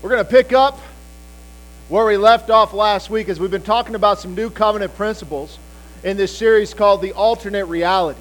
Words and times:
We're 0.00 0.10
going 0.10 0.24
to 0.24 0.30
pick 0.30 0.52
up 0.52 0.78
where 1.88 2.06
we 2.06 2.16
left 2.16 2.50
off 2.50 2.72
last 2.72 3.10
week 3.10 3.28
as 3.28 3.40
we've 3.40 3.50
been 3.50 3.62
talking 3.62 3.96
about 3.96 4.20
some 4.20 4.36
new 4.36 4.48
covenant 4.48 4.94
principles 4.94 5.58
in 6.04 6.16
this 6.16 6.36
series 6.36 6.72
called 6.72 7.02
The 7.02 7.14
Alternate 7.14 7.64
Reality. 7.64 8.20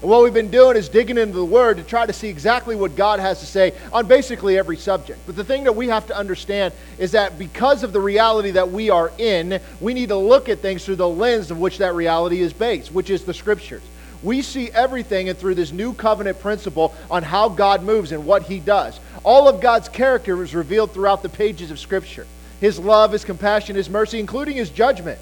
And 0.00 0.08
what 0.08 0.22
we've 0.22 0.32
been 0.32 0.50
doing 0.50 0.78
is 0.78 0.88
digging 0.88 1.18
into 1.18 1.34
the 1.34 1.44
Word 1.44 1.76
to 1.76 1.82
try 1.82 2.06
to 2.06 2.12
see 2.14 2.28
exactly 2.28 2.74
what 2.74 2.96
God 2.96 3.20
has 3.20 3.40
to 3.40 3.46
say 3.46 3.74
on 3.92 4.06
basically 4.06 4.56
every 4.56 4.78
subject. 4.78 5.20
But 5.26 5.36
the 5.36 5.44
thing 5.44 5.64
that 5.64 5.76
we 5.76 5.88
have 5.88 6.06
to 6.06 6.16
understand 6.16 6.72
is 6.98 7.12
that 7.12 7.38
because 7.38 7.82
of 7.82 7.92
the 7.92 8.00
reality 8.00 8.52
that 8.52 8.70
we 8.70 8.88
are 8.88 9.12
in, 9.18 9.60
we 9.78 9.92
need 9.92 10.08
to 10.08 10.16
look 10.16 10.48
at 10.48 10.60
things 10.60 10.86
through 10.86 10.96
the 10.96 11.08
lens 11.08 11.50
of 11.50 11.58
which 11.58 11.76
that 11.78 11.92
reality 11.92 12.40
is 12.40 12.54
based, 12.54 12.92
which 12.92 13.10
is 13.10 13.24
the 13.24 13.34
Scriptures. 13.34 13.82
We 14.22 14.42
see 14.42 14.70
everything 14.70 15.28
and 15.28 15.38
through 15.38 15.54
this 15.54 15.72
new 15.72 15.94
covenant 15.94 16.40
principle 16.40 16.94
on 17.10 17.22
how 17.22 17.48
God 17.48 17.82
moves 17.82 18.12
and 18.12 18.26
what 18.26 18.42
He 18.42 18.60
does. 18.60 19.00
All 19.24 19.48
of 19.48 19.60
God's 19.60 19.88
character 19.88 20.42
is 20.42 20.54
revealed 20.54 20.92
throughout 20.92 21.22
the 21.22 21.28
pages 21.28 21.70
of 21.70 21.78
Scripture 21.78 22.26
His 22.60 22.78
love, 22.78 23.12
His 23.12 23.24
compassion, 23.24 23.76
His 23.76 23.88
mercy, 23.88 24.20
including 24.20 24.56
His 24.56 24.70
judgment. 24.70 25.18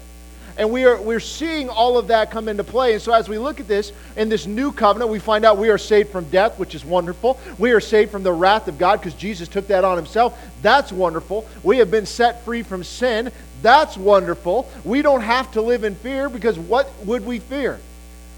And 0.59 0.71
we 0.71 0.83
are, 0.83 1.01
we're 1.01 1.21
seeing 1.21 1.69
all 1.69 1.97
of 1.97 2.07
that 2.07 2.31
come 2.31 2.49
into 2.49 2.65
play. 2.65 2.91
And 2.91 3.01
so 3.01 3.13
as 3.13 3.29
we 3.29 3.37
look 3.37 3.61
at 3.61 3.67
this 3.69 3.93
in 4.17 4.27
this 4.27 4.45
new 4.45 4.73
covenant, 4.73 5.09
we 5.09 5.17
find 5.17 5.45
out 5.45 5.57
we 5.57 5.69
are 5.69 5.77
saved 5.77 6.09
from 6.09 6.25
death, 6.29 6.59
which 6.59 6.75
is 6.75 6.83
wonderful. 6.83 7.39
We 7.57 7.71
are 7.71 7.79
saved 7.79 8.11
from 8.11 8.23
the 8.23 8.33
wrath 8.33 8.67
of 8.67 8.77
God 8.77 8.99
because 8.99 9.13
Jesus 9.13 9.47
took 9.47 9.67
that 9.67 9.85
on 9.85 9.95
himself. 9.95 10.37
That's 10.61 10.91
wonderful. 10.91 11.47
We 11.63 11.77
have 11.77 11.89
been 11.89 12.05
set 12.05 12.43
free 12.43 12.63
from 12.63 12.83
sin. 12.83 13.31
That's 13.61 13.95
wonderful. 13.95 14.69
We 14.83 15.01
don't 15.01 15.21
have 15.21 15.49
to 15.53 15.61
live 15.61 15.85
in 15.85 15.95
fear 15.95 16.27
because 16.27 16.59
what 16.59 16.91
would 17.05 17.25
we 17.25 17.39
fear? 17.39 17.79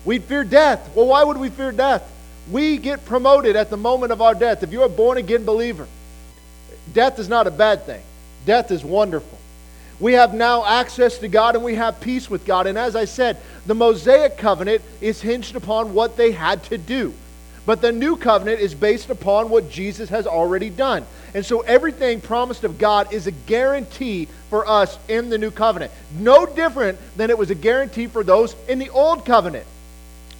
We'd 0.05 0.23
fear 0.23 0.43
death. 0.43 0.95
Well, 0.95 1.07
why 1.07 1.23
would 1.23 1.37
we 1.37 1.49
fear 1.49 1.71
death? 1.71 2.09
We 2.49 2.77
get 2.77 3.05
promoted 3.05 3.55
at 3.55 3.69
the 3.69 3.77
moment 3.77 4.11
of 4.11 4.21
our 4.21 4.33
death. 4.33 4.63
If 4.63 4.71
you're 4.71 4.85
a 4.85 4.89
born 4.89 5.17
again 5.17 5.45
believer, 5.45 5.87
death 6.93 7.19
is 7.19 7.29
not 7.29 7.47
a 7.47 7.51
bad 7.51 7.85
thing, 7.85 8.01
death 8.45 8.71
is 8.71 8.83
wonderful. 8.83 9.37
We 9.99 10.13
have 10.13 10.33
now 10.33 10.65
access 10.65 11.19
to 11.19 11.27
God 11.27 11.55
and 11.55 11.63
we 11.63 11.75
have 11.75 12.01
peace 12.01 12.27
with 12.27 12.43
God. 12.43 12.65
And 12.65 12.75
as 12.75 12.95
I 12.95 13.05
said, 13.05 13.37
the 13.67 13.75
Mosaic 13.75 14.35
covenant 14.35 14.81
is 14.99 15.21
hinged 15.21 15.55
upon 15.55 15.93
what 15.93 16.17
they 16.17 16.31
had 16.31 16.63
to 16.65 16.77
do. 16.79 17.13
But 17.67 17.81
the 17.81 17.91
new 17.91 18.15
covenant 18.17 18.59
is 18.59 18.73
based 18.73 19.11
upon 19.11 19.49
what 19.51 19.69
Jesus 19.69 20.09
has 20.09 20.25
already 20.25 20.71
done. 20.71 21.05
And 21.35 21.45
so 21.45 21.61
everything 21.61 22.19
promised 22.19 22.63
of 22.63 22.79
God 22.79 23.13
is 23.13 23.27
a 23.27 23.31
guarantee 23.31 24.27
for 24.49 24.67
us 24.67 24.97
in 25.07 25.29
the 25.29 25.37
new 25.37 25.51
covenant. 25.51 25.91
No 26.17 26.47
different 26.47 26.97
than 27.15 27.29
it 27.29 27.37
was 27.37 27.51
a 27.51 27.55
guarantee 27.55 28.07
for 28.07 28.23
those 28.23 28.55
in 28.67 28.79
the 28.79 28.89
old 28.89 29.23
covenant. 29.23 29.67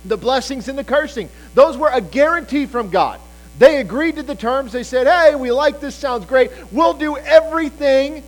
The 0.06 0.18
blessings 0.18 0.68
and 0.68 0.78
the 0.78 0.84
cursing, 0.84 1.30
those 1.54 1.78
were 1.78 1.90
a 1.90 2.02
guarantee 2.02 2.66
from 2.66 2.90
God. 2.90 3.20
They 3.60 3.80
agreed 3.80 4.16
to 4.16 4.24
the 4.24 4.36
terms. 4.36 4.72
They 4.72 4.84
said, 4.84 5.08
hey, 5.08 5.36
we 5.36 5.52
like 5.52 5.80
this, 5.80 5.94
sounds 5.94 6.26
great. 6.26 6.52
We'll 6.72 6.94
do 6.94 7.18
everything 7.18 8.24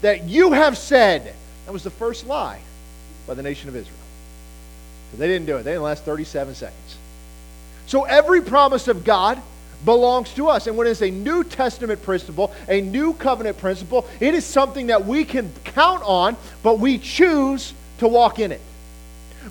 that 0.00 0.24
you 0.24 0.52
have 0.52 0.76
said. 0.76 1.32
That 1.66 1.72
was 1.72 1.84
the 1.84 1.90
first 1.90 2.26
lie 2.26 2.60
by 3.26 3.34
the 3.34 3.42
nation 3.42 3.68
of 3.68 3.76
Israel. 3.76 3.96
But 5.12 5.20
they 5.20 5.28
didn't 5.28 5.46
do 5.46 5.56
it. 5.56 5.62
They 5.62 5.72
didn't 5.72 5.84
last 5.84 6.04
37 6.04 6.54
seconds. 6.54 6.96
So 7.86 8.04
every 8.04 8.40
promise 8.40 8.88
of 8.88 9.04
God 9.04 9.40
belongs 9.84 10.32
to 10.34 10.48
us. 10.48 10.66
And 10.66 10.76
when 10.76 10.86
it's 10.86 11.02
a 11.02 11.10
New 11.10 11.44
Testament 11.44 12.02
principle, 12.02 12.52
a 12.68 12.80
new 12.80 13.14
covenant 13.14 13.58
principle, 13.58 14.06
it 14.20 14.34
is 14.34 14.44
something 14.44 14.88
that 14.88 15.04
we 15.04 15.24
can 15.24 15.52
count 15.64 16.02
on, 16.04 16.36
but 16.62 16.78
we 16.78 16.98
choose 16.98 17.74
to 17.98 18.08
walk 18.08 18.38
in 18.38 18.52
it. 18.52 18.60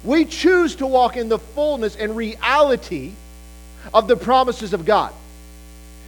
We 0.04 0.26
choose 0.26 0.76
to 0.78 0.88
walk 0.88 1.18
in 1.18 1.30
the 1.30 1.40
fullness 1.40 1.96
and 1.96 2.16
reality 2.16 3.12
of 3.94 4.08
the 4.08 4.16
promises 4.16 4.74
of 4.74 4.86
God. 4.86 5.14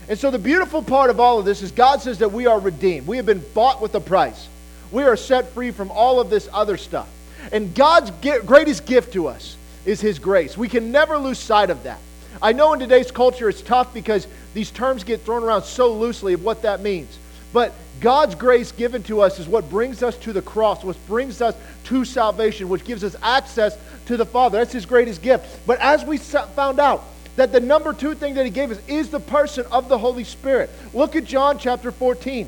And 0.10 0.20
so 0.20 0.32
the 0.32 0.40
beautiful 0.40 0.82
part 0.82 1.10
of 1.10 1.20
all 1.20 1.40
of 1.40 1.46
this 1.46 1.62
is 1.62 1.72
God 1.72 2.02
says 2.02 2.20
that 2.20 2.32
we 2.32 2.46
are 2.46 2.60
redeemed. 2.60 3.08
We 3.08 3.18
have 3.18 3.26
been 3.26 3.44
bought 3.54 3.82
with 3.82 3.96
a 3.96 4.02
price. 4.02 4.48
We 4.92 5.04
are 5.04 5.16
set 5.16 5.50
free 5.50 5.72
from 5.72 5.92
all 5.92 6.20
of 6.20 6.30
this 6.30 6.50
other 6.52 6.78
stuff. 6.78 7.10
And 7.52 7.74
God's 7.74 8.12
greatest 8.46 8.86
gift 8.86 9.14
to 9.14 9.28
us 9.28 9.58
is 9.86 10.02
His 10.02 10.20
grace. 10.20 10.58
We 10.58 10.70
can 10.70 10.92
never 10.92 11.18
lose 11.18 11.40
sight 11.40 11.70
of 11.70 11.84
that. 11.84 12.00
I 12.42 12.52
know 12.52 12.74
in 12.74 12.80
today's 12.80 13.12
culture 13.12 13.48
it's 13.48 13.62
tough 13.62 13.94
because 13.94 14.28
these 14.54 14.72
terms 14.72 15.04
get 15.04 15.22
thrown 15.22 15.44
around 15.44 15.64
so 15.64 15.94
loosely 15.94 16.34
of 16.34 16.44
what 16.44 16.64
that 16.64 16.82
means. 16.82 17.18
But 17.54 17.74
God's 18.02 18.36
grace 18.36 18.72
given 18.72 19.04
to 19.04 19.22
us 19.22 19.40
is 19.40 19.48
what 19.48 19.70
brings 19.70 20.04
us 20.04 20.18
to 20.20 20.34
the 20.34 20.42
cross, 20.42 20.84
what 20.84 20.98
brings 21.08 21.42
us 21.42 21.56
to 21.86 22.04
salvation, 22.04 22.68
which 22.68 22.84
gives 22.84 23.04
us 23.04 23.16
access 23.22 23.78
to 24.08 24.18
the 24.18 24.26
Father. 24.26 24.58
That's 24.58 24.74
His 24.74 24.86
greatest 24.86 25.22
gift. 25.22 25.66
But 25.66 25.80
as 25.80 26.04
we 26.04 26.18
found 26.18 26.80
out, 26.80 27.04
that 27.36 27.52
the 27.52 27.60
number 27.60 27.94
two 27.94 28.14
thing 28.14 28.36
that 28.36 28.46
he 28.46 28.52
gave 28.52 28.72
us 28.72 28.80
is 28.88 29.10
the 29.10 29.20
person 29.20 29.66
of 29.72 29.90
the 29.90 29.98
Holy 29.98 30.24
Spirit. 30.24 30.70
Look 30.94 31.16
at 31.16 31.26
John 31.26 31.58
chapter 31.58 31.92
14. 31.92 32.48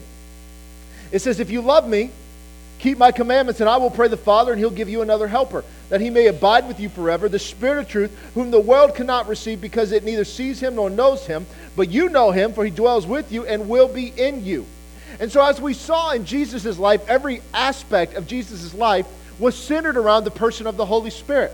It 1.11 1.19
says, 1.19 1.39
If 1.39 1.49
you 1.49 1.61
love 1.61 1.87
me, 1.87 2.11
keep 2.77 2.97
my 2.97 3.11
commandments, 3.11 3.61
and 3.61 3.69
I 3.69 3.77
will 3.77 3.89
pray 3.89 4.07
the 4.07 4.17
Father, 4.17 4.51
and 4.51 4.59
he'll 4.59 4.69
give 4.69 4.89
you 4.89 5.01
another 5.01 5.27
helper, 5.27 5.63
that 5.89 6.01
he 6.01 6.09
may 6.09 6.27
abide 6.27 6.67
with 6.67 6.79
you 6.79 6.89
forever, 6.89 7.27
the 7.27 7.39
Spirit 7.39 7.79
of 7.79 7.87
truth, 7.87 8.31
whom 8.35 8.51
the 8.51 8.59
world 8.59 8.95
cannot 8.95 9.27
receive 9.27 9.59
because 9.59 9.91
it 9.91 10.03
neither 10.03 10.25
sees 10.25 10.61
him 10.61 10.75
nor 10.75 10.89
knows 10.89 11.25
him. 11.25 11.47
But 11.75 11.89
you 11.89 12.09
know 12.09 12.31
him, 12.31 12.53
for 12.53 12.63
he 12.63 12.71
dwells 12.71 13.07
with 13.07 13.31
you 13.31 13.45
and 13.45 13.67
will 13.67 13.87
be 13.87 14.13
in 14.15 14.45
you. 14.45 14.67
And 15.19 15.31
so, 15.31 15.45
as 15.45 15.61
we 15.61 15.73
saw 15.73 16.11
in 16.11 16.25
Jesus' 16.25 16.77
life, 16.77 17.07
every 17.07 17.41
aspect 17.53 18.15
of 18.15 18.27
Jesus' 18.27 18.73
life 18.73 19.07
was 19.39 19.55
centered 19.55 19.97
around 19.97 20.23
the 20.23 20.31
person 20.31 20.67
of 20.67 20.77
the 20.77 20.85
Holy 20.85 21.09
Spirit. 21.09 21.51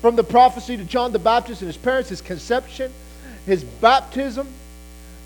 From 0.00 0.16
the 0.16 0.24
prophecy 0.24 0.76
to 0.76 0.84
John 0.84 1.12
the 1.12 1.18
Baptist 1.18 1.60
and 1.60 1.68
his 1.68 1.76
parents, 1.76 2.08
his 2.08 2.22
conception, 2.22 2.92
his 3.46 3.62
baptism, 3.62 4.46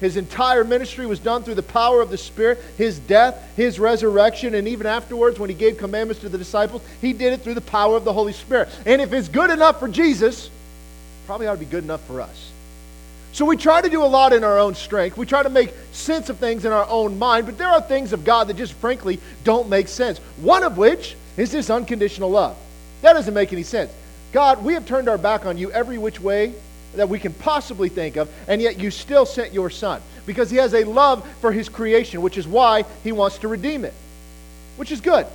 his 0.00 0.16
entire 0.16 0.64
ministry 0.64 1.06
was 1.06 1.20
done 1.20 1.44
through 1.44 1.54
the 1.54 1.62
power 1.62 2.00
of 2.00 2.10
the 2.10 2.18
Spirit, 2.18 2.60
his 2.76 2.98
death, 2.98 3.56
his 3.56 3.78
resurrection, 3.78 4.54
and 4.54 4.66
even 4.66 4.86
afterwards 4.86 5.38
when 5.38 5.48
he 5.48 5.54
gave 5.54 5.78
commandments 5.78 6.20
to 6.22 6.28
the 6.28 6.38
disciples, 6.38 6.82
he 7.00 7.12
did 7.12 7.32
it 7.32 7.42
through 7.42 7.54
the 7.54 7.60
power 7.60 7.96
of 7.96 8.04
the 8.04 8.12
Holy 8.12 8.32
Spirit. 8.32 8.68
And 8.84 9.00
if 9.00 9.12
it's 9.12 9.28
good 9.28 9.50
enough 9.50 9.78
for 9.78 9.88
Jesus, 9.88 10.50
probably 11.26 11.46
ought 11.46 11.54
to 11.54 11.60
be 11.60 11.64
good 11.64 11.84
enough 11.84 12.04
for 12.06 12.20
us. 12.20 12.50
So 13.34 13.44
we 13.44 13.56
try 13.56 13.80
to 13.80 13.88
do 13.88 14.04
a 14.04 14.06
lot 14.06 14.32
in 14.32 14.44
our 14.44 14.60
own 14.60 14.76
strength. 14.76 15.16
We 15.16 15.26
try 15.26 15.42
to 15.42 15.50
make 15.50 15.74
sense 15.90 16.30
of 16.30 16.38
things 16.38 16.64
in 16.64 16.70
our 16.70 16.88
own 16.88 17.18
mind, 17.18 17.46
but 17.46 17.58
there 17.58 17.66
are 17.66 17.80
things 17.80 18.12
of 18.12 18.24
God 18.24 18.46
that 18.46 18.56
just 18.56 18.74
frankly 18.74 19.18
don't 19.42 19.68
make 19.68 19.88
sense. 19.88 20.18
One 20.36 20.62
of 20.62 20.78
which 20.78 21.16
is 21.36 21.50
this 21.50 21.68
unconditional 21.68 22.30
love. 22.30 22.56
That 23.02 23.14
doesn't 23.14 23.34
make 23.34 23.52
any 23.52 23.64
sense. 23.64 23.92
God, 24.30 24.62
we 24.62 24.74
have 24.74 24.86
turned 24.86 25.08
our 25.08 25.18
back 25.18 25.46
on 25.46 25.58
you 25.58 25.72
every 25.72 25.98
which 25.98 26.20
way 26.20 26.54
that 26.94 27.08
we 27.08 27.18
can 27.18 27.32
possibly 27.32 27.88
think 27.88 28.14
of, 28.14 28.30
and 28.46 28.62
yet 28.62 28.78
you 28.78 28.92
still 28.92 29.26
sent 29.26 29.52
your 29.52 29.68
son 29.68 30.00
because 30.26 30.48
he 30.48 30.58
has 30.58 30.72
a 30.72 30.84
love 30.84 31.28
for 31.40 31.50
his 31.50 31.68
creation, 31.68 32.22
which 32.22 32.38
is 32.38 32.46
why 32.46 32.84
he 33.02 33.10
wants 33.10 33.38
to 33.38 33.48
redeem 33.48 33.84
it, 33.84 33.94
which 34.76 34.92
is 34.92 35.00
good. 35.00 35.26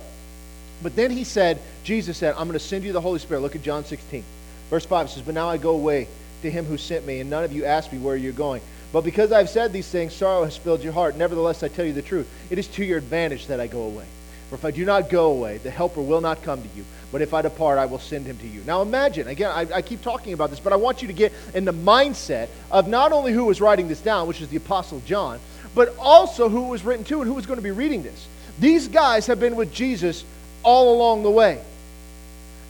But 0.82 0.96
then 0.96 1.10
he 1.10 1.24
said, 1.24 1.60
Jesus 1.84 2.16
said, 2.16 2.32
I'm 2.38 2.46
going 2.46 2.58
to 2.58 2.60
send 2.60 2.82
you 2.82 2.94
the 2.94 3.00
Holy 3.02 3.18
Spirit. 3.18 3.40
Look 3.40 3.56
at 3.56 3.62
John 3.62 3.84
16. 3.84 4.24
Verse 4.70 4.86
5 4.86 5.10
says, 5.10 5.22
But 5.22 5.34
now 5.34 5.50
I 5.50 5.58
go 5.58 5.72
away 5.72 6.08
to 6.42 6.50
him 6.50 6.64
who 6.64 6.78
sent 6.78 7.06
me, 7.06 7.20
and 7.20 7.30
none 7.30 7.44
of 7.44 7.52
you 7.52 7.64
asked 7.64 7.92
me 7.92 7.98
where 7.98 8.16
you're 8.16 8.32
going. 8.32 8.62
But 8.92 9.04
because 9.04 9.30
I've 9.30 9.48
said 9.48 9.72
these 9.72 9.88
things, 9.88 10.12
sorrow 10.12 10.44
has 10.44 10.56
filled 10.56 10.82
your 10.82 10.92
heart. 10.92 11.16
Nevertheless, 11.16 11.62
I 11.62 11.68
tell 11.68 11.84
you 11.84 11.92
the 11.92 12.02
truth. 12.02 12.28
It 12.50 12.58
is 12.58 12.66
to 12.68 12.84
your 12.84 12.98
advantage 12.98 13.46
that 13.46 13.60
I 13.60 13.66
go 13.66 13.82
away. 13.82 14.06
For 14.48 14.56
if 14.56 14.64
I 14.64 14.72
do 14.72 14.84
not 14.84 15.10
go 15.10 15.30
away, 15.30 15.58
the 15.58 15.70
Helper 15.70 16.02
will 16.02 16.20
not 16.20 16.42
come 16.42 16.60
to 16.60 16.68
you. 16.76 16.84
But 17.12 17.22
if 17.22 17.32
I 17.32 17.40
depart, 17.40 17.78
I 17.78 17.86
will 17.86 18.00
send 18.00 18.26
him 18.26 18.36
to 18.38 18.48
you. 18.48 18.62
Now 18.66 18.82
imagine, 18.82 19.28
again, 19.28 19.50
I, 19.50 19.66
I, 19.76 19.82
keep 19.82 20.02
talking 20.02 20.32
about 20.32 20.50
this, 20.50 20.58
but 20.58 20.72
I 20.72 20.76
want 20.76 21.02
you 21.02 21.08
to 21.08 21.14
get 21.14 21.32
in 21.54 21.64
the 21.64 21.72
mindset 21.72 22.48
of 22.70 22.88
not 22.88 23.12
only 23.12 23.32
who 23.32 23.44
was 23.44 23.60
writing 23.60 23.86
this 23.86 24.00
down, 24.00 24.26
which 24.26 24.40
is 24.40 24.48
the 24.48 24.56
Apostle 24.56 25.00
John, 25.06 25.38
but 25.74 25.96
also 25.98 26.48
who 26.48 26.66
it 26.66 26.68
was 26.68 26.84
written 26.84 27.04
to 27.06 27.20
and 27.20 27.28
who 27.28 27.34
was 27.34 27.46
going 27.46 27.58
to 27.58 27.62
be 27.62 27.70
reading 27.70 28.02
this. 28.02 28.26
These 28.58 28.88
guys 28.88 29.26
have 29.28 29.38
been 29.38 29.54
with 29.54 29.72
Jesus 29.72 30.24
all 30.64 30.96
along 30.96 31.22
the 31.22 31.30
way. 31.30 31.60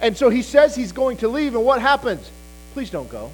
And 0.02 0.16
so 0.16 0.28
he 0.28 0.42
says 0.42 0.74
he's 0.74 0.92
going 0.92 1.18
to 1.18 1.28
leave, 1.28 1.54
and 1.54 1.64
what 1.64 1.80
happens? 1.80 2.30
Please 2.74 2.90
don't 2.90 3.08
go. 3.10 3.30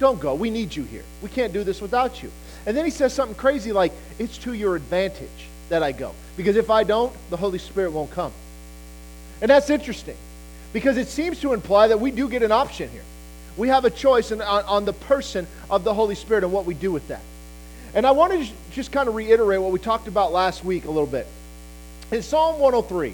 Don't 0.00 0.18
go. 0.18 0.34
We 0.34 0.50
need 0.50 0.74
you 0.74 0.82
here. 0.82 1.04
We 1.22 1.28
can't 1.28 1.52
do 1.52 1.62
this 1.62 1.80
without 1.80 2.22
you. 2.22 2.32
And 2.66 2.76
then 2.76 2.84
he 2.84 2.90
says 2.90 3.12
something 3.12 3.36
crazy 3.36 3.70
like, 3.70 3.92
It's 4.18 4.38
to 4.38 4.54
your 4.54 4.74
advantage 4.74 5.28
that 5.68 5.82
I 5.82 5.92
go. 5.92 6.14
Because 6.36 6.56
if 6.56 6.70
I 6.70 6.82
don't, 6.82 7.12
the 7.28 7.36
Holy 7.36 7.58
Spirit 7.58 7.92
won't 7.92 8.10
come. 8.10 8.32
And 9.42 9.50
that's 9.50 9.70
interesting 9.70 10.16
because 10.72 10.96
it 10.96 11.08
seems 11.08 11.40
to 11.40 11.52
imply 11.52 11.88
that 11.88 12.00
we 12.00 12.10
do 12.10 12.28
get 12.28 12.42
an 12.42 12.50
option 12.50 12.88
here. 12.90 13.04
We 13.56 13.68
have 13.68 13.84
a 13.84 13.90
choice 13.90 14.32
in, 14.32 14.40
on, 14.40 14.64
on 14.64 14.84
the 14.86 14.92
person 14.94 15.46
of 15.68 15.84
the 15.84 15.92
Holy 15.92 16.14
Spirit 16.14 16.44
and 16.44 16.52
what 16.52 16.64
we 16.64 16.74
do 16.74 16.90
with 16.90 17.06
that. 17.08 17.22
And 17.94 18.06
I 18.06 18.12
want 18.12 18.32
to 18.32 18.48
just 18.72 18.92
kind 18.92 19.08
of 19.08 19.14
reiterate 19.14 19.60
what 19.60 19.72
we 19.72 19.78
talked 19.78 20.08
about 20.08 20.32
last 20.32 20.64
week 20.64 20.86
a 20.86 20.90
little 20.90 21.06
bit. 21.06 21.26
In 22.10 22.22
Psalm 22.22 22.58
103, 22.58 23.12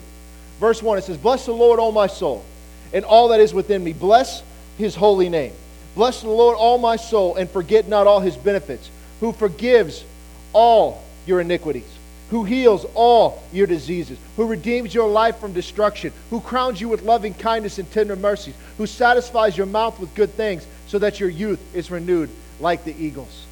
verse 0.61 0.83
1, 0.83 0.99
it 0.99 1.05
says, 1.05 1.17
Bless 1.17 1.47
the 1.47 1.53
Lord, 1.53 1.81
O 1.81 1.91
my 1.91 2.07
soul, 2.07 2.45
and 2.93 3.05
all 3.05 3.29
that 3.29 3.41
is 3.41 3.53
within 3.53 3.83
me. 3.83 3.93
Bless 3.93 4.43
his 4.79 4.95
holy 4.95 5.29
name. 5.29 5.53
Bless 5.97 6.21
the 6.21 6.29
Lord, 6.29 6.57
all 6.57 6.79
my 6.79 6.95
soul, 6.95 7.35
and 7.35 7.51
forget 7.51 7.89
not 7.89 8.07
all 8.07 8.21
his 8.21 8.37
benefits, 8.37 8.89
who 9.19 9.33
forgives 9.33 10.05
all 10.53 11.03
your 11.27 11.41
iniquities 11.41 11.97
who 12.31 12.45
heals 12.45 12.85
all 12.95 13.43
your 13.53 13.67
diseases, 13.67 14.19
who 14.37 14.47
redeems 14.47 14.93
your 14.93 15.09
life 15.09 15.37
from 15.39 15.53
destruction, 15.53 16.13
who 16.31 16.41
crowns 16.41 16.81
you 16.81 16.89
with 16.89 17.03
loving 17.03 17.35
kindness 17.35 17.79
and 17.79 17.91
tender 17.93 18.17
mercies, 18.17 18.55
who 18.79 18.87
satisfies 18.87 19.57
your 19.57 19.67
mouth 19.67 19.99
with 20.01 20.15
good 20.15 20.31
things 20.31 20.67
so 20.89 20.99
that 20.99 21.21
your 21.21 21.29
youth 21.29 21.61
is 21.75 21.91
renewed 21.91 22.29
like 22.59 22.85
the 22.85 22.97
eagles. 22.99 23.47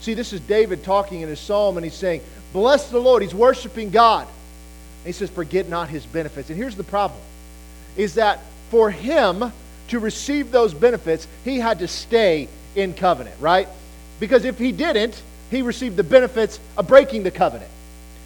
See, 0.00 0.14
this 0.14 0.32
is 0.32 0.40
David 0.40 0.84
talking 0.84 1.22
in 1.22 1.28
his 1.28 1.40
psalm, 1.40 1.76
and 1.76 1.84
he's 1.84 1.94
saying, 1.94 2.20
Bless 2.52 2.90
the 2.90 2.98
Lord. 2.98 3.22
He's 3.22 3.34
worshiping 3.34 3.88
God. 3.88 4.26
And 4.26 5.06
he 5.06 5.12
says, 5.12 5.30
Forget 5.30 5.68
not 5.68 5.88
his 5.88 6.04
benefits. 6.04 6.50
And 6.50 6.58
here's 6.58 6.76
the 6.76 6.84
problem 6.84 7.20
is 7.96 8.14
that 8.14 8.40
for 8.70 8.90
him 8.90 9.52
to 9.92 9.98
receive 9.98 10.50
those 10.50 10.72
benefits, 10.72 11.28
he 11.44 11.58
had 11.58 11.80
to 11.80 11.86
stay 11.86 12.48
in 12.74 12.94
covenant, 12.94 13.36
right? 13.40 13.68
Because 14.20 14.46
if 14.46 14.58
he 14.58 14.72
didn't, 14.72 15.20
he 15.50 15.60
received 15.60 15.98
the 15.98 16.02
benefits 16.02 16.58
of 16.78 16.88
breaking 16.88 17.24
the 17.24 17.30
covenant. 17.30 17.70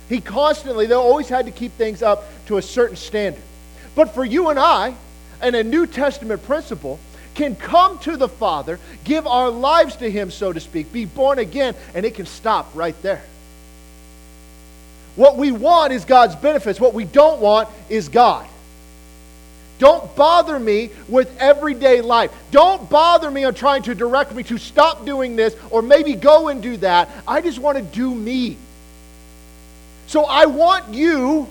He 0.08 0.20
constantly, 0.20 0.86
they 0.86 0.94
always 0.94 1.28
had 1.28 1.46
to 1.46 1.50
keep 1.50 1.72
things 1.72 2.02
up 2.02 2.22
to 2.46 2.58
a 2.58 2.62
certain 2.62 2.94
standard. 2.94 3.42
But 3.96 4.14
for 4.14 4.24
you 4.24 4.50
and 4.50 4.60
I, 4.60 4.94
and 5.40 5.56
a 5.56 5.64
New 5.64 5.88
Testament 5.88 6.44
principle, 6.44 7.00
can 7.34 7.56
come 7.56 7.98
to 8.00 8.16
the 8.16 8.28
Father, 8.28 8.78
give 9.02 9.26
our 9.26 9.50
lives 9.50 9.96
to 9.96 10.08
Him, 10.08 10.30
so 10.30 10.52
to 10.52 10.60
speak, 10.60 10.92
be 10.92 11.04
born 11.04 11.40
again, 11.40 11.74
and 11.96 12.06
it 12.06 12.14
can 12.14 12.26
stop 12.26 12.70
right 12.76 12.94
there. 13.02 13.24
What 15.16 15.36
we 15.36 15.50
want 15.50 15.92
is 15.92 16.04
God's 16.04 16.36
benefits. 16.36 16.78
What 16.78 16.94
we 16.94 17.04
don't 17.04 17.40
want 17.40 17.68
is 17.88 18.08
God. 18.08 18.46
Don't 19.78 20.14
bother 20.16 20.58
me 20.58 20.90
with 21.08 21.36
everyday 21.38 22.00
life. 22.00 22.32
Don't 22.50 22.88
bother 22.88 23.30
me 23.30 23.44
on 23.44 23.54
trying 23.54 23.82
to 23.82 23.94
direct 23.94 24.34
me 24.34 24.42
to 24.44 24.58
stop 24.58 25.04
doing 25.04 25.36
this 25.36 25.54
or 25.70 25.82
maybe 25.82 26.14
go 26.14 26.48
and 26.48 26.62
do 26.62 26.76
that. 26.78 27.10
I 27.28 27.40
just 27.42 27.58
want 27.58 27.76
to 27.76 27.84
do 27.84 28.14
me. 28.14 28.56
So 30.06 30.24
I 30.24 30.46
want 30.46 30.94
you, 30.94 31.48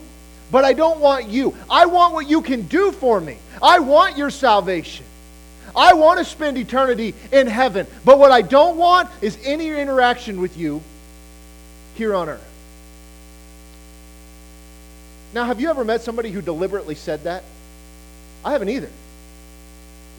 but 0.52 0.66
I 0.66 0.74
don't 0.74 1.00
want 1.00 1.28
you. 1.28 1.56
I 1.70 1.86
want 1.86 2.14
what 2.14 2.28
you 2.28 2.42
can 2.42 2.64
do 2.64 2.92
for 2.92 3.20
me. 3.20 3.38
I 3.62 3.80
want 3.80 4.18
your 4.18 4.30
salvation. 4.30 5.06
I 5.76 5.94
want 5.94 6.20
to 6.20 6.26
spend 6.26 6.58
eternity 6.58 7.14
in 7.32 7.48
heaven. 7.48 7.86
But 8.06 8.18
what 8.18 8.32
I 8.32 8.42
don't 8.42 8.78
want 8.78 9.10
is 9.22 9.38
any 9.44 9.68
interaction 9.68 10.40
with 10.40 10.58
you 10.58 10.82
here 11.96 12.16
on 12.16 12.30
earth. 12.30 12.52
Now, 15.34 15.44
have 15.44 15.60
you 15.60 15.70
ever 15.70 15.84
met 15.84 16.02
somebody 16.02 16.32
who 16.32 16.42
deliberately 16.42 16.96
said 16.96 17.26
that? 17.26 17.44
I 18.46 18.52
haven't 18.52 18.70
either. 18.70 18.90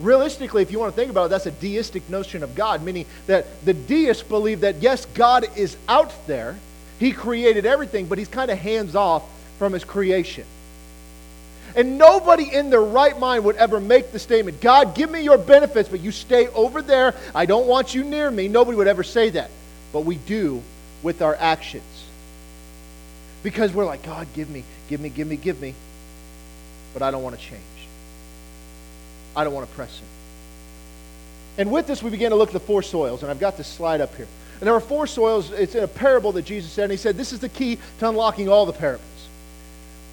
Realistically, 0.00 0.60
if 0.60 0.70
you 0.70 0.78
want 0.78 0.94
to 0.94 0.96
think 0.96 1.10
about 1.10 1.26
it, 1.26 1.28
that's 1.30 1.46
a 1.46 1.50
deistic 1.52 2.10
notion 2.10 2.42
of 2.42 2.54
God, 2.54 2.82
meaning 2.82 3.06
that 3.28 3.64
the 3.64 3.72
deists 3.72 4.22
believe 4.22 4.60
that, 4.60 4.82
yes, 4.82 5.06
God 5.06 5.46
is 5.56 5.76
out 5.88 6.12
there. 6.26 6.58
He 6.98 7.12
created 7.12 7.64
everything, 7.64 8.06
but 8.06 8.18
he's 8.18 8.28
kind 8.28 8.50
of 8.50 8.58
hands 8.58 8.94
off 8.94 9.22
from 9.58 9.72
his 9.72 9.84
creation. 9.84 10.44
And 11.74 11.98
nobody 11.98 12.52
in 12.52 12.70
their 12.70 12.82
right 12.82 13.18
mind 13.18 13.44
would 13.44 13.56
ever 13.56 13.80
make 13.80 14.12
the 14.12 14.18
statement, 14.18 14.60
God, 14.60 14.94
give 14.94 15.10
me 15.10 15.22
your 15.22 15.38
benefits, 15.38 15.88
but 15.88 16.00
you 16.00 16.10
stay 16.10 16.48
over 16.48 16.82
there. 16.82 17.14
I 17.34 17.46
don't 17.46 17.66
want 17.66 17.94
you 17.94 18.02
near 18.02 18.30
me. 18.30 18.48
Nobody 18.48 18.76
would 18.76 18.88
ever 18.88 19.02
say 19.02 19.30
that. 19.30 19.50
But 19.92 20.00
we 20.00 20.16
do 20.16 20.62
with 21.02 21.22
our 21.22 21.34
actions. 21.34 21.84
Because 23.42 23.72
we're 23.72 23.84
like, 23.84 24.02
God, 24.02 24.26
give 24.34 24.50
me, 24.50 24.64
give 24.88 25.00
me, 25.00 25.10
give 25.10 25.28
me, 25.28 25.36
give 25.36 25.60
me. 25.60 25.74
But 26.92 27.02
I 27.02 27.10
don't 27.10 27.22
want 27.22 27.38
to 27.38 27.42
change. 27.42 27.62
I 29.36 29.44
don't 29.44 29.52
want 29.52 29.68
to 29.68 29.74
press 29.74 29.98
him. 29.98 30.08
And 31.58 31.70
with 31.70 31.86
this, 31.86 32.02
we 32.02 32.10
begin 32.10 32.30
to 32.30 32.36
look 32.36 32.48
at 32.48 32.52
the 32.54 32.60
four 32.60 32.82
soils, 32.82 33.22
and 33.22 33.30
I've 33.30 33.40
got 33.40 33.56
this 33.56 33.66
slide 33.66 34.00
up 34.00 34.14
here. 34.16 34.26
And 34.60 34.66
there 34.66 34.74
are 34.74 34.80
four 34.80 35.06
soils. 35.06 35.52
It's 35.52 35.74
in 35.74 35.84
a 35.84 35.88
parable 35.88 36.32
that 36.32 36.46
Jesus 36.46 36.72
said, 36.72 36.84
and 36.84 36.90
he 36.90 36.96
said, 36.96 37.16
This 37.16 37.32
is 37.32 37.40
the 37.40 37.48
key 37.48 37.78
to 37.98 38.08
unlocking 38.08 38.48
all 38.48 38.66
the 38.66 38.72
parables. 38.72 39.04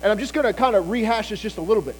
And 0.02 0.12
I'm 0.12 0.20
just 0.20 0.34
going 0.34 0.46
to 0.46 0.54
kind 0.54 0.76
of 0.76 0.90
rehash 0.90 1.30
this 1.30 1.40
just 1.40 1.58
a 1.58 1.62
little 1.62 1.84
bit. 1.84 1.96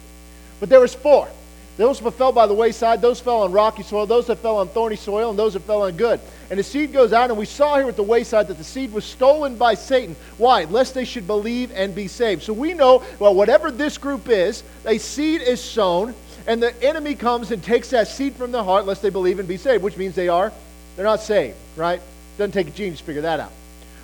But 0.60 0.68
there 0.68 0.80
was 0.80 0.94
four. 0.94 1.28
Those 1.76 1.98
that 1.98 2.10
fell 2.12 2.30
by 2.30 2.46
the 2.46 2.54
wayside, 2.54 3.00
those 3.02 3.18
fell 3.18 3.42
on 3.42 3.50
rocky 3.50 3.82
soil, 3.82 4.06
those 4.06 4.28
that 4.28 4.38
fell 4.38 4.58
on 4.58 4.68
thorny 4.68 4.94
soil, 4.94 5.30
and 5.30 5.38
those 5.38 5.54
that 5.54 5.62
fell 5.62 5.82
on 5.82 5.96
good. 5.96 6.20
And 6.48 6.58
the 6.58 6.62
seed 6.62 6.92
goes 6.92 7.12
out, 7.12 7.30
and 7.30 7.38
we 7.38 7.46
saw 7.46 7.78
here 7.78 7.88
at 7.88 7.96
the 7.96 8.02
wayside 8.02 8.46
that 8.46 8.58
the 8.58 8.64
seed 8.64 8.92
was 8.92 9.04
stolen 9.04 9.56
by 9.56 9.74
Satan. 9.74 10.14
Why? 10.38 10.64
Lest 10.64 10.94
they 10.94 11.04
should 11.04 11.26
believe 11.26 11.72
and 11.74 11.92
be 11.92 12.06
saved. 12.06 12.42
So 12.42 12.52
we 12.52 12.74
know, 12.74 13.02
well, 13.18 13.34
whatever 13.34 13.72
this 13.72 13.98
group 13.98 14.28
is, 14.28 14.62
a 14.84 14.98
seed 14.98 15.40
is 15.40 15.60
sown, 15.60 16.14
and 16.46 16.62
the 16.62 16.82
enemy 16.82 17.14
comes 17.14 17.50
and 17.50 17.62
takes 17.62 17.90
that 17.90 18.08
seed 18.08 18.34
from 18.34 18.52
their 18.52 18.62
heart 18.62 18.86
lest 18.86 19.02
they 19.02 19.10
believe 19.10 19.38
and 19.38 19.48
be 19.48 19.56
saved, 19.56 19.82
which 19.82 19.96
means 19.96 20.14
they 20.14 20.28
are, 20.28 20.52
they're 20.96 21.04
not 21.04 21.20
saved, 21.20 21.56
right? 21.76 22.00
Doesn't 22.38 22.52
take 22.52 22.68
a 22.68 22.70
genius 22.70 22.98
to 22.98 23.04
figure 23.04 23.22
that 23.22 23.40
out. 23.40 23.52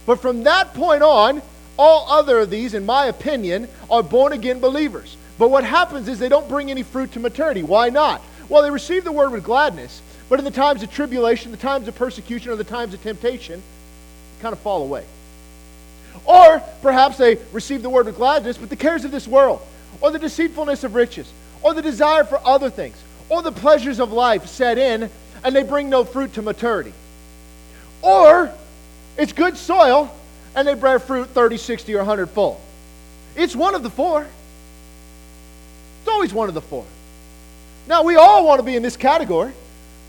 But 0.07 0.21
from 0.21 0.45
that 0.45 0.75
point 0.75 1.03
on, 1.03 1.43
all 1.77 2.11
other 2.11 2.41
of 2.41 2.51
these, 2.51 2.75
in 2.75 2.85
my 2.85 3.07
opinion, 3.07 3.69
are 3.91 4.03
born 4.03 4.33
again 4.33 4.61
believers. 4.61 5.17
But 5.39 5.51
what 5.51 5.65
happens 5.65 6.09
is 6.09 6.19
they 6.19 6.29
don't 6.29 6.49
bring 6.49 6.71
any 6.71 6.83
fruit 6.83 7.13
to 7.13 7.21
maturity. 7.21 7.63
Why 7.63 7.89
not? 7.89 8.23
Well, 8.49 8.63
they 8.63 8.71
receive 8.71 9.05
the 9.05 9.13
word 9.13 9.33
with 9.33 9.45
gladness, 9.45 10.03
but 10.29 10.39
in 10.39 10.45
the 10.45 10.51
times 10.51 10.83
of 10.83 10.91
tribulation, 10.91 11.51
the 11.51 11.57
times 11.57 11.89
of 11.89 11.95
persecution, 11.95 12.51
or 12.51 12.57
the 12.57 12.65
times 12.65 12.93
of 12.93 13.03
temptation, 13.03 13.61
they 13.61 14.43
kind 14.43 14.53
of 14.53 14.59
fall 14.59 14.83
away. 14.83 15.05
Or 16.25 16.61
perhaps 16.83 17.17
they 17.17 17.37
receive 17.53 17.83
the 17.83 17.91
word 17.91 18.07
with 18.07 18.17
gladness, 18.17 18.59
but 18.59 18.69
the 18.69 18.77
cares 18.77 19.05
of 19.05 19.11
this 19.11 19.27
world, 19.27 19.63
or 20.01 20.11
the 20.11 20.19
deceitfulness 20.19 20.85
of 20.85 20.95
riches, 20.95 21.33
or 21.63 21.75
the 21.75 21.83
desire 21.83 22.25
for 22.25 22.41
other 22.45 22.71
things, 22.71 22.97
or 23.29 23.43
the 23.43 23.53
pleasures 23.53 24.01
of 24.01 24.13
life 24.13 24.47
set 24.47 24.79
in 24.79 25.11
and 25.45 25.57
they 25.57 25.63
bring 25.63 25.89
no 25.89 26.05
fruit 26.05 26.35
to 26.35 26.43
maturity. 26.43 26.93
Or 28.03 28.53
it's 29.17 29.33
good 29.33 29.57
soil 29.57 30.15
and 30.55 30.67
they 30.67 30.75
bear 30.75 30.99
fruit 30.99 31.29
30, 31.29 31.57
60, 31.57 31.95
or 31.95 31.99
100 31.99 32.29
fold. 32.29 32.61
It's 33.37 33.55
one 33.55 33.75
of 33.75 33.83
the 33.83 33.91
four. 33.91 34.27
It's 36.01 36.09
always 36.09 36.33
one 36.33 36.49
of 36.49 36.55
the 36.55 36.61
four. 36.61 36.85
Now, 37.87 38.03
we 38.03 38.17
all 38.17 38.47
want 38.47 38.59
to 38.59 38.65
be 38.65 38.77
in 38.77 38.83
this 38.83 38.97
category. 38.97 39.53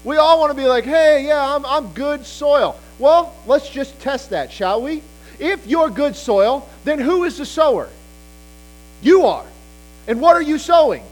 We 0.03 0.17
all 0.17 0.39
want 0.39 0.51
to 0.51 0.57
be 0.57 0.67
like, 0.67 0.83
hey, 0.83 1.27
yeah, 1.27 1.55
I'm, 1.55 1.65
I'm 1.65 1.93
good 1.93 2.25
soil. 2.25 2.79
Well, 2.97 3.35
let's 3.45 3.69
just 3.69 3.99
test 3.99 4.31
that, 4.31 4.51
shall 4.51 4.81
we? 4.81 5.03
If 5.39 5.65
you're 5.67 5.89
good 5.89 6.15
soil, 6.15 6.67
then 6.83 6.99
who 6.99 7.23
is 7.23 7.37
the 7.37 7.45
sower? 7.45 7.89
You 9.01 9.25
are. 9.25 9.45
And 10.07 10.21
what 10.21 10.35
are 10.35 10.41
you 10.41 10.57
sowing? 10.57 11.03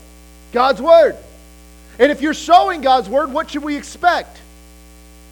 God's 0.51 0.81
Word. 0.81 1.15
And 1.99 2.11
if 2.11 2.21
you're 2.21 2.33
sowing 2.33 2.81
God's 2.81 3.09
Word, 3.09 3.31
what 3.33 3.51
should 3.51 3.63
we 3.63 3.75
expect? 3.75 4.39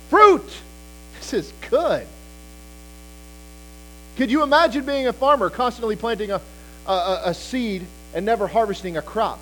Fruit. 0.10 0.44
This 1.18 1.34
is 1.34 1.54
good. 1.70 2.06
Could 4.18 4.32
you 4.32 4.44
imagine 4.44 4.86
being 4.86 5.08
a 5.08 5.14
farmer 5.14 5.50
constantly 5.50 5.96
planting 5.96 6.32
a, 6.32 6.42
a, 6.88 7.22
a 7.26 7.34
seed 7.34 7.86
and 8.14 8.26
never 8.26 8.48
harvesting 8.48 8.98
a 8.98 9.02
crop? 9.02 9.40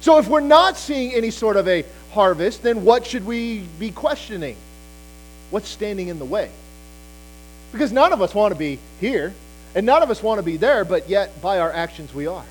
So 0.00 0.18
if 0.18 0.28
we're 0.28 0.40
not 0.40 0.76
seeing 0.76 1.12
any 1.14 1.30
sort 1.30 1.56
of 1.56 1.68
a 1.68 1.84
harvest, 2.12 2.62
then 2.62 2.84
what 2.84 3.06
should 3.06 3.26
we 3.26 3.60
be 3.78 3.90
questioning? 3.90 4.56
What's 5.50 5.68
standing 5.68 6.08
in 6.08 6.18
the 6.18 6.24
way? 6.24 6.50
Because 7.72 7.92
none 7.92 8.12
of 8.12 8.22
us 8.22 8.34
want 8.34 8.52
to 8.52 8.58
be 8.58 8.78
here, 9.00 9.32
and 9.74 9.86
none 9.86 10.02
of 10.02 10.10
us 10.10 10.22
want 10.22 10.38
to 10.38 10.42
be 10.42 10.56
there, 10.56 10.84
but 10.84 11.08
yet 11.08 11.40
by 11.42 11.60
our 11.60 11.70
actions 11.70 12.12
we 12.14 12.26
are. 12.26 12.44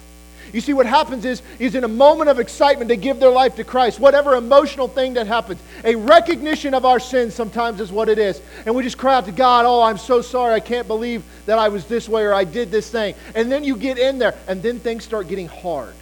You 0.51 0.61
see, 0.61 0.73
what 0.73 0.85
happens 0.85 1.25
is, 1.25 1.41
is 1.59 1.75
in 1.75 1.83
a 1.83 1.87
moment 1.87 2.29
of 2.29 2.39
excitement, 2.39 2.87
they 2.87 2.97
give 2.97 3.19
their 3.19 3.29
life 3.29 3.55
to 3.55 3.63
Christ. 3.63 3.99
Whatever 3.99 4.35
emotional 4.35 4.87
thing 4.87 5.13
that 5.13 5.27
happens, 5.27 5.61
a 5.83 5.95
recognition 5.95 6.73
of 6.73 6.85
our 6.85 6.99
sins 6.99 7.35
sometimes 7.35 7.79
is 7.79 7.91
what 7.91 8.09
it 8.09 8.17
is. 8.17 8.41
And 8.65 8.75
we 8.75 8.83
just 8.83 8.97
cry 8.97 9.15
out 9.15 9.25
to 9.25 9.31
God, 9.31 9.65
oh, 9.65 9.81
I'm 9.81 9.97
so 9.97 10.21
sorry. 10.21 10.53
I 10.53 10.59
can't 10.59 10.87
believe 10.87 11.23
that 11.45 11.59
I 11.59 11.69
was 11.69 11.85
this 11.85 12.09
way 12.09 12.23
or 12.23 12.33
I 12.33 12.43
did 12.43 12.71
this 12.71 12.89
thing. 12.89 13.15
And 13.35 13.51
then 13.51 13.63
you 13.63 13.75
get 13.77 13.97
in 13.97 14.17
there, 14.17 14.35
and 14.47 14.61
then 14.63 14.79
things 14.79 15.03
start 15.03 15.27
getting 15.27 15.47
hard. 15.47 15.93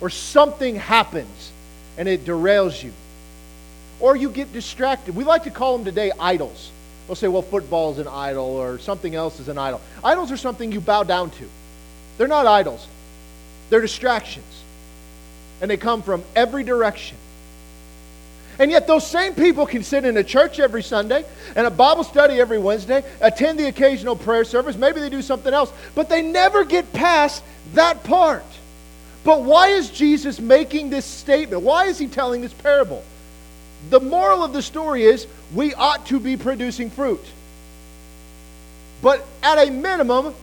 Or 0.00 0.10
something 0.10 0.76
happens, 0.76 1.52
and 1.96 2.08
it 2.08 2.24
derails 2.24 2.82
you. 2.82 2.92
Or 4.00 4.16
you 4.16 4.30
get 4.30 4.52
distracted. 4.52 5.14
We 5.14 5.24
like 5.24 5.44
to 5.44 5.50
call 5.50 5.76
them 5.76 5.84
today 5.84 6.10
idols. 6.18 6.70
We'll 7.06 7.14
say, 7.16 7.28
well, 7.28 7.42
football 7.42 7.92
is 7.92 7.98
an 7.98 8.08
idol, 8.08 8.44
or 8.46 8.78
something 8.78 9.14
else 9.14 9.38
is 9.38 9.48
an 9.48 9.58
idol. 9.58 9.80
Idols 10.02 10.32
are 10.32 10.36
something 10.36 10.72
you 10.72 10.80
bow 10.80 11.04
down 11.04 11.30
to. 11.30 11.48
They're 12.18 12.28
not 12.28 12.46
idols. 12.46 12.86
They're 13.70 13.80
distractions. 13.80 14.62
And 15.60 15.70
they 15.70 15.76
come 15.76 16.02
from 16.02 16.22
every 16.34 16.64
direction. 16.64 17.16
And 18.58 18.70
yet, 18.70 18.86
those 18.86 19.06
same 19.06 19.34
people 19.34 19.66
can 19.66 19.82
sit 19.82 20.04
in 20.04 20.16
a 20.16 20.22
church 20.22 20.60
every 20.60 20.82
Sunday 20.82 21.24
and 21.56 21.66
a 21.66 21.70
Bible 21.70 22.04
study 22.04 22.40
every 22.40 22.58
Wednesday, 22.58 23.02
attend 23.20 23.58
the 23.58 23.66
occasional 23.66 24.14
prayer 24.14 24.44
service, 24.44 24.76
maybe 24.76 25.00
they 25.00 25.10
do 25.10 25.22
something 25.22 25.52
else, 25.52 25.72
but 25.94 26.08
they 26.08 26.22
never 26.22 26.64
get 26.64 26.92
past 26.92 27.42
that 27.72 28.04
part. 28.04 28.44
But 29.24 29.42
why 29.42 29.68
is 29.68 29.90
Jesus 29.90 30.38
making 30.38 30.90
this 30.90 31.04
statement? 31.04 31.62
Why 31.62 31.86
is 31.86 31.98
he 31.98 32.06
telling 32.06 32.42
this 32.42 32.52
parable? 32.52 33.02
The 33.90 34.00
moral 34.00 34.44
of 34.44 34.52
the 34.52 34.62
story 34.62 35.04
is 35.04 35.26
we 35.54 35.74
ought 35.74 36.06
to 36.06 36.20
be 36.20 36.36
producing 36.36 36.90
fruit. 36.90 37.24
But 39.02 39.26
at 39.42 39.66
a 39.66 39.70
minimum, 39.70 40.34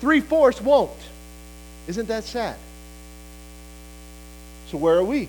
three 0.00 0.20
fourths 0.20 0.60
won't. 0.60 0.90
Isn't 1.88 2.08
that 2.08 2.24
sad? 2.24 2.56
So, 4.70 4.78
where 4.78 4.96
are 4.96 5.04
we? 5.04 5.28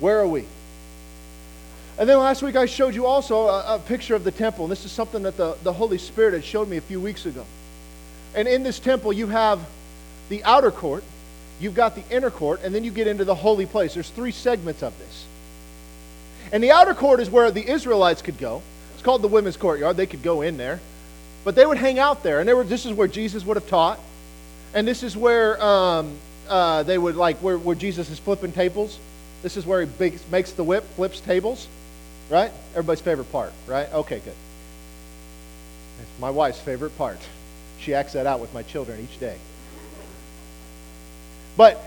Where 0.00 0.20
are 0.20 0.28
we? 0.28 0.44
And 1.98 2.08
then 2.08 2.18
last 2.18 2.42
week 2.42 2.54
I 2.54 2.66
showed 2.66 2.94
you 2.94 3.06
also 3.06 3.48
a, 3.48 3.74
a, 3.74 3.78
picture 3.80 4.14
of 4.14 4.22
the 4.22 4.30
temple. 4.30 4.64
And 4.64 4.72
this 4.72 4.84
is 4.84 4.92
something 4.92 5.24
that 5.24 5.36
the, 5.36 5.56
the 5.64 5.72
Holy 5.72 5.98
Spirit 5.98 6.34
had 6.34 6.44
showed 6.44 6.68
me 6.68 6.76
a 6.76 6.80
few 6.80 7.00
weeks 7.00 7.26
ago. 7.26 7.44
And 8.34 8.46
in 8.46 8.62
this 8.62 8.78
temple, 8.78 9.12
you 9.12 9.26
have 9.26 9.60
the 10.28 10.44
outer 10.44 10.70
court, 10.70 11.02
you've 11.58 11.74
got 11.74 11.96
the 11.96 12.04
inner 12.14 12.30
court, 12.30 12.60
and 12.62 12.72
then 12.72 12.84
you 12.84 12.92
get 12.92 13.08
into 13.08 13.24
the 13.24 13.34
holy 13.34 13.66
place. 13.66 13.94
There's 13.94 14.10
three 14.10 14.30
segments 14.30 14.82
of 14.82 14.96
this. 14.98 15.26
And 16.52 16.62
the 16.62 16.70
outer 16.70 16.94
court 16.94 17.18
is 17.18 17.28
where 17.28 17.50
the 17.50 17.68
Israelites 17.68 18.22
could 18.22 18.38
go. 18.38 18.62
It's 18.94 19.02
called 19.02 19.22
the 19.22 19.28
women's 19.28 19.56
courtyard. 19.56 19.96
They 19.96 20.06
could 20.06 20.22
go 20.22 20.42
in 20.42 20.56
there. 20.56 20.80
But 21.44 21.56
they 21.56 21.66
would 21.66 21.78
hang 21.78 21.98
out 21.98 22.22
there. 22.22 22.38
And 22.38 22.48
they 22.48 22.54
were, 22.54 22.64
this 22.64 22.86
is 22.86 22.92
where 22.92 23.08
Jesus 23.08 23.44
would 23.44 23.56
have 23.56 23.68
taught. 23.68 23.98
And 24.72 24.86
this 24.86 25.02
is 25.02 25.16
where 25.16 25.60
um, 25.62 26.16
uh, 26.48 26.82
they 26.82 26.98
would, 26.98 27.16
like, 27.16 27.36
where, 27.38 27.58
where 27.58 27.76
Jesus 27.76 28.10
is 28.10 28.18
flipping 28.18 28.52
tables. 28.52 28.98
This 29.42 29.56
is 29.56 29.64
where 29.64 29.84
he 29.84 30.12
makes 30.30 30.52
the 30.52 30.64
whip, 30.64 30.84
flips 30.94 31.20
tables. 31.20 31.68
Right? 32.30 32.52
Everybody's 32.72 33.00
favorite 33.00 33.32
part, 33.32 33.54
right? 33.66 33.90
Okay, 33.90 34.18
good. 34.18 34.34
It's 36.00 36.20
my 36.20 36.28
wife's 36.28 36.60
favorite 36.60 36.96
part. 36.98 37.18
She 37.80 37.94
acts 37.94 38.12
that 38.12 38.26
out 38.26 38.38
with 38.40 38.52
my 38.52 38.62
children 38.62 39.00
each 39.00 39.18
day. 39.18 39.38
But 41.56 41.80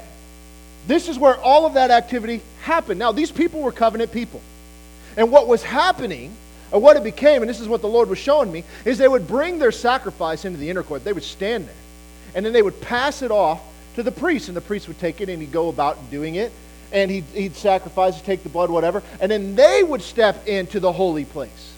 this 0.88 1.08
is 1.10 1.20
where 1.20 1.36
all 1.36 1.68
of 1.68 1.76
that 1.76 1.92
activity 1.92 2.42
happened. 2.64 2.98
Now, 2.98 3.12
these 3.12 3.32
people 3.32 3.62
were 3.62 3.72
covenant 3.72 4.12
people. 4.12 4.42
And 5.16 5.32
what 5.32 5.48
was 5.48 5.62
happening, 5.62 6.36
or 6.72 6.80
what 6.80 6.98
it 6.98 7.04
became, 7.04 7.44
and 7.44 7.50
this 7.50 7.60
is 7.60 7.68
what 7.68 7.82
the 7.82 7.88
Lord 7.88 8.10
was 8.10 8.18
showing 8.18 8.52
me, 8.52 8.64
is 8.84 8.98
they 8.98 9.08
would 9.08 9.28
bring 9.28 9.60
their 9.60 9.72
sacrifice 9.72 10.44
into 10.44 10.58
the 10.58 10.72
inner 10.72 10.82
court. 10.82 11.04
They 11.04 11.14
would 11.14 11.24
stand 11.24 11.68
there. 11.68 11.76
And 12.34 12.44
then 12.44 12.52
they 12.52 12.64
would 12.64 12.82
pass 12.82 13.22
it 13.22 13.30
off 13.30 13.62
to 13.96 14.04
the 14.04 14.12
priest. 14.12 14.48
And 14.48 14.58
the 14.58 14.62
priest 14.62 14.88
would 14.88 15.00
take 15.00 15.22
it 15.22 15.30
and 15.30 15.42
he'd 15.42 15.52
go 15.52 15.70
about 15.70 16.12
doing 16.12 16.36
it. 16.36 16.52
And 16.92 17.10
he'd, 17.10 17.24
he'd 17.34 17.56
sacrifice, 17.56 18.22
take 18.22 18.44
the 18.44 18.50
blood, 18.50 18.70
whatever. 18.70 19.02
And 19.22 19.32
then 19.32 19.56
they 19.56 19.82
would 19.82 20.02
step 20.02 20.48
into 20.48 20.80
the 20.80 20.92
holy 20.92 21.26
place. 21.26 21.74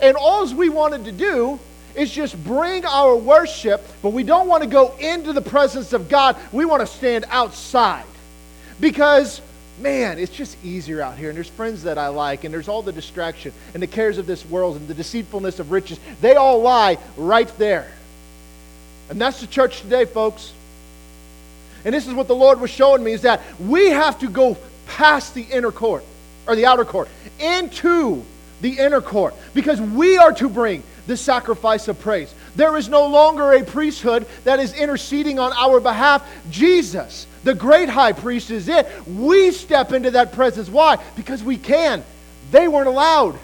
And 0.00 0.16
all 0.16 0.52
we 0.54 0.68
wanted 0.68 1.04
to 1.04 1.12
do 1.12 1.60
is 1.94 2.10
just 2.10 2.42
bring 2.44 2.84
our 2.84 3.16
worship, 3.16 3.86
but 4.02 4.10
we 4.10 4.22
don't 4.22 4.48
want 4.48 4.62
to 4.62 4.68
go 4.68 4.94
into 4.98 5.32
the 5.32 5.42
presence 5.42 5.92
of 5.92 6.08
God. 6.08 6.36
We 6.52 6.64
want 6.64 6.80
to 6.80 6.86
stand 6.86 7.24
outside. 7.28 8.04
Because, 8.80 9.42
man, 9.80 10.18
it's 10.18 10.32
just 10.32 10.56
easier 10.64 11.02
out 11.02 11.18
here. 11.18 11.28
And 11.28 11.36
there's 11.36 11.48
friends 11.48 11.82
that 11.82 11.98
I 11.98 12.08
like, 12.08 12.44
and 12.44 12.54
there's 12.54 12.68
all 12.68 12.82
the 12.82 12.92
distraction 12.92 13.52
and 13.74 13.82
the 13.82 13.86
cares 13.86 14.18
of 14.18 14.26
this 14.26 14.44
world 14.46 14.76
and 14.76 14.88
the 14.88 14.94
deceitfulness 14.94 15.58
of 15.58 15.70
riches. 15.70 15.98
They 16.20 16.36
all 16.36 16.62
lie 16.62 16.98
right 17.16 17.48
there. 17.58 17.92
And 19.10 19.20
that's 19.20 19.40
the 19.40 19.46
church 19.46 19.82
today, 19.82 20.04
folks. 20.04 20.52
And 21.84 21.94
this 21.94 22.06
is 22.06 22.14
what 22.14 22.28
the 22.28 22.36
Lord 22.36 22.60
was 22.60 22.70
showing 22.70 23.02
me 23.02 23.12
is 23.12 23.22
that 23.22 23.42
we 23.58 23.90
have 23.90 24.18
to 24.20 24.28
go 24.28 24.56
past 24.86 25.34
the 25.34 25.42
inner 25.42 25.72
court 25.72 26.04
or 26.46 26.56
the 26.56 26.66
outer 26.66 26.84
court 26.84 27.08
into 27.38 28.24
the 28.60 28.78
inner 28.78 29.00
court 29.00 29.34
because 29.54 29.80
we 29.80 30.18
are 30.18 30.32
to 30.32 30.48
bring 30.48 30.82
the 31.06 31.16
sacrifice 31.16 31.88
of 31.88 31.98
praise. 32.00 32.34
There 32.56 32.76
is 32.76 32.88
no 32.88 33.06
longer 33.06 33.52
a 33.52 33.64
priesthood 33.64 34.26
that 34.44 34.60
is 34.60 34.74
interceding 34.74 35.38
on 35.38 35.52
our 35.52 35.80
behalf. 35.80 36.28
Jesus, 36.50 37.26
the 37.44 37.54
great 37.54 37.88
high 37.88 38.12
priest, 38.12 38.50
is 38.50 38.68
it. 38.68 38.86
We 39.06 39.50
step 39.50 39.92
into 39.92 40.12
that 40.12 40.32
presence. 40.32 40.68
Why? 40.68 40.98
Because 41.16 41.42
we 41.42 41.56
can. 41.56 42.04
They 42.50 42.68
weren't 42.68 42.88
allowed, 42.88 43.38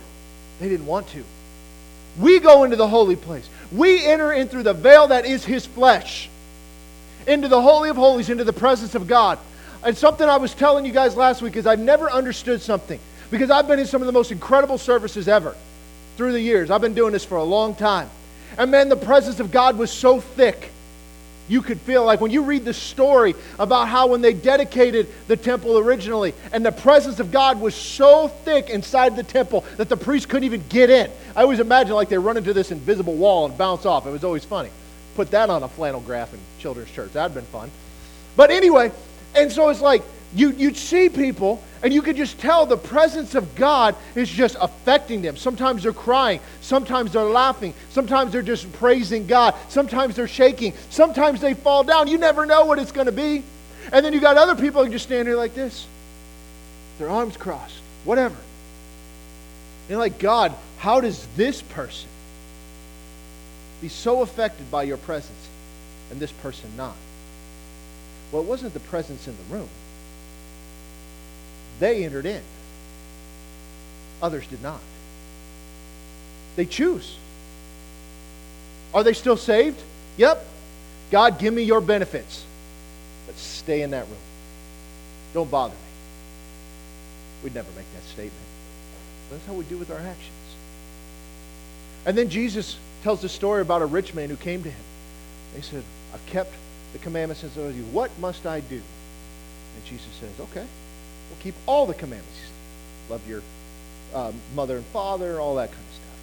they 0.61 0.69
didn't 0.69 0.87
want 0.87 1.09
to. 1.09 1.25
We 2.19 2.41
go 2.41 2.65
into 2.65 2.77
the 2.77 2.89
holy 2.89 3.17
place. 3.17 3.49
We 3.71 4.05
enter 4.05 4.33
in 4.33 4.49
through 4.49 4.65
the 4.65 4.73
veil 4.73 5.09
that 5.09 5.27
is 5.27 5.45
his 5.45 5.67
flesh, 5.67 6.29
into 7.27 7.49
the 7.49 7.61
Holy 7.61 7.91
of 7.91 7.97
Holies, 7.97 8.31
into 8.31 8.45
the 8.45 8.53
presence 8.53 8.95
of 8.95 9.07
God. 9.07 9.39
And 9.85 9.97
something 9.97 10.29
I 10.29 10.37
was 10.37 10.55
telling 10.55 10.85
you 10.85 10.93
guys 10.93 11.17
last 11.17 11.43
week 11.43 11.57
is 11.57 11.67
I've 11.67 11.79
never 11.79 12.11
understood 12.11 12.61
something 12.63 12.99
because 13.31 13.51
I've 13.51 13.69
been 13.69 13.79
in 13.79 13.87
some 13.87 14.03
of 14.03 14.07
the 14.07 14.13
most 14.13 14.33
incredible 14.33 14.79
services 14.79 15.29
ever 15.29 15.55
through 16.17 16.33
the 16.33 16.41
years. 16.41 16.71
I've 16.71 16.81
been 16.81 16.95
doing 16.95 17.13
this 17.13 17.25
for 17.25 17.37
a 17.37 17.45
long 17.45 17.75
time. 17.75 18.09
And 18.59 18.71
man, 18.71 18.89
the 18.89 18.97
presence 18.97 19.41
of 19.41 19.51
God 19.51 19.77
was 19.79 19.91
so 19.91 20.21
thick. 20.21 20.73
You 21.49 21.63
could 21.63 21.81
feel 21.81 22.05
like 22.05 22.21
when 22.21 22.33
you 22.33 22.43
read 22.43 22.65
the 22.65 22.75
story 22.75 23.35
about 23.59 23.87
how 23.87 24.09
when 24.09 24.21
they 24.21 24.33
dedicated 24.33 25.07
the 25.29 25.37
temple 25.37 25.79
originally, 25.79 26.35
and 26.53 26.67
the 26.67 26.73
presence 26.73 27.21
of 27.21 27.31
God 27.31 27.61
was 27.61 27.75
so 27.75 28.27
thick 28.27 28.69
inside 28.69 29.15
the 29.15 29.23
temple 29.23 29.65
that 29.77 29.89
the 29.89 29.97
priest 29.97 30.29
couldn't 30.29 30.45
even 30.45 30.65
get 30.69 30.91
in. 30.91 31.09
I 31.37 31.43
always 31.43 31.61
imagine 31.61 31.95
like 31.95 32.09
they 32.09 32.19
run 32.19 32.37
into 32.37 32.53
this 32.53 32.73
invisible 32.73 33.15
wall 33.15 33.47
and 33.47 33.57
bounce 33.57 33.87
off. 33.87 34.07
It 34.07 34.11
was 34.11 34.25
always 34.25 34.45
funny. 34.45 34.71
Put 35.17 35.31
that 35.31 35.49
on 35.49 35.63
a 35.63 35.69
flannel 35.69 36.01
graph 36.01 36.35
in 36.35 36.41
children's 36.59 36.91
church. 36.91 37.13
That'd 37.15 37.35
been 37.35 37.45
fun. 37.45 37.71
But 38.37 38.51
anyway, 38.51 38.93
and 39.35 39.51
so 39.51 39.71
it's 39.71 39.81
like 39.81 40.03
you, 40.35 40.51
you'd 40.51 40.77
see 40.77 41.09
people 41.09 41.63
and 41.83 41.95
you 41.95 42.03
could 42.03 42.17
just 42.17 42.39
tell 42.39 42.67
the 42.67 42.77
presence 42.77 43.35
of 43.35 43.55
God 43.55 43.97
is 44.15 44.29
just 44.29 44.59
affecting 44.61 45.23
them. 45.23 45.39
Sometimes 45.39 45.85
they're 45.85 45.95
crying. 45.95 46.41
Sometimes 46.61 47.13
they're 47.13 47.23
laughing. 47.23 47.73
Sometimes 47.89 48.31
they're 48.31 48.43
just 48.43 48.71
praising 48.75 49.27
God. 49.27 49.55
Sometimes 49.71 50.17
they're 50.17 50.29
shaking. 50.29 50.75
Sometimes 50.91 51.41
they 51.41 51.55
fall 51.55 51.83
down. 51.83 52.09
You 52.09 52.19
never 52.19 52.45
know 52.45 52.67
what 52.67 52.79
it's 52.79 52.93
going 52.93 53.07
to 53.07 53.13
be. 53.13 53.43
And 53.93 54.05
then 54.05 54.13
you 54.13 54.21
got 54.21 54.37
other 54.37 54.55
people 54.55 54.85
who 54.85 54.91
just 54.91 55.07
stand 55.07 55.27
here 55.27 55.37
like 55.39 55.55
this, 55.55 55.87
their 56.99 57.09
arms 57.09 57.39
crossed, 57.39 57.81
whatever. 58.05 58.37
And 59.89 59.99
like, 59.99 60.19
God, 60.19 60.55
how 60.77 61.01
does 61.01 61.27
this 61.37 61.63
person 61.63 62.11
be 63.81 63.89
so 63.89 64.23
affected 64.23 64.71
by 64.71 64.85
your 64.85 64.97
presence 64.97 65.49
and 66.11 66.19
this 66.21 66.33
person 66.33 66.71
not? 66.77 66.97
Well, 68.33 68.43
it 68.43 68.49
wasn't 68.49 68.75
the 68.75 68.81
presence 68.81 69.29
in 69.29 69.37
the 69.37 69.55
room. 69.55 69.69
They 71.79 72.05
entered 72.05 72.27
in. 72.27 72.43
Others 74.23 74.47
did 74.47 74.63
not. 74.63 74.81
They 76.57 76.65
choose. 76.65 77.19
Are 78.95 79.05
they 79.05 79.13
still 79.13 79.37
saved? 79.37 79.81
Yep. 80.17 80.45
God, 81.11 81.39
give 81.39 81.53
me 81.53 81.63
your 81.63 81.81
benefits. 81.81 82.45
But 83.27 83.37
stay 83.37 83.83
in 83.83 83.91
that 83.91 84.07
room. 84.07 84.17
Don't 85.35 85.51
bother 85.51 85.75
me. 85.75 85.81
We'd 87.45 87.55
never 87.55 87.71
make 87.77 87.85
that 87.95 88.03
statement. 88.05 88.33
That's 89.31 89.45
how 89.47 89.53
we 89.53 89.65
do 89.65 89.77
with 89.77 89.91
our 89.91 89.99
actions. 89.99 90.33
And 92.07 92.17
then 92.17 92.31
Jesus 92.31 92.79
tells 93.07 93.23
the 93.23 93.29
story 93.29 93.63
about 93.63 93.83
a 93.83 93.87
rich 93.87 94.15
man 94.15 94.29
who 94.29 94.35
came 94.35 94.65
to 94.65 94.69
him. 94.69 94.85
He 95.55 95.63
said, 95.63 95.85
I've 96.13 96.27
kept 96.27 96.53
the 96.93 96.99
commandments 96.99 97.41
since 97.41 97.57
I 97.57 97.61
was 97.61 97.77
you. 97.77 97.85
What 97.85 98.11
must 98.19 98.45
I 98.47 98.59
do? 98.59 98.75
And 98.75 99.85
Jesus 99.85 100.09
says, 100.19 100.29
Okay, 100.41 100.67
will 101.31 101.37
keep 101.39 101.55
all 101.67 101.87
the 101.87 101.95
commandments. 101.95 102.51
Love 103.09 103.23
your 103.29 103.43
um, 104.13 104.35
mother 104.57 104.79
and 104.79 104.87
father, 104.87 105.39
all 105.39 105.55
that 105.55 105.69
kind 105.69 105.85
of 105.89 105.95
stuff. 105.95 106.19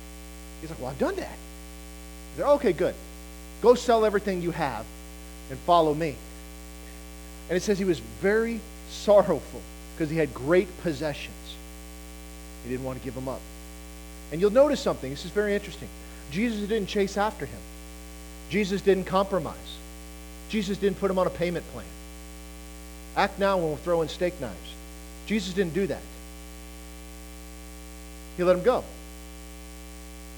He's 0.59 0.69
like, 0.71 0.79
well, 0.81 0.89
I've 0.89 0.99
done 0.99 1.15
that. 1.15 1.37
Said, 2.35 2.47
okay, 2.47 2.73
good. 2.73 2.95
Go 3.61 3.75
sell 3.75 4.03
everything 4.03 4.41
you 4.41 4.51
have 4.51 4.85
and 5.49 5.57
follow 5.59 5.93
me. 5.93 6.17
And 7.47 7.55
it 7.55 7.61
says 7.61 7.79
he 7.79 7.85
was 7.85 7.99
very 7.99 8.59
sorrowful 8.89 9.61
because 9.95 10.09
he 10.09 10.17
had 10.17 10.33
great 10.33 10.67
possessions. 10.81 11.55
He 12.65 12.71
didn't 12.71 12.83
want 12.83 12.99
to 12.99 13.05
give 13.05 13.15
them 13.15 13.29
up. 13.29 13.39
And 14.33 14.41
you'll 14.41 14.51
notice 14.51 14.81
something. 14.81 15.09
This 15.09 15.23
is 15.23 15.31
very 15.31 15.55
interesting. 15.55 15.87
Jesus 16.33 16.67
didn't 16.67 16.87
chase 16.87 17.15
after 17.15 17.45
him. 17.45 17.59
Jesus 18.49 18.81
didn't 18.81 19.05
compromise. 19.05 19.77
Jesus 20.49 20.77
didn't 20.79 20.99
put 20.99 21.11
him 21.11 21.19
on 21.19 21.27
a 21.27 21.29
payment 21.29 21.63
plan. 21.71 21.85
Act 23.15 23.37
now 23.37 23.57
when 23.57 23.69
we're 23.69 23.77
throwing 23.77 24.09
steak 24.09 24.39
knives. 24.41 24.73
Jesus 25.27 25.53
didn't 25.53 25.75
do 25.75 25.85
that. 25.87 26.01
He 28.35 28.43
let 28.43 28.55
him 28.55 28.63
go. 28.63 28.83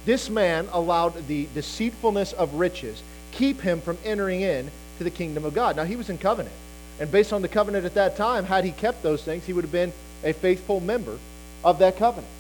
This 0.06 0.30
man 0.30 0.68
allowed 0.74 1.28
the 1.28 1.48
deceitfulness 1.54 2.34
of 2.34 2.54
riches 2.56 3.02
keep 3.32 3.62
him 3.62 3.80
from 3.80 3.98
entering 4.04 4.42
in 4.42 4.70
to 4.98 5.04
the 5.06 5.10
kingdom 5.10 5.46
of 5.46 5.54
God. 5.54 5.78
Now 5.78 5.86
he 5.86 5.96
was 5.96 6.10
in 6.10 6.18
covenant. 6.18 6.56
And 7.00 7.10
based 7.10 7.32
on 7.32 7.42
the 7.42 7.48
covenant 7.48 7.86
at 7.86 7.94
that 7.94 8.18
time, 8.18 8.44
had 8.46 8.66
he 8.66 8.72
kept 8.72 9.02
those 9.02 9.24
things, 9.24 9.46
he 9.46 9.54
would 9.54 9.64
have 9.64 9.72
been 9.72 9.94
a 10.24 10.34
faithful 10.34 10.82
member 10.82 11.18
of 11.64 11.80
that 11.80 11.98
covenant. 11.98 12.32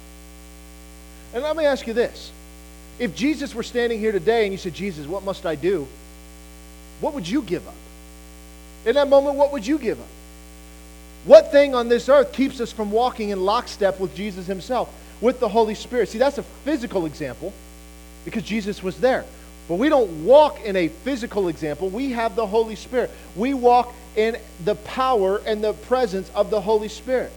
And 1.33 1.43
let 1.43 1.55
me 1.55 1.65
ask 1.65 1.87
you 1.87 1.93
this. 1.93 2.31
If 2.97 3.15
Jesus 3.15 3.53
were 3.53 3.63
standing 3.63 3.99
here 3.99 4.11
today 4.11 4.43
and 4.43 4.51
you 4.51 4.57
said, 4.57 4.73
Jesus, 4.73 5.05
what 5.05 5.23
must 5.23 5.45
I 5.45 5.55
do? 5.55 5.87
What 7.01 7.13
would 7.13 7.27
you 7.27 7.41
give 7.41 7.67
up? 7.67 7.75
In 8.85 8.95
that 8.95 9.09
moment, 9.09 9.35
what 9.35 9.51
would 9.51 9.65
you 9.65 9.77
give 9.77 9.99
up? 9.99 10.07
What 11.25 11.51
thing 11.51 11.73
on 11.73 11.89
this 11.89 12.07
earth 12.07 12.31
keeps 12.31 12.61
us 12.61 12.71
from 12.71 12.91
walking 12.91 13.29
in 13.29 13.43
lockstep 13.43 13.99
with 13.99 14.15
Jesus 14.15 14.45
himself, 14.45 14.93
with 15.21 15.39
the 15.39 15.49
Holy 15.49 15.75
Spirit? 15.75 16.09
See, 16.09 16.19
that's 16.19 16.37
a 16.37 16.43
physical 16.43 17.05
example 17.05 17.51
because 18.23 18.43
Jesus 18.43 18.81
was 18.83 18.99
there. 18.99 19.25
But 19.67 19.75
we 19.75 19.89
don't 19.89 20.23
walk 20.25 20.61
in 20.63 20.75
a 20.75 20.87
physical 20.87 21.47
example. 21.47 21.89
We 21.89 22.11
have 22.11 22.35
the 22.35 22.45
Holy 22.45 22.75
Spirit. 22.75 23.09
We 23.35 23.55
walk 23.55 23.93
in 24.15 24.37
the 24.63 24.75
power 24.75 25.41
and 25.45 25.63
the 25.63 25.73
presence 25.73 26.29
of 26.35 26.51
the 26.51 26.61
Holy 26.61 26.87
Spirit. 26.87 27.31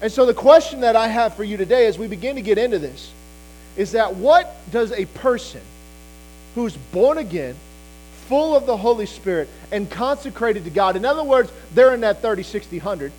And 0.00 0.12
so 0.12 0.24
the 0.26 0.34
question 0.34 0.80
that 0.82 0.94
I 0.94 1.08
have 1.08 1.34
for 1.34 1.42
you 1.42 1.56
today 1.56 1.86
as 1.86 1.98
we 1.98 2.06
begin 2.06 2.36
to 2.36 2.42
get 2.42 2.56
into 2.56 2.78
this 2.78 3.12
is 3.78 3.92
that 3.92 4.16
what 4.16 4.54
does 4.70 4.92
a 4.92 5.06
person 5.06 5.62
who's 6.54 6.76
born 6.76 7.16
again, 7.16 7.54
full 8.26 8.54
of 8.54 8.66
the 8.66 8.76
Holy 8.76 9.06
Spirit 9.06 9.48
and 9.70 9.88
consecrated 9.88 10.64
to 10.64 10.70
God. 10.70 10.96
In 10.96 11.04
other 11.04 11.22
words, 11.22 11.50
they're 11.72 11.94
in 11.94 12.00
that 12.00 12.20
30, 12.20 12.42
60, 12.42 12.78
100. 12.78 13.12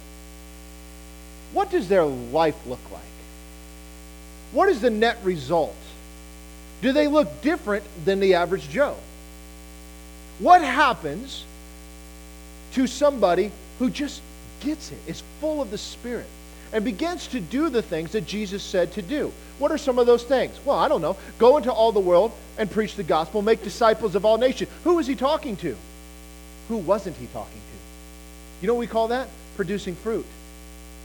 What 1.54 1.72
does 1.72 1.88
their 1.88 2.04
life 2.04 2.68
look 2.68 2.80
like? 2.92 3.02
What 4.52 4.70
is 4.70 4.82
the 4.82 4.90
net 4.90 5.18
result? 5.24 5.76
Do 6.82 6.92
they 6.92 7.08
look 7.08 7.42
different 7.42 7.86
than 8.04 8.20
the 8.20 8.36
average 8.36 8.70
Joe? 8.70 8.96
What 10.40 10.62
happens 10.62 11.46
to 12.74 12.86
somebody 12.86 13.52
who 13.80 13.90
just 13.90 14.22
gets 14.60 14.92
it, 14.92 15.00
is 15.08 15.24
full 15.40 15.62
of 15.62 15.72
the 15.72 15.78
Spirit? 15.78 16.28
And 16.72 16.86
begins 16.86 17.28
to 17.28 17.40
do 17.40 17.70
the 17.70 17.82
things 17.82 18.12
that 18.12 18.26
Jesus 18.26 18.64
said 18.64 18.92
to 18.94 19.02
do. 19.02 19.32
What 19.58 19.72
are 19.72 19.78
some 19.78 20.00
of 20.00 20.06
those 20.06 20.24
things? 20.24 20.60
Well, 20.64 20.78
I 20.78 20.88
don't 20.88 21.02
know. 21.02 21.18
Go 21.38 21.58
into 21.58 21.72
all 21.72 21.92
the 21.92 22.00
world 22.00 22.32
and 22.58 22.70
preach 22.70 22.96
the 22.96 23.04
gospel, 23.04 23.42
make 23.42 23.64
disciples 23.64 24.16
of 24.16 24.26
all 24.26 24.38
nations. 24.38 24.70
Who 24.84 24.96
was 24.96 25.08
he 25.08 25.16
talking 25.16 25.58
to? 25.58 25.76
Who 26.70 26.78
wasn't 26.78 27.18
he 27.18 27.26
talking 27.28 27.54
to? 27.54 28.62
You 28.62 28.68
know 28.68 28.76
what 28.76 28.82
we 28.82 28.88
call 28.88 29.10
that? 29.10 29.28
Producing 29.56 29.96
fruit. 29.96 30.26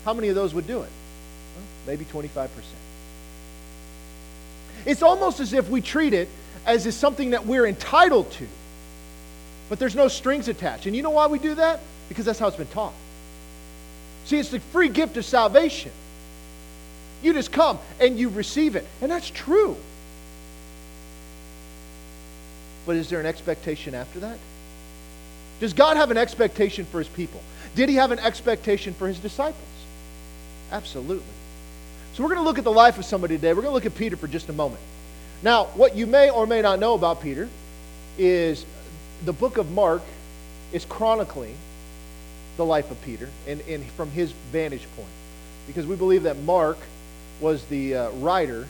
How 0.04 0.12
many 0.12 0.28
of 0.28 0.35
those 0.35 0.54
would 0.54 0.66
do 0.66 0.83
it? 0.83 0.90
Well, 0.90 1.64
maybe 1.87 2.04
25%. 2.04 2.49
It's 4.87 5.02
almost 5.02 5.40
as 5.40 5.52
if 5.52 5.68
we 5.68 5.80
treat 5.80 6.12
it 6.12 6.28
as 6.66 6.87
is 6.87 6.97
something 6.97 7.30
that 7.30 7.47
we're 7.47 7.66
entitled 7.66 8.30
to, 8.33 8.47
but 9.68 9.78
there's 9.78 9.94
no 9.94 10.09
strings 10.09 10.49
attached. 10.49 10.87
And 10.87 10.94
you 10.94 11.02
know 11.02 11.11
why 11.11 11.26
we 11.26 11.38
do 11.38 11.54
that? 11.54 11.80
Because 12.09 12.26
that's 12.26 12.38
how 12.38 12.49
it's 12.49 12.56
been 12.56 12.66
taught. 12.66 12.92
See, 14.24 14.38
it's 14.38 14.50
the 14.50 14.60
free 14.60 14.88
gift 14.88 15.16
of 15.16 15.24
salvation. 15.24 15.92
You 17.22 17.32
just 17.32 17.52
come 17.52 17.78
and 18.00 18.18
you 18.18 18.28
receive 18.28 18.76
it. 18.76 18.86
And 19.00 19.10
that's 19.10 19.30
true. 19.30 19.76
But 22.86 22.96
is 22.96 23.08
there 23.08 23.20
an 23.20 23.26
expectation 23.26 23.94
after 23.94 24.20
that? 24.20 24.38
Does 25.60 25.72
God 25.72 25.96
have 25.96 26.10
an 26.10 26.18
expectation 26.18 26.84
for 26.84 26.98
his 26.98 27.08
people? 27.08 27.40
Did 27.74 27.88
he 27.88 27.94
have 27.96 28.10
an 28.10 28.18
expectation 28.18 28.92
for 28.92 29.08
his 29.08 29.18
disciples? 29.18 29.64
Absolutely. 30.70 31.24
So 32.14 32.22
we're 32.22 32.28
going 32.28 32.40
to 32.40 32.44
look 32.44 32.58
at 32.58 32.64
the 32.64 32.72
life 32.72 32.98
of 32.98 33.04
somebody 33.04 33.36
today. 33.36 33.52
We're 33.52 33.62
going 33.62 33.70
to 33.70 33.74
look 33.74 33.86
at 33.86 33.94
Peter 33.94 34.16
for 34.16 34.28
just 34.28 34.48
a 34.48 34.52
moment. 34.52 34.80
Now, 35.42 35.64
what 35.74 35.96
you 35.96 36.06
may 36.06 36.30
or 36.30 36.46
may 36.46 36.62
not 36.62 36.78
know 36.78 36.94
about 36.94 37.22
Peter 37.22 37.48
is 38.18 38.64
the 39.24 39.32
book 39.32 39.56
of 39.56 39.70
Mark 39.72 40.02
is 40.72 40.84
chronicling 40.84 41.56
the 42.56 42.64
life 42.64 42.90
of 42.90 43.02
Peter 43.02 43.28
and, 43.46 43.61
and 43.62 43.84
from 43.92 44.11
his 44.11 44.32
vantage 44.52 44.87
point. 44.96 45.08
Because 45.66 45.87
we 45.87 45.96
believe 45.96 46.25
that 46.25 46.38
Mark 46.40 46.78
was 47.40 47.64
the 47.66 47.94
uh, 47.94 48.11
writer 48.11 48.66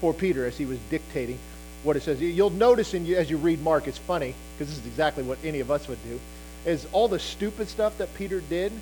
for 0.00 0.12
Peter 0.14 0.46
as 0.46 0.56
he 0.56 0.66
was 0.66 0.78
dictating 0.90 1.38
what 1.82 1.96
it 1.96 2.02
says. 2.02 2.20
You'll 2.20 2.50
notice 2.50 2.94
in, 2.94 3.06
as 3.14 3.30
you 3.30 3.36
read 3.36 3.62
Mark, 3.62 3.86
it's 3.86 3.98
funny, 3.98 4.34
because 4.54 4.68
this 4.68 4.78
is 4.78 4.86
exactly 4.86 5.22
what 5.22 5.38
any 5.44 5.60
of 5.60 5.70
us 5.70 5.88
would 5.88 6.02
do, 6.04 6.20
is 6.66 6.86
all 6.92 7.08
the 7.08 7.18
stupid 7.18 7.68
stuff 7.68 7.96
that 7.98 8.14
Peter 8.14 8.40
did, 8.40 8.72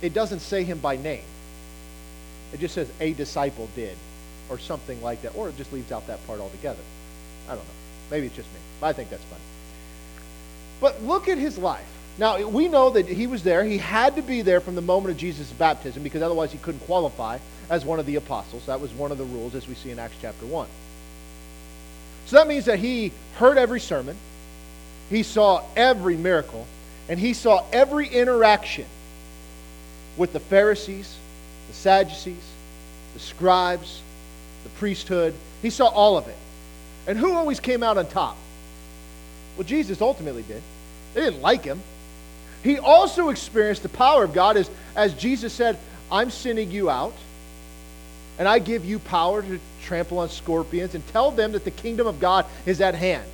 it 0.00 0.12
doesn't 0.12 0.40
say 0.40 0.64
him 0.64 0.78
by 0.78 0.96
name. 0.96 1.22
It 2.52 2.60
just 2.60 2.74
says 2.74 2.90
a 3.00 3.12
disciple 3.12 3.68
did, 3.76 3.96
or 4.48 4.58
something 4.58 5.00
like 5.02 5.22
that, 5.22 5.36
or 5.36 5.48
it 5.48 5.56
just 5.56 5.72
leaves 5.72 5.92
out 5.92 6.06
that 6.08 6.24
part 6.26 6.40
altogether. 6.40 6.82
I 7.46 7.54
don't 7.54 7.64
know. 7.64 7.74
Maybe 8.10 8.26
it's 8.26 8.36
just 8.36 8.52
me. 8.52 8.60
But 8.80 8.88
I 8.88 8.92
think 8.92 9.10
that's 9.10 9.24
funny. 9.24 9.42
But 10.80 11.02
look 11.02 11.28
at 11.28 11.38
his 11.38 11.56
life. 11.56 11.86
Now, 12.18 12.46
we 12.46 12.68
know 12.68 12.90
that 12.90 13.08
he 13.08 13.26
was 13.26 13.42
there. 13.42 13.64
He 13.64 13.78
had 13.78 14.16
to 14.16 14.22
be 14.22 14.42
there 14.42 14.60
from 14.60 14.74
the 14.74 14.82
moment 14.82 15.12
of 15.12 15.16
Jesus' 15.18 15.50
baptism 15.52 16.02
because 16.02 16.22
otherwise 16.22 16.52
he 16.52 16.58
couldn't 16.58 16.80
qualify 16.80 17.38
as 17.70 17.84
one 17.84 17.98
of 17.98 18.06
the 18.06 18.16
apostles. 18.16 18.66
That 18.66 18.80
was 18.80 18.92
one 18.92 19.12
of 19.12 19.18
the 19.18 19.24
rules 19.24 19.54
as 19.54 19.66
we 19.66 19.74
see 19.74 19.90
in 19.90 19.98
Acts 19.98 20.16
chapter 20.20 20.44
1. 20.44 20.68
So 22.26 22.36
that 22.36 22.46
means 22.46 22.66
that 22.66 22.78
he 22.78 23.12
heard 23.36 23.58
every 23.58 23.80
sermon, 23.80 24.16
he 25.10 25.22
saw 25.22 25.64
every 25.74 26.16
miracle, 26.16 26.66
and 27.08 27.18
he 27.18 27.32
saw 27.32 27.64
every 27.72 28.08
interaction 28.08 28.86
with 30.16 30.32
the 30.32 30.40
Pharisees, 30.40 31.16
the 31.68 31.74
Sadducees, 31.74 32.52
the 33.14 33.20
scribes, 33.20 34.02
the 34.64 34.70
priesthood. 34.70 35.34
He 35.62 35.70
saw 35.70 35.86
all 35.86 36.16
of 36.16 36.28
it. 36.28 36.36
And 37.06 37.18
who 37.18 37.32
always 37.32 37.58
came 37.58 37.82
out 37.82 37.98
on 37.98 38.06
top? 38.06 38.36
Well, 39.56 39.66
Jesus 39.66 40.00
ultimately 40.00 40.42
did. 40.42 40.62
They 41.14 41.22
didn't 41.22 41.42
like 41.42 41.64
him. 41.64 41.80
He 42.62 42.78
also 42.78 43.28
experienced 43.30 43.82
the 43.82 43.88
power 43.88 44.24
of 44.24 44.32
God 44.32 44.56
as, 44.56 44.70
as 44.94 45.14
Jesus 45.14 45.52
said, 45.52 45.78
I'm 46.10 46.30
sending 46.30 46.70
you 46.70 46.88
out, 46.90 47.14
and 48.38 48.46
I 48.46 48.58
give 48.58 48.84
you 48.84 48.98
power 48.98 49.42
to 49.42 49.60
trample 49.82 50.18
on 50.18 50.28
scorpions 50.28 50.94
and 50.94 51.06
tell 51.08 51.30
them 51.30 51.52
that 51.52 51.64
the 51.64 51.70
kingdom 51.70 52.06
of 52.06 52.20
God 52.20 52.46
is 52.66 52.80
at 52.80 52.94
hand. 52.94 53.28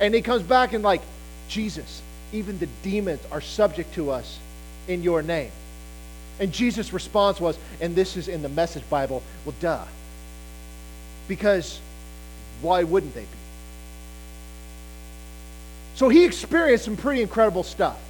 And 0.00 0.14
he 0.14 0.22
comes 0.22 0.42
back 0.42 0.72
and, 0.72 0.82
like, 0.82 1.02
Jesus, 1.48 2.02
even 2.32 2.58
the 2.58 2.68
demons 2.82 3.20
are 3.30 3.40
subject 3.40 3.94
to 3.94 4.10
us 4.10 4.38
in 4.88 5.02
your 5.02 5.22
name. 5.22 5.50
And 6.40 6.52
Jesus' 6.52 6.92
response 6.92 7.40
was, 7.40 7.56
and 7.80 7.94
this 7.94 8.16
is 8.16 8.28
in 8.28 8.42
the 8.42 8.48
Message 8.48 8.88
Bible, 8.90 9.22
well, 9.44 9.54
duh. 9.60 9.84
Because 11.28 11.80
why 12.60 12.82
wouldn't 12.82 13.14
they 13.14 13.22
be? 13.22 13.28
So 15.94 16.08
he 16.08 16.24
experienced 16.24 16.84
some 16.84 16.96
pretty 16.96 17.22
incredible 17.22 17.62
stuff. 17.62 18.00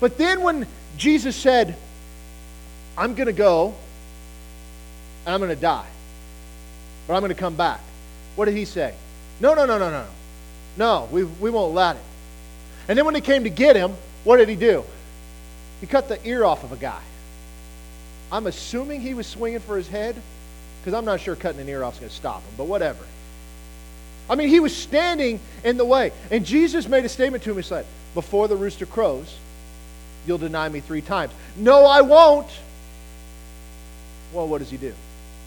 But 0.00 0.18
then 0.18 0.42
when 0.42 0.66
Jesus 0.96 1.36
said, 1.36 1.76
I'm 2.96 3.14
going 3.14 3.26
to 3.26 3.32
go 3.32 3.74
and 5.24 5.34
I'm 5.34 5.40
going 5.40 5.54
to 5.54 5.60
die, 5.60 5.86
but 7.06 7.14
I'm 7.14 7.20
going 7.20 7.34
to 7.34 7.38
come 7.38 7.54
back, 7.54 7.80
what 8.36 8.46
did 8.46 8.56
he 8.56 8.64
say? 8.64 8.94
No, 9.40 9.54
no, 9.54 9.66
no, 9.66 9.78
no, 9.78 9.90
no. 9.90 10.02
No, 10.02 10.06
No, 10.76 11.08
we, 11.10 11.24
we 11.24 11.50
won't 11.50 11.74
let 11.74 11.96
it. 11.96 12.02
And 12.88 12.96
then 12.96 13.04
when 13.04 13.14
they 13.14 13.20
came 13.20 13.44
to 13.44 13.50
get 13.50 13.76
him, 13.76 13.94
what 14.24 14.38
did 14.38 14.48
he 14.48 14.56
do? 14.56 14.84
He 15.80 15.86
cut 15.86 16.08
the 16.08 16.24
ear 16.26 16.44
off 16.44 16.64
of 16.64 16.72
a 16.72 16.76
guy. 16.76 17.00
I'm 18.30 18.46
assuming 18.46 19.00
he 19.00 19.14
was 19.14 19.26
swinging 19.26 19.60
for 19.60 19.76
his 19.76 19.88
head 19.88 20.20
because 20.80 20.94
I'm 20.94 21.04
not 21.04 21.20
sure 21.20 21.36
cutting 21.36 21.60
an 21.60 21.68
ear 21.68 21.82
off 21.82 21.94
is 21.94 22.00
going 22.00 22.10
to 22.10 22.16
stop 22.16 22.42
him, 22.42 22.54
but 22.56 22.66
whatever. 22.66 23.04
I 24.30 24.34
mean, 24.34 24.48
he 24.48 24.60
was 24.60 24.76
standing 24.76 25.40
in 25.64 25.76
the 25.76 25.84
way. 25.84 26.12
And 26.30 26.44
Jesus 26.44 26.88
made 26.88 27.04
a 27.04 27.08
statement 27.08 27.42
to 27.44 27.50
him. 27.50 27.56
He 27.56 27.62
said, 27.62 27.86
Before 28.14 28.48
the 28.48 28.56
rooster 28.56 28.86
crows, 28.86 29.38
you'll 30.28 30.38
deny 30.38 30.68
me 30.68 30.80
three 30.80 31.00
times. 31.00 31.32
No, 31.56 31.86
I 31.86 32.02
won't. 32.02 32.50
Well, 34.32 34.46
what 34.46 34.58
does 34.58 34.70
he 34.70 34.76
do? 34.76 34.92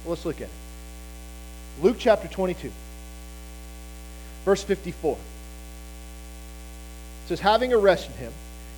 Well, 0.04 0.10
let's 0.10 0.26
look 0.26 0.38
at 0.38 0.48
it. 0.48 0.50
Luke 1.82 1.98
chapter 2.00 2.28
22, 2.28 2.72
verse 4.44 4.64
54. 4.64 5.14
It 5.14 5.20
says, 7.28 7.40
Having 7.40 7.74
arrested 7.74 8.16
him, 8.16 8.34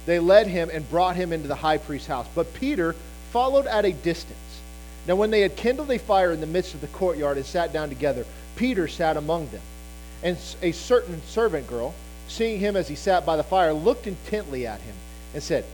they 0.06 0.20
led 0.20 0.48
him 0.48 0.70
and 0.72 0.88
brought 0.90 1.16
him 1.16 1.34
into 1.34 1.48
the 1.48 1.56
high 1.56 1.78
priest's 1.78 2.08
house. 2.08 2.28
But 2.36 2.54
Peter 2.54 2.94
followed 3.32 3.66
at 3.66 3.86
a 3.86 3.94
distance. 3.94 4.38
Now, 5.08 5.16
when 5.16 5.32
they 5.32 5.42
had 5.42 5.56
kindled 5.56 5.90
a 5.92 6.00
fire 6.00 6.32
in 6.32 6.40
the 6.40 6.48
midst 6.48 6.74
of 6.74 6.82
the 6.82 6.88
courtyard 6.88 7.38
and 7.38 7.46
sat 7.46 7.74
down 7.74 7.90
together, 7.90 8.26
Peter 8.56 8.88
sat 8.88 9.18
among 9.18 9.50
them. 9.50 9.62
And 10.22 10.38
a 10.62 10.72
certain 10.72 11.22
servant 11.24 11.68
girl, 11.68 11.94
seeing 12.28 12.60
him 12.60 12.76
as 12.78 12.88
he 12.88 12.96
sat 12.96 13.26
by 13.26 13.36
the 13.36 13.44
fire, 13.44 13.74
looked 13.74 14.08
intently 14.08 14.68
at 14.68 14.80
him 14.82 14.96
and 15.34 15.44
said, 15.44 15.66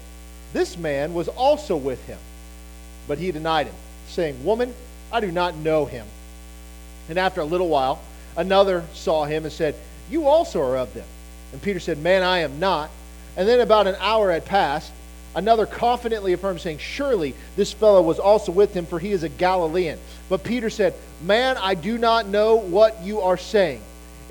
This 0.53 0.77
man 0.77 1.13
was 1.13 1.27
also 1.27 1.75
with 1.75 2.03
him. 2.05 2.19
But 3.07 3.17
he 3.17 3.31
denied 3.31 3.67
him, 3.67 3.75
saying, 4.07 4.43
Woman, 4.43 4.73
I 5.12 5.19
do 5.19 5.31
not 5.31 5.55
know 5.55 5.85
him. 5.85 6.05
And 7.09 7.17
after 7.17 7.41
a 7.41 7.45
little 7.45 7.69
while, 7.69 7.99
another 8.38 8.85
saw 8.93 9.25
him 9.25 9.43
and 9.43 9.51
said, 9.51 9.75
You 10.09 10.27
also 10.27 10.62
are 10.62 10.77
of 10.77 10.93
them. 10.93 11.07
And 11.51 11.62
Peter 11.62 11.79
said, 11.79 11.97
Man, 11.97 12.23
I 12.23 12.39
am 12.39 12.59
not. 12.59 12.89
And 13.35 13.47
then 13.47 13.59
about 13.59 13.88
an 13.88 13.95
hour 13.99 14.31
had 14.31 14.45
passed. 14.45 14.91
Another 15.35 15.65
confidently 15.65 16.33
affirmed, 16.33 16.59
saying, 16.59 16.79
Surely 16.79 17.35
this 17.55 17.71
fellow 17.71 18.01
was 18.01 18.19
also 18.19 18.51
with 18.51 18.73
him, 18.73 18.85
for 18.85 18.99
he 18.99 19.12
is 19.12 19.23
a 19.23 19.29
Galilean. 19.29 19.99
But 20.27 20.43
Peter 20.43 20.69
said, 20.69 20.93
Man, 21.21 21.57
I 21.57 21.75
do 21.75 21.97
not 21.97 22.27
know 22.27 22.55
what 22.55 23.01
you 23.03 23.21
are 23.21 23.38
saying. 23.38 23.81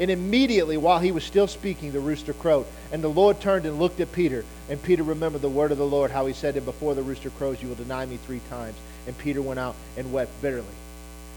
And 0.01 0.11
immediately, 0.11 0.77
while 0.77 0.99
he 1.01 1.13
was 1.13 1.25
still 1.25 1.49
speaking, 1.49 1.93
the 1.93 2.01
rooster 2.01 2.33
crowed. 2.33 2.67
And 2.91 3.03
the 3.03 3.09
Lord 3.09 3.41
turned 3.41 3.67
and 3.67 3.79
looked 3.79 4.01
at 4.01 4.13
Peter. 4.13 4.45
And 4.69 4.83
Peter 4.83 5.03
remembered 5.03 5.43
the 5.43 5.49
word 5.49 5.73
of 5.73 5.79
the 5.79 5.87
Lord, 5.87 6.11
how 6.11 6.27
he 6.27 6.33
said 6.33 6.55
to 6.55 6.61
him, 6.61 6.65
Before 6.65 6.95
the 6.95 7.03
rooster 7.03 7.31
crows, 7.31 7.63
you 7.63 7.69
will 7.69 7.75
deny 7.75 8.07
me 8.07 8.17
three 8.17 8.41
times. 8.49 8.77
And 9.07 9.17
Peter 9.19 9.43
went 9.43 9.61
out 9.61 9.75
and 9.97 10.13
wept 10.13 10.31
bitterly. 10.41 10.67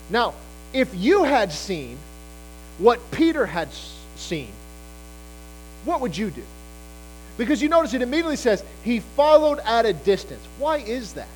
Now, 0.09 0.33
if 0.73 0.93
you 0.95 1.23
had 1.23 1.51
seen 1.51 1.97
what 2.77 3.11
Peter 3.11 3.45
had 3.45 3.69
seen, 4.15 4.51
what 5.83 6.01
would 6.01 6.17
you 6.17 6.29
do? 6.29 6.43
Because 7.37 7.61
you 7.61 7.69
notice 7.69 7.93
it 7.93 8.01
immediately 8.01 8.35
says, 8.35 8.63
He 8.83 8.99
followed 8.99 9.59
at 9.59 9.85
a 9.85 9.93
distance. 9.93 10.45
Why 10.57 10.77
is 10.77 11.13
that? 11.13 11.27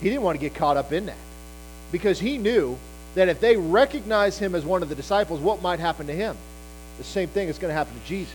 He 0.00 0.08
didn't 0.08 0.22
want 0.22 0.36
to 0.36 0.40
get 0.40 0.54
caught 0.54 0.76
up 0.76 0.92
in 0.92 1.06
that. 1.06 1.16
Because 1.90 2.20
he 2.20 2.38
knew 2.38 2.78
that 3.14 3.28
if 3.28 3.40
they 3.40 3.56
recognize 3.56 4.38
him 4.38 4.54
as 4.54 4.64
one 4.64 4.82
of 4.82 4.88
the 4.88 4.94
disciples, 4.94 5.40
what 5.40 5.62
might 5.62 5.80
happen 5.80 6.06
to 6.06 6.12
him? 6.12 6.36
The 6.98 7.04
same 7.04 7.28
thing 7.28 7.48
is 7.48 7.58
going 7.58 7.70
to 7.70 7.74
happen 7.74 7.98
to 7.98 8.06
Jesus. 8.06 8.34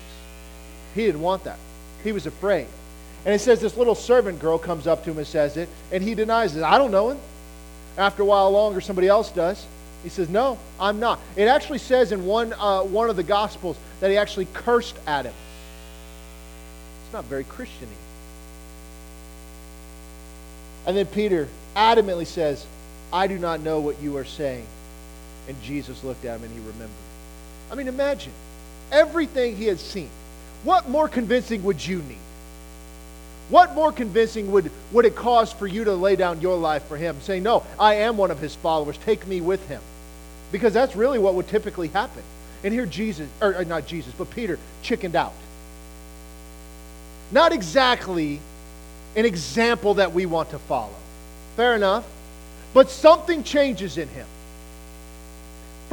He 0.96 1.06
didn't 1.06 1.22
want 1.22 1.44
that. 1.46 1.60
He 2.04 2.12
was 2.12 2.26
afraid. 2.26 2.68
And 3.26 3.34
it 3.34 3.40
says 3.40 3.62
this 3.62 3.78
little 3.78 3.96
servant 3.96 4.40
girl 4.40 4.58
comes 4.58 4.86
up 4.86 5.04
to 5.06 5.12
him 5.12 5.18
and 5.18 5.28
says 5.28 5.56
it, 5.58 5.70
and 5.92 6.04
he 6.04 6.14
denies 6.14 6.56
it. 6.56 6.64
I 6.64 6.78
don't 6.78 6.92
know 6.92 7.12
him. 7.12 7.20
After 7.98 8.24
a 8.24 8.26
while 8.26 8.52
longer, 8.52 8.82
somebody 8.82 9.08
else 9.08 9.32
does. 9.32 9.66
He 10.04 10.10
says, 10.10 10.28
No, 10.28 10.60
I'm 10.80 11.00
not. 11.00 11.20
It 11.38 11.48
actually 11.48 11.78
says 11.78 12.12
in 12.12 12.26
one, 12.26 12.54
uh, 12.54 12.82
one 12.82 13.10
of 13.10 13.16
the 13.16 13.24
Gospels 13.24 13.78
that 14.02 14.12
he 14.12 14.18
actually 14.18 14.48
cursed 14.54 14.98
at 15.08 15.26
him. 15.26 15.34
It's 17.06 17.14
not 17.14 17.26
very 17.26 17.46
Christian 17.46 17.88
And 20.86 20.98
then 20.98 21.06
Peter 21.06 21.48
adamantly 21.76 22.28
says, 22.28 22.66
I 23.12 23.28
do 23.28 23.38
not 23.38 23.62
know 23.62 23.80
what 23.80 24.02
you 24.02 24.18
are 24.18 24.26
saying. 24.26 24.66
And 25.48 25.62
Jesus 25.62 26.04
looked 26.04 26.26
at 26.26 26.38
him 26.38 26.44
and 26.44 26.52
he 26.54 26.60
remembered. 26.60 26.90
I 27.72 27.76
mean, 27.76 27.88
imagine 27.88 28.34
everything 28.92 29.56
he 29.56 29.66
had 29.66 29.80
seen. 29.80 30.10
What 30.64 30.90
more 30.90 31.08
convincing 31.08 31.64
would 31.64 31.86
you 31.86 32.00
need? 32.00 32.18
What 33.50 33.76
more 33.76 33.92
convincing 33.92 34.52
would, 34.52 34.72
would 34.92 35.06
it 35.06 35.16
cost 35.16 35.60
for 35.60 35.68
you 35.68 35.84
to 35.84 35.94
lay 35.94 36.16
down 36.16 36.42
your 36.42 36.58
life 36.58 36.86
for 36.86 36.98
him, 36.98 37.20
saying, 37.22 37.44
No, 37.44 37.64
I 37.80 37.96
am 37.96 38.18
one 38.18 38.32
of 38.32 38.40
his 38.40 38.56
followers. 38.56 38.98
Take 39.00 39.28
me 39.28 39.42
with 39.42 39.68
him. 39.68 39.82
Because 40.52 40.74
that's 40.74 40.96
really 40.96 41.20
what 41.20 41.34
would 41.36 41.48
typically 41.48 41.90
happen. 41.90 42.24
And 42.64 42.74
here 42.74 42.86
Jesus, 42.86 43.28
or 43.42 43.56
uh, 43.56 43.64
not 43.64 43.86
Jesus, 43.86 44.14
but 44.18 44.30
Peter 44.32 44.58
chickened 44.82 45.16
out. 45.16 45.34
Not 47.32 47.52
exactly 47.52 48.40
an 49.16 49.26
example 49.26 49.96
that 49.96 50.14
we 50.14 50.26
want 50.26 50.52
to 50.52 50.60
follow. 50.60 50.96
Fair 51.58 51.76
enough. 51.76 52.06
But 52.74 52.90
something 52.90 53.44
changes 53.44 53.98
in 53.98 54.08
him. 54.08 54.26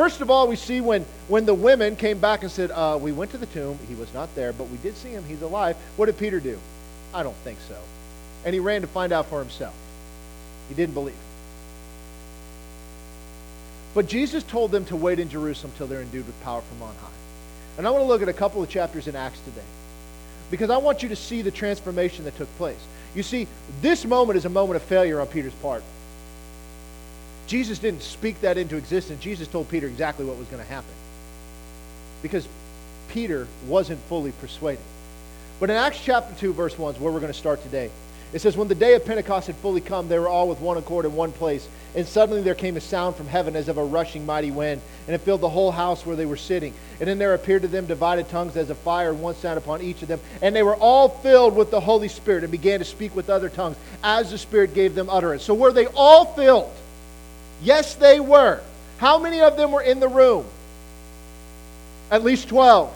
First 0.01 0.23
of 0.23 0.31
all, 0.31 0.49
we 0.49 0.57
see 0.57 0.81
when, 0.81 1.05
when 1.29 1.45
the 1.45 1.53
women 1.53 1.95
came 1.95 2.21
back 2.21 2.41
and 2.41 2.51
said, 2.51 2.71
uh, 2.71 2.99
We 2.99 3.13
went 3.13 3.33
to 3.33 3.37
the 3.37 3.45
tomb. 3.45 3.79
He 3.87 3.95
was 3.95 4.15
not 4.15 4.35
there, 4.35 4.51
but 4.51 4.71
we 4.71 4.79
did 4.79 4.97
see 4.97 5.11
him. 5.11 5.23
He's 5.25 5.43
alive. 5.43 5.77
What 5.97 6.07
did 6.07 6.17
Peter 6.17 6.41
do? 6.41 6.59
I 7.13 7.23
don't 7.23 7.37
think 7.45 7.59
so. 7.69 7.77
And 8.47 8.55
he 8.55 8.61
ran 8.61 8.81
to 8.81 8.87
find 8.87 9.13
out 9.13 9.27
for 9.27 9.41
himself. 9.41 9.75
He 10.71 10.75
didn't 10.75 10.95
believe. 10.95 11.19
But 13.93 14.07
Jesus 14.07 14.43
told 14.43 14.71
them 14.71 14.87
to 14.87 14.97
wait 14.97 15.19
in 15.19 15.29
Jerusalem 15.29 15.75
till 15.77 15.87
they're 15.87 16.01
endued 16.01 16.27
with 16.27 16.43
power 16.45 16.63
from 16.63 16.83
on 16.83 16.95
high. 16.95 17.09
And 17.77 17.87
I 17.87 17.91
want 17.91 18.03
to 18.03 18.09
look 18.09 18.23
at 18.23 18.29
a 18.31 18.33
couple 18.33 18.63
of 18.63 18.71
chapters 18.71 19.07
in 19.07 19.15
Acts 19.15 19.41
today 19.41 19.67
because 20.51 20.71
I 20.71 20.79
want 20.79 21.03
you 21.03 21.11
to 21.11 21.17
see 21.17 21.43
the 21.43 21.51
transformation 21.51 22.25
that 22.25 22.39
took 22.39 22.49
place. 22.57 22.83
You 23.15 23.23
see, 23.23 23.47
this 23.83 24.07
moment 24.07 24.39
is 24.39 24.47
a 24.47 24.49
moment 24.49 24.77
of 24.77 24.83
failure 24.83 25.21
on 25.21 25.27
Peter's 25.27 25.53
part. 25.57 25.83
Jesus 27.51 27.81
didn't 27.81 28.03
speak 28.03 28.43
that 28.43 28.59
into 28.59 28.77
existence. 28.77 29.21
Jesus 29.21 29.49
told 29.49 29.69
Peter 29.69 29.89
exactly 29.89 30.25
what 30.25 30.39
was 30.39 30.47
going 30.47 30.63
to 30.63 30.69
happen 30.69 30.93
because 32.23 32.47
Peter 33.09 33.49
wasn't 33.67 33.99
fully 34.03 34.31
persuaded. 34.31 34.85
But 35.59 35.69
in 35.69 35.75
Acts 35.75 36.01
chapter 36.01 36.33
2, 36.39 36.53
verse 36.53 36.79
1 36.79 36.95
is 36.95 37.01
where 37.01 37.13
we're 37.13 37.19
going 37.19 37.33
to 37.33 37.37
start 37.37 37.61
today. 37.65 37.91
It 38.33 38.39
says, 38.39 38.57
When 38.57 38.69
the 38.69 38.77
day 38.77 38.95
of 38.95 39.05
Pentecost 39.05 39.49
had 39.49 39.57
fully 39.57 39.81
come, 39.81 40.09
they 40.09 40.21
were 40.21 40.29
all 40.29 40.49
with 40.49 40.61
one 40.61 40.77
accord 40.77 41.07
in 41.07 41.17
one 41.17 41.33
place. 41.33 41.69
And 41.97 42.07
suddenly 42.07 42.41
there 42.41 42.55
came 42.55 42.77
a 42.77 42.81
sound 42.81 43.17
from 43.17 43.27
heaven 43.27 43.57
as 43.57 43.67
of 43.67 43.79
a 43.79 43.85
rushing 43.85 44.25
mighty 44.25 44.53
wind, 44.53 44.81
and 45.09 45.17
it 45.17 45.23
filled 45.23 45.41
the 45.41 45.49
whole 45.49 45.73
house 45.73 46.07
where 46.07 46.15
they 46.15 46.27
were 46.27 46.37
sitting. 46.37 46.73
And 47.01 47.09
then 47.09 47.19
there 47.19 47.35
appeared 47.35 47.63
to 47.63 47.69
them 47.69 47.87
divided 47.87 48.29
tongues 48.29 48.57
as 48.57 48.71
of 48.71 48.79
fire, 48.79 49.11
and 49.11 49.21
one 49.21 49.35
sound 49.35 49.59
upon 49.59 49.83
each 49.83 50.03
of 50.03 50.07
them. 50.09 50.21
And 50.41 50.55
they 50.55 50.63
were 50.63 50.77
all 50.77 51.09
filled 51.09 51.57
with 51.57 51.73
the 51.73 51.81
Holy 51.81 52.07
Spirit 52.07 52.45
and 52.45 52.53
began 52.53 52.79
to 52.79 52.85
speak 52.85 53.17
with 53.17 53.29
other 53.29 53.49
tongues 53.49 53.77
as 54.05 54.31
the 54.31 54.39
Spirit 54.39 54.73
gave 54.73 54.95
them 54.95 55.11
utterance. 55.11 55.43
So 55.43 55.53
were 55.53 55.73
they 55.73 55.87
all 55.89 56.27
filled? 56.27 56.71
Yes, 57.63 57.95
they 57.95 58.21
were. 58.21 58.61
How 58.99 59.19
many 59.19 59.41
of 59.41 59.57
them 59.57 59.73
were 59.73 59.83
in 59.83 60.01
the 60.01 60.09
room? 60.09 60.47
At 62.11 62.23
least 62.25 62.49
12. 62.49 62.95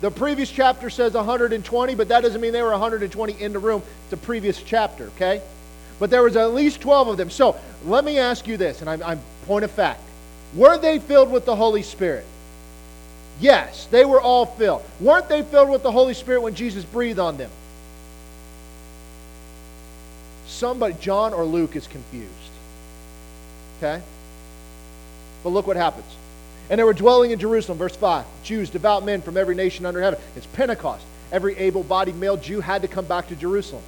The 0.00 0.10
previous 0.10 0.50
chapter 0.50 0.88
says 0.88 1.12
120, 1.12 1.94
but 1.94 2.08
that 2.08 2.22
doesn't 2.22 2.40
mean 2.40 2.52
they 2.52 2.62
were 2.62 2.70
120 2.70 3.32
in 3.40 3.52
the 3.52 3.58
room. 3.58 3.82
It's 4.04 4.12
a 4.12 4.16
previous 4.16 4.62
chapter, 4.62 5.06
okay? 5.08 5.42
But 5.98 6.08
there 6.08 6.22
was 6.22 6.36
at 6.36 6.54
least 6.54 6.80
12 6.80 7.08
of 7.08 7.16
them. 7.18 7.28
So 7.28 7.56
let 7.84 8.04
me 8.04 8.18
ask 8.18 8.46
you 8.46 8.56
this, 8.56 8.80
and 8.80 8.88
I'm, 8.88 9.02
I'm 9.02 9.20
point 9.46 9.64
of 9.64 9.70
fact. 9.70 10.00
Were 10.54 10.78
they 10.78 10.98
filled 10.98 11.30
with 11.30 11.44
the 11.44 11.54
Holy 11.54 11.82
Spirit? 11.82 12.24
Yes, 13.40 13.86
they 13.86 14.04
were 14.04 14.20
all 14.20 14.46
filled. 14.46 14.82
Weren't 15.00 15.28
they 15.28 15.42
filled 15.42 15.70
with 15.70 15.82
the 15.82 15.92
Holy 15.92 16.14
Spirit 16.14 16.42
when 16.42 16.54
Jesus 16.54 16.84
breathed 16.84 17.18
on 17.18 17.36
them? 17.36 17.50
Somebody, 20.46 20.94
John 21.00 21.32
or 21.32 21.44
Luke, 21.44 21.76
is 21.76 21.86
confused. 21.86 22.28
Okay? 23.82 24.02
But 25.42 25.50
look 25.50 25.66
what 25.66 25.76
happens. 25.76 26.06
And 26.68 26.78
they 26.78 26.84
were 26.84 26.92
dwelling 26.92 27.30
in 27.30 27.38
Jerusalem, 27.38 27.78
verse 27.78 27.96
5. 27.96 28.24
Jews, 28.44 28.70
devout 28.70 29.04
men 29.04 29.22
from 29.22 29.36
every 29.36 29.54
nation 29.54 29.86
under 29.86 30.00
heaven. 30.00 30.20
It's 30.36 30.46
Pentecost. 30.46 31.04
Every 31.32 31.56
able 31.56 31.82
bodied 31.82 32.16
male 32.16 32.36
Jew 32.36 32.60
had 32.60 32.82
to 32.82 32.88
come 32.88 33.06
back 33.06 33.28
to 33.28 33.36
Jerusalem. 33.36 33.82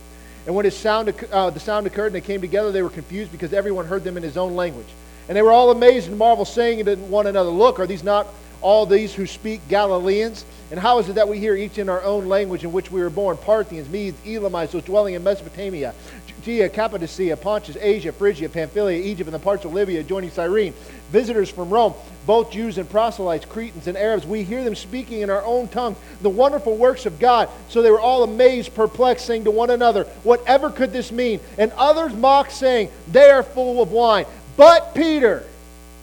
And 0.46 0.57
when 0.57 0.68
sound, 0.70 1.14
uh, 1.31 1.50
the 1.50 1.61
sound 1.61 1.87
occurred 1.87 2.07
and 2.07 2.14
they 2.14 2.20
came 2.20 2.40
together, 2.40 2.72
they 2.72 2.83
were 2.83 2.90
confused 2.90 3.31
because 3.31 3.52
everyone 3.52 3.87
heard 3.87 4.02
them 4.02 4.16
in 4.16 4.22
his 4.22 4.37
own 4.37 4.57
language. 4.57 4.87
And 5.28 5.37
they 5.37 5.42
were 5.42 5.52
all 5.52 5.70
amazed 5.70 6.09
and 6.09 6.18
marveled, 6.18 6.48
saying 6.48 6.85
to 6.85 6.96
one 6.96 7.26
another, 7.26 7.50
Look, 7.50 7.78
are 7.78 7.87
these 7.87 8.02
not 8.02 8.26
all 8.61 8.87
these 8.87 9.14
who 9.14 9.26
speak 9.26 9.61
Galileans? 9.68 10.44
And 10.70 10.81
how 10.81 10.98
is 10.98 11.09
it 11.09 11.14
that 11.14 11.28
we 11.28 11.38
hear 11.38 11.55
each 11.55 11.78
in 11.78 11.88
our 11.88 12.02
own 12.02 12.28
language 12.28 12.64
in 12.64 12.72
which 12.72 12.90
we 12.90 13.00
were 13.00 13.11
born? 13.11 13.37
Parthians, 13.37 13.88
Medes, 13.88 14.18
Elamites, 14.26 14.72
those 14.72 14.85
dwelling 14.85 15.14
in 15.14 15.22
Mesopotamia, 15.22 15.94
Judea, 16.42 16.68
Cappadocia, 16.68 17.37
Pontus, 17.37 17.76
Asia, 17.81 18.11
Phrygia, 18.11 18.48
Pamphylia, 18.48 19.00
Egypt, 19.00 19.28
and 19.28 19.35
the 19.35 19.38
parts 19.38 19.64
of 19.64 19.72
Libya 19.72 20.00
adjoining 20.00 20.31
Cyrene. 20.31 20.74
Visitors 21.11 21.48
from 21.48 21.70
Rome, 21.70 21.94
both 22.26 22.50
Jews 22.50 22.78
and 22.78 22.90
proselytes, 22.90 23.44
Cretans 23.44 23.87
and 23.87 23.96
Arabs. 23.96 24.26
We 24.26 24.42
hear 24.42 24.64
them 24.64 24.74
speaking 24.74 25.20
in 25.20 25.31
our 25.31 25.44
own 25.44 25.68
tongue 25.68 25.94
the 26.20 26.31
wonderful 26.31 26.76
works 26.76 27.07
of 27.07 27.20
God. 27.20 27.48
So 27.68 27.81
they 27.81 27.92
were 27.92 28.00
all 28.00 28.24
amazed, 28.24 28.74
perplexed, 28.74 29.24
saying 29.24 29.44
to 29.44 29.52
one 29.52 29.70
another, 29.70 30.05
Whatever 30.24 30.70
could 30.70 30.92
this 30.92 31.12
mean? 31.12 31.38
And 31.59 31.70
others 31.76 32.12
mocked, 32.12 32.52
saying, 32.52 32.90
They 33.11 33.31
are 33.31 33.44
full 33.44 33.81
of 33.81 33.92
wine. 33.92 34.26
But 34.57 34.94
Peter, 34.94 35.44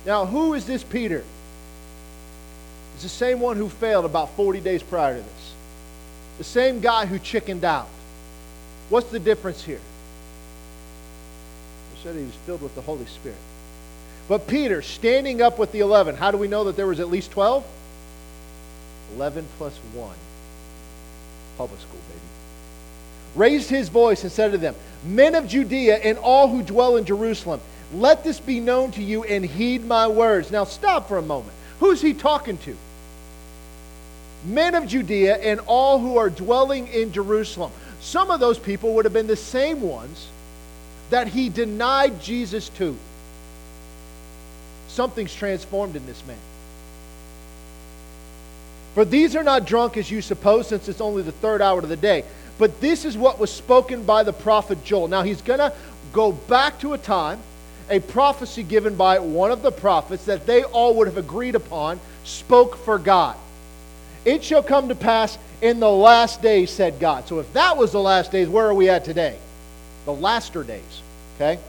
now 0.05 0.25
who 0.25 0.53
is 0.53 0.65
this 0.65 0.83
Peter? 0.83 1.23
It's 2.93 3.03
the 3.03 3.09
same 3.09 3.41
one 3.41 3.57
who 3.57 3.67
failed 3.67 4.05
about 4.05 4.29
40 4.35 4.61
days 4.61 4.83
prior 4.83 5.17
to 5.17 5.21
this. 5.21 5.53
The 6.37 6.43
same 6.45 6.79
guy 6.79 7.05
who 7.05 7.19
chickened 7.19 7.65
out. 7.65 7.89
What's 8.89 9.09
the 9.09 9.19
difference 9.19 9.63
here? 9.63 9.81
Said 12.03 12.15
he 12.15 12.23
was 12.23 12.35
filled 12.45 12.61
with 12.61 12.75
the 12.75 12.81
Holy 12.81 13.05
Spirit. 13.05 13.37
But 14.29 14.47
Peter, 14.47 14.81
standing 14.81 15.41
up 15.41 15.59
with 15.59 15.71
the 15.71 15.79
11, 15.79 16.15
how 16.15 16.31
do 16.31 16.37
we 16.37 16.47
know 16.47 16.65
that 16.65 16.77
there 16.77 16.87
was 16.87 16.99
at 16.99 17.09
least 17.09 17.31
12? 17.31 17.65
11 19.15 19.45
plus 19.57 19.75
1. 19.93 20.09
Public 21.57 21.79
school, 21.81 21.99
baby. 22.07 22.21
Raised 23.35 23.69
his 23.69 23.89
voice 23.89 24.23
and 24.23 24.31
said 24.31 24.51
to 24.51 24.57
them, 24.57 24.75
Men 25.03 25.35
of 25.35 25.47
Judea 25.47 25.97
and 25.97 26.17
all 26.19 26.47
who 26.47 26.61
dwell 26.63 26.95
in 26.95 27.05
Jerusalem, 27.05 27.59
let 27.93 28.23
this 28.23 28.39
be 28.39 28.59
known 28.59 28.91
to 28.91 29.03
you 29.03 29.23
and 29.23 29.43
heed 29.43 29.85
my 29.85 30.07
words. 30.07 30.51
Now 30.51 30.63
stop 30.63 31.07
for 31.07 31.17
a 31.17 31.23
moment. 31.23 31.53
Who's 31.79 32.01
he 32.01 32.13
talking 32.13 32.57
to? 32.59 32.77
Men 34.45 34.75
of 34.75 34.87
Judea 34.87 35.37
and 35.37 35.59
all 35.61 35.99
who 35.99 36.17
are 36.17 36.29
dwelling 36.29 36.87
in 36.87 37.11
Jerusalem. 37.11 37.71
Some 37.99 38.31
of 38.31 38.39
those 38.39 38.59
people 38.59 38.93
would 38.93 39.05
have 39.05 39.13
been 39.13 39.27
the 39.27 39.35
same 39.35 39.81
ones 39.81 40.29
that 41.09 41.27
he 41.27 41.49
denied 41.49 42.21
Jesus 42.21 42.69
to. 42.69 42.95
Something's 44.87 45.33
transformed 45.33 45.95
in 45.95 46.05
this 46.05 46.25
man. 46.25 46.37
For 48.95 49.05
these 49.05 49.35
are 49.35 49.43
not 49.43 49.65
drunk 49.65 49.97
as 49.97 50.09
you 50.09 50.21
suppose, 50.21 50.67
since 50.67 50.89
it's 50.89 51.01
only 51.01 51.21
the 51.21 51.31
third 51.31 51.61
hour 51.61 51.79
of 51.79 51.89
the 51.89 51.95
day. 51.95 52.25
But 52.57 52.81
this 52.81 53.05
is 53.05 53.17
what 53.17 53.39
was 53.39 53.51
spoken 53.51 54.03
by 54.03 54.23
the 54.23 54.33
prophet 54.33 54.83
Joel. 54.83 55.07
Now 55.07 55.23
he's 55.23 55.41
going 55.41 55.59
to 55.59 55.73
go 56.11 56.31
back 56.31 56.79
to 56.79 56.93
a 56.93 56.97
time, 56.97 57.39
a 57.89 57.99
prophecy 57.99 58.63
given 58.63 58.95
by 58.95 59.19
one 59.19 59.51
of 59.51 59.61
the 59.61 59.71
prophets 59.71 60.25
that 60.25 60.45
they 60.45 60.63
all 60.63 60.95
would 60.95 61.07
have 61.07 61.17
agreed 61.17 61.55
upon, 61.55 61.99
spoke 62.23 62.75
for 62.77 62.99
God. 62.99 63.37
It 64.25 64.43
shall 64.43 64.63
come 64.63 64.89
to 64.89 64.95
pass 64.95 65.37
in 65.61 65.79
the 65.79 65.89
last 65.89 66.41
days, 66.41 66.69
said 66.69 66.99
God. 66.99 67.27
So 67.27 67.39
if 67.39 67.51
that 67.53 67.77
was 67.77 67.91
the 67.91 68.01
last 68.01 68.31
days, 68.31 68.49
where 68.49 68.65
are 68.65 68.73
we 68.73 68.89
at 68.89 69.05
today? 69.05 69.37
The 70.09 70.15
laster 70.15 70.63
days. 70.63 71.03
Okay? 71.35 71.59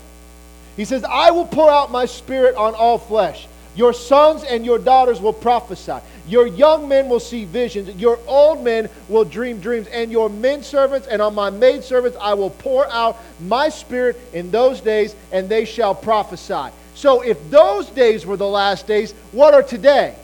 He 0.75 0.87
says, 0.87 1.05
I 1.05 1.31
will 1.31 1.45
pour 1.45 1.71
out 1.71 1.91
my 1.91 2.07
spirit 2.07 2.55
on 2.55 2.75
all 2.75 2.97
flesh. 2.97 3.47
Your 3.77 3.93
sons 3.93 4.45
and 4.45 4.65
your 4.65 4.79
daughters 4.79 5.21
will 5.21 5.35
prophesy. 5.35 5.99
Your 6.27 6.47
young 6.47 6.89
men 6.89 7.11
will 7.11 7.21
see 7.21 7.45
visions. 7.45 7.95
Your 8.01 8.19
old 8.27 8.65
men 8.65 8.89
will 9.11 9.27
dream 9.27 9.61
dreams. 9.61 9.89
And 9.89 10.11
your 10.11 10.31
men 10.31 10.63
servants 10.63 11.07
and 11.07 11.21
on 11.21 11.35
my 11.35 11.51
maid 11.51 11.85
servants 11.85 12.17
I 12.19 12.33
will 12.33 12.49
pour 12.49 12.91
out 12.91 13.19
my 13.41 13.69
spirit 13.69 14.19
in 14.33 14.51
those 14.51 14.81
days, 14.81 15.15
and 15.33 15.47
they 15.47 15.67
shall 15.67 15.95
prophesy. 15.95 16.75
So 16.95 17.21
if 17.21 17.51
those 17.51 17.91
days 17.91 18.25
were 18.25 18.39
the 18.39 18.49
last 18.49 18.87
days, 18.87 19.13
what 19.33 19.53
are 19.53 19.63
today? 19.63 20.15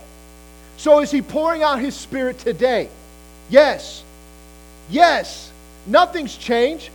So 0.78 1.00
is 1.00 1.10
he 1.10 1.20
pouring 1.20 1.62
out 1.62 1.80
his 1.80 1.94
spirit 1.94 2.38
today? 2.38 2.88
Yes. 3.50 4.02
Yes. 4.88 5.52
Nothing's 5.86 6.34
changed. 6.34 6.88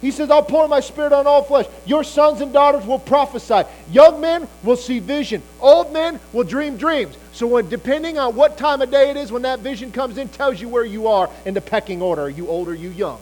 He 0.00 0.12
says, 0.12 0.30
I'll 0.30 0.44
pour 0.44 0.68
my 0.68 0.78
spirit 0.78 1.12
on 1.12 1.26
all 1.26 1.42
flesh. 1.42 1.66
Your 1.84 2.04
sons 2.04 2.40
and 2.40 2.52
daughters 2.52 2.86
will 2.86 3.00
prophesy. 3.00 3.62
Young 3.90 4.20
men 4.20 4.46
will 4.62 4.76
see 4.76 5.00
vision. 5.00 5.42
Old 5.60 5.92
men 5.92 6.20
will 6.32 6.44
dream 6.44 6.76
dreams. 6.76 7.16
So, 7.32 7.48
when, 7.48 7.68
depending 7.68 8.16
on 8.16 8.36
what 8.36 8.56
time 8.56 8.80
of 8.80 8.90
day 8.90 9.10
it 9.10 9.16
is 9.16 9.32
when 9.32 9.42
that 9.42 9.58
vision 9.58 9.90
comes 9.90 10.16
in, 10.16 10.28
tells 10.28 10.60
you 10.60 10.68
where 10.68 10.84
you 10.84 11.08
are 11.08 11.28
in 11.44 11.54
the 11.54 11.60
pecking 11.60 12.00
order. 12.00 12.22
Are 12.22 12.30
you 12.30 12.48
old 12.48 12.68
or 12.68 12.74
you 12.74 12.90
young? 12.90 13.18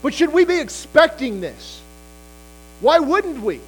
But 0.00 0.14
should 0.14 0.32
we 0.32 0.44
be 0.44 0.60
expecting 0.60 1.40
this? 1.40 1.80
Why 2.80 3.00
wouldn't 3.00 3.40
we? 3.40 3.60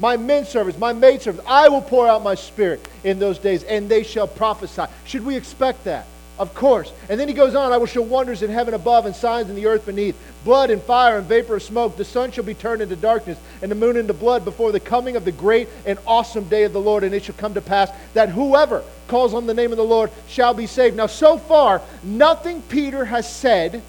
My 0.00 0.16
men 0.16 0.44
servants, 0.44 0.78
my 0.78 0.92
maid 0.92 1.22
servants, 1.22 1.46
I 1.48 1.68
will 1.68 1.82
pour 1.82 2.08
out 2.08 2.22
my 2.22 2.34
spirit 2.34 2.86
in 3.04 3.18
those 3.18 3.38
days, 3.38 3.64
and 3.64 3.88
they 3.88 4.02
shall 4.02 4.28
prophesy. 4.28 4.84
Should 5.04 5.24
we 5.24 5.36
expect 5.36 5.84
that? 5.84 6.06
Of 6.38 6.54
course. 6.54 6.92
And 7.08 7.18
then 7.18 7.26
he 7.26 7.34
goes 7.34 7.56
on, 7.56 7.72
I 7.72 7.78
will 7.78 7.86
show 7.86 8.02
wonders 8.02 8.42
in 8.42 8.50
heaven 8.50 8.74
above 8.74 9.06
and 9.06 9.14
signs 9.14 9.50
in 9.50 9.56
the 9.56 9.66
earth 9.66 9.86
beneath 9.86 10.16
blood 10.44 10.70
and 10.70 10.80
fire 10.80 11.18
and 11.18 11.26
vapor 11.26 11.56
of 11.56 11.62
smoke. 11.62 11.96
The 11.96 12.04
sun 12.04 12.30
shall 12.30 12.44
be 12.44 12.54
turned 12.54 12.80
into 12.80 12.94
darkness 12.94 13.38
and 13.60 13.70
the 13.70 13.74
moon 13.74 13.96
into 13.96 14.12
blood 14.12 14.44
before 14.44 14.70
the 14.70 14.78
coming 14.78 15.16
of 15.16 15.24
the 15.24 15.32
great 15.32 15.68
and 15.84 15.98
awesome 16.06 16.44
day 16.44 16.62
of 16.62 16.72
the 16.72 16.80
Lord. 16.80 17.02
And 17.02 17.12
it 17.12 17.24
shall 17.24 17.34
come 17.34 17.54
to 17.54 17.60
pass 17.60 17.90
that 18.14 18.28
whoever 18.28 18.84
calls 19.08 19.34
on 19.34 19.46
the 19.46 19.54
name 19.54 19.72
of 19.72 19.78
the 19.78 19.84
Lord 19.84 20.12
shall 20.28 20.54
be 20.54 20.66
saved. 20.66 20.96
Now, 20.96 21.06
so 21.06 21.38
far, 21.38 21.82
nothing 22.04 22.62
Peter 22.62 23.04
has 23.04 23.30
said 23.30 23.82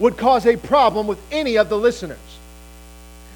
would 0.00 0.16
cause 0.16 0.46
a 0.46 0.56
problem 0.56 1.06
with 1.06 1.20
any 1.30 1.58
of 1.58 1.68
the 1.68 1.78
listeners. 1.78 2.18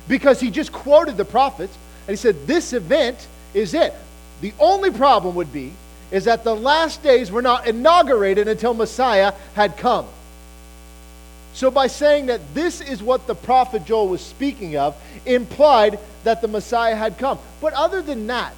Because 0.08 0.40
he 0.40 0.50
just 0.50 0.72
quoted 0.72 1.16
the 1.16 1.24
prophets 1.24 1.76
and 2.08 2.10
he 2.10 2.16
said, 2.16 2.46
This 2.48 2.72
event 2.72 3.28
is 3.52 3.72
it. 3.72 3.94
The 4.40 4.52
only 4.58 4.90
problem 4.90 5.36
would 5.36 5.52
be 5.52 5.72
is 6.10 6.24
that 6.24 6.44
the 6.44 6.54
last 6.54 7.02
days 7.02 7.30
were 7.30 7.42
not 7.42 7.66
inaugurated 7.66 8.48
until 8.48 8.74
Messiah 8.74 9.32
had 9.54 9.76
come. 9.76 10.06
So, 11.54 11.70
by 11.70 11.86
saying 11.86 12.26
that 12.26 12.40
this 12.52 12.80
is 12.80 13.02
what 13.02 13.28
the 13.28 13.34
prophet 13.34 13.84
Joel 13.84 14.08
was 14.08 14.20
speaking 14.20 14.76
of, 14.76 14.96
implied 15.24 16.00
that 16.24 16.42
the 16.42 16.48
Messiah 16.48 16.96
had 16.96 17.16
come. 17.16 17.38
But 17.60 17.74
other 17.74 18.02
than 18.02 18.26
that, 18.26 18.56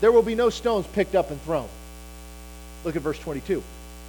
there 0.00 0.12
will 0.12 0.22
be 0.22 0.36
no 0.36 0.48
stones 0.48 0.86
picked 0.86 1.16
up 1.16 1.30
and 1.30 1.42
thrown. 1.42 1.68
Look 2.84 2.94
at 2.96 3.02
verse 3.02 3.18
22. 3.18 3.62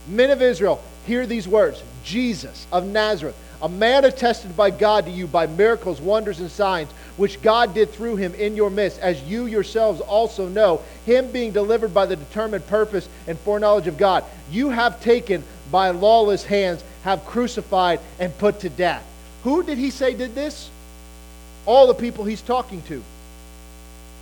Men 0.07 0.29
of 0.29 0.41
Israel, 0.41 0.81
hear 1.05 1.25
these 1.25 1.47
words 1.47 1.81
Jesus 2.03 2.67
of 2.71 2.85
Nazareth, 2.85 3.35
a 3.61 3.69
man 3.69 4.05
attested 4.05 4.55
by 4.55 4.69
God 4.69 5.05
to 5.05 5.11
you 5.11 5.27
by 5.27 5.47
miracles, 5.47 6.01
wonders, 6.01 6.39
and 6.39 6.49
signs, 6.49 6.89
which 7.17 7.41
God 7.41 7.73
did 7.73 7.91
through 7.91 8.15
him 8.15 8.33
in 8.35 8.55
your 8.55 8.69
midst, 8.69 8.99
as 8.99 9.21
you 9.23 9.45
yourselves 9.45 10.01
also 10.01 10.47
know, 10.47 10.81
him 11.05 11.31
being 11.31 11.51
delivered 11.51 11.93
by 11.93 12.05
the 12.05 12.15
determined 12.15 12.65
purpose 12.67 13.07
and 13.27 13.37
foreknowledge 13.39 13.87
of 13.87 13.97
God. 13.97 14.23
You 14.49 14.69
have 14.69 15.01
taken 15.01 15.43
by 15.71 15.89
lawless 15.91 16.43
hands 16.43 16.83
have 17.03 17.25
crucified 17.25 17.99
and 18.19 18.37
put 18.37 18.59
to 18.61 18.69
death. 18.69 19.05
Who 19.43 19.63
did 19.63 19.77
he 19.77 19.89
say 19.89 20.13
did 20.13 20.35
this? 20.35 20.69
All 21.65 21.87
the 21.87 21.93
people 21.93 22.25
he's 22.25 22.41
talking 22.41 22.81
to. 22.83 23.03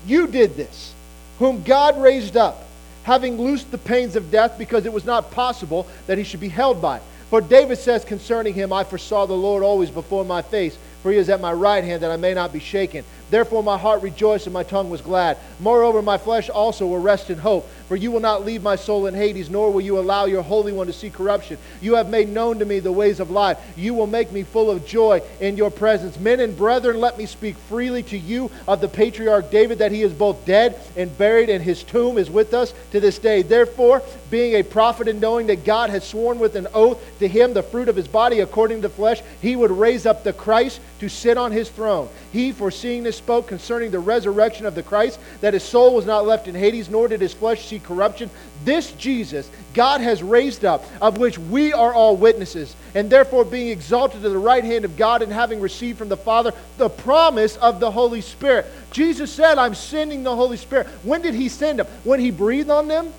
You 0.06 0.28
did 0.28 0.56
this, 0.56 0.94
whom 1.40 1.64
God 1.64 2.02
raised 2.02 2.38
up, 2.38 2.68
having 3.04 3.38
loosed 3.38 3.72
the 3.72 3.78
pains 3.78 4.16
of 4.16 4.32
death 4.32 4.58
because 4.58 4.86
it 4.86 4.94
was 4.94 5.06
not 5.06 5.32
possible 5.32 5.88
that 6.08 6.18
he 6.18 6.24
should 6.24 6.40
be 6.40 6.50
held 6.50 6.82
by 6.82 6.98
it. 6.98 7.04
For 7.30 7.42
David 7.42 7.78
says 7.78 8.04
concerning 8.04 8.54
him, 8.54 8.74
I 8.74 8.84
foresaw 8.84 9.26
the 9.26 9.34
Lord 9.34 9.62
always 9.62 9.92
before 9.92 10.26
my 10.26 10.42
face, 10.42 10.78
for 11.02 11.12
he 11.12 11.18
is 11.18 11.30
at 11.30 11.42
my 11.42 11.54
right 11.54 11.84
hand 11.84 12.04
that 12.04 12.12
I 12.12 12.18
may 12.18 12.34
not 12.34 12.52
be 12.52 12.60
shaken. 12.60 13.04
Therefore 13.30 13.64
my 13.64 13.78
heart 13.78 14.02
rejoiced 14.02 14.48
and 14.48 14.54
my 14.54 14.64
tongue 14.64 14.90
was 14.90 15.02
glad. 15.02 15.38
Moreover, 15.60 16.02
my 16.02 16.18
flesh 16.18 16.50
also 16.50 16.88
will 16.88 17.00
rest 17.00 17.30
in 17.30 17.38
hope. 17.38 17.70
For 17.88 17.96
you 17.96 18.12
will 18.12 18.20
not 18.20 18.46
leave 18.46 18.62
my 18.62 18.76
soul 18.76 19.08
in 19.08 19.16
Hades, 19.16 19.50
nor 19.50 19.72
will 19.72 19.82
you 19.82 19.98
allow 19.98 20.26
your 20.26 20.44
Holy 20.44 20.72
One 20.72 20.86
to 20.86 20.94
see 20.94 21.10
corruption. 21.10 21.58
You 21.82 21.96
have 21.96 22.08
made 22.08 22.30
known 22.30 22.60
to 22.60 22.66
me 22.66 22.80
the 22.80 22.92
ways 22.92 23.20
of 23.20 23.32
life. 23.32 23.58
You 23.76 23.96
will 23.96 24.06
make 24.06 24.32
me 24.32 24.44
full 24.44 24.70
of 24.70 24.86
joy 24.86 25.24
in 25.40 25.58
your 25.58 25.72
presence. 25.72 26.20
Men 26.20 26.40
and 26.40 26.56
brethren, 26.56 27.00
let 27.00 27.18
me 27.18 27.26
speak 27.26 27.58
freely 27.68 28.04
to 28.04 28.18
you 28.18 28.52
of 28.68 28.80
the 28.80 28.88
patriarch 28.88 29.50
David, 29.50 29.80
that 29.80 29.92
he 29.92 30.04
is 30.04 30.14
both 30.14 30.46
dead 30.46 30.80
and 30.96 31.18
buried, 31.18 31.50
and 31.50 31.64
his 31.64 31.84
tomb 31.84 32.20
is 32.20 32.30
with 32.30 32.54
us 32.54 32.76
to 32.92 33.00
this 33.00 33.18
day. 33.18 33.42
Therefore, 33.42 34.04
being 34.30 34.54
a 34.54 34.64
prophet 34.64 35.08
and 35.08 35.20
knowing 35.20 35.48
that 35.48 35.66
God 35.66 35.90
had 35.90 36.04
sworn 36.04 36.38
with 36.38 36.56
an 36.56 36.68
oath 36.76 37.04
to 37.18 37.28
him 37.28 37.54
the 37.54 37.64
fruit 37.64 37.90
of 37.90 37.96
his 37.96 38.08
body 38.08 38.42
according 38.42 38.84
to 38.84 38.88
the 38.88 38.94
flesh, 38.94 39.24
he 39.42 39.56
would 39.56 39.72
raise 39.72 40.06
up 40.06 40.24
the 40.24 40.34
Christ 40.34 40.80
to 41.00 41.10
sit 41.10 41.38
on 41.38 41.52
his 41.52 41.70
throne. 41.70 42.08
He, 42.32 42.52
foreseeing 42.52 43.04
this, 43.04 43.18
spoke 43.18 43.48
concerning 43.48 43.92
the 43.92 44.00
resurrection 44.00 44.66
of 44.66 44.76
the 44.76 44.84
Christ, 44.84 45.20
that 45.42 45.54
his 45.54 45.64
soul 45.64 45.96
was 45.96 46.06
not 46.06 46.28
left 46.28 46.48
in 46.48 46.56
Hades, 46.56 46.90
nor 46.90 47.08
did 47.08 47.22
his 47.22 47.34
flesh 47.34 47.66
see 47.66 47.80
corruption. 47.80 48.30
This 48.66 48.92
Jesus 48.94 49.50
God 49.74 50.02
has 50.02 50.22
raised 50.22 50.66
up, 50.66 50.84
of 51.02 51.18
which 51.18 51.38
we 51.38 51.74
are 51.74 51.94
all 51.94 52.16
witnesses, 52.16 52.76
and 52.96 53.10
therefore 53.10 53.46
being 53.46 53.70
exalted 53.70 54.22
to 54.22 54.30
the 54.30 54.38
right 54.38 54.64
hand 54.64 54.86
of 54.86 54.98
God 54.98 55.22
and 55.22 55.32
having 55.32 55.60
received 55.60 55.98
from 55.98 56.10
the 56.10 56.18
Father 56.18 56.54
the 56.78 56.90
promise 56.90 57.56
of 57.58 57.80
the 57.80 57.92
Holy 57.92 58.22
Spirit. 58.22 58.66
Jesus 58.92 59.32
said, 59.32 59.58
I'm 59.58 59.76
sending 59.76 60.24
the 60.24 60.36
Holy 60.36 60.58
Spirit. 60.58 60.88
When 61.04 61.22
did 61.22 61.34
he 61.36 61.50
send 61.50 61.80
him? 61.80 61.88
When 62.04 62.20
he 62.20 62.32
breathed 62.32 62.70
on 62.70 62.88
them? 62.88 63.14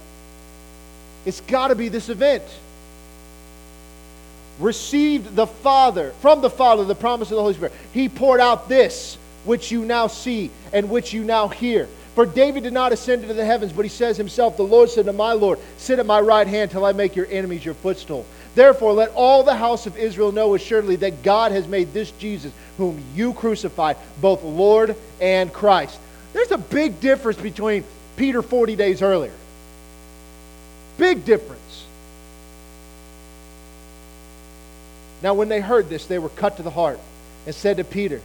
It's 1.24 1.40
got 1.42 1.68
to 1.68 1.74
be 1.74 1.88
this 1.88 2.08
event. 2.08 2.42
Received 4.60 5.34
the 5.34 5.46
Father, 5.46 6.10
from 6.20 6.42
the 6.42 6.50
Father, 6.50 6.84
the 6.84 6.94
promise 6.94 7.30
of 7.30 7.36
the 7.36 7.42
Holy 7.42 7.54
Spirit. 7.54 7.72
He 7.92 8.08
poured 8.08 8.40
out 8.40 8.68
this, 8.68 9.16
which 9.44 9.70
you 9.72 9.84
now 9.84 10.06
see 10.06 10.50
and 10.72 10.90
which 10.90 11.12
you 11.12 11.24
now 11.24 11.48
hear. 11.48 11.88
For 12.14 12.26
David 12.26 12.64
did 12.64 12.72
not 12.72 12.92
ascend 12.92 13.22
into 13.22 13.34
the 13.34 13.44
heavens, 13.44 13.72
but 13.72 13.84
he 13.84 13.88
says 13.88 14.16
himself, 14.16 14.56
The 14.56 14.62
Lord 14.62 14.90
said 14.90 15.06
to 15.06 15.12
my 15.12 15.32
Lord, 15.32 15.58
Sit 15.78 15.98
at 15.98 16.06
my 16.06 16.20
right 16.20 16.46
hand 16.46 16.70
till 16.70 16.84
I 16.84 16.92
make 16.92 17.16
your 17.16 17.26
enemies 17.30 17.64
your 17.64 17.74
footstool. 17.74 18.26
Therefore, 18.54 18.92
let 18.92 19.10
all 19.14 19.42
the 19.42 19.54
house 19.54 19.86
of 19.86 19.96
Israel 19.96 20.32
know 20.32 20.54
assuredly 20.54 20.96
that 20.96 21.22
God 21.22 21.52
has 21.52 21.68
made 21.68 21.92
this 21.92 22.10
Jesus, 22.12 22.52
whom 22.78 23.02
you 23.14 23.32
crucified, 23.32 23.96
both 24.20 24.42
Lord 24.42 24.96
and 25.20 25.52
Christ. 25.52 25.98
There's 26.32 26.50
a 26.50 26.58
big 26.58 27.00
difference 27.00 27.40
between 27.40 27.84
Peter 28.16 28.42
40 28.42 28.76
days 28.76 29.02
earlier. 29.02 29.32
Big 30.98 31.24
difference. 31.24 31.60
Now, 35.22 35.35
when 35.35 35.48
they 35.48 35.61
heard 35.61 35.88
this, 35.88 36.06
they 36.06 36.18
were 36.18 36.30
cut 36.30 36.56
to 36.56 36.62
the 36.62 36.70
heart 36.70 36.98
and 37.46 37.54
said 37.54 37.76
to 37.76 37.85
Peter, 37.85 38.20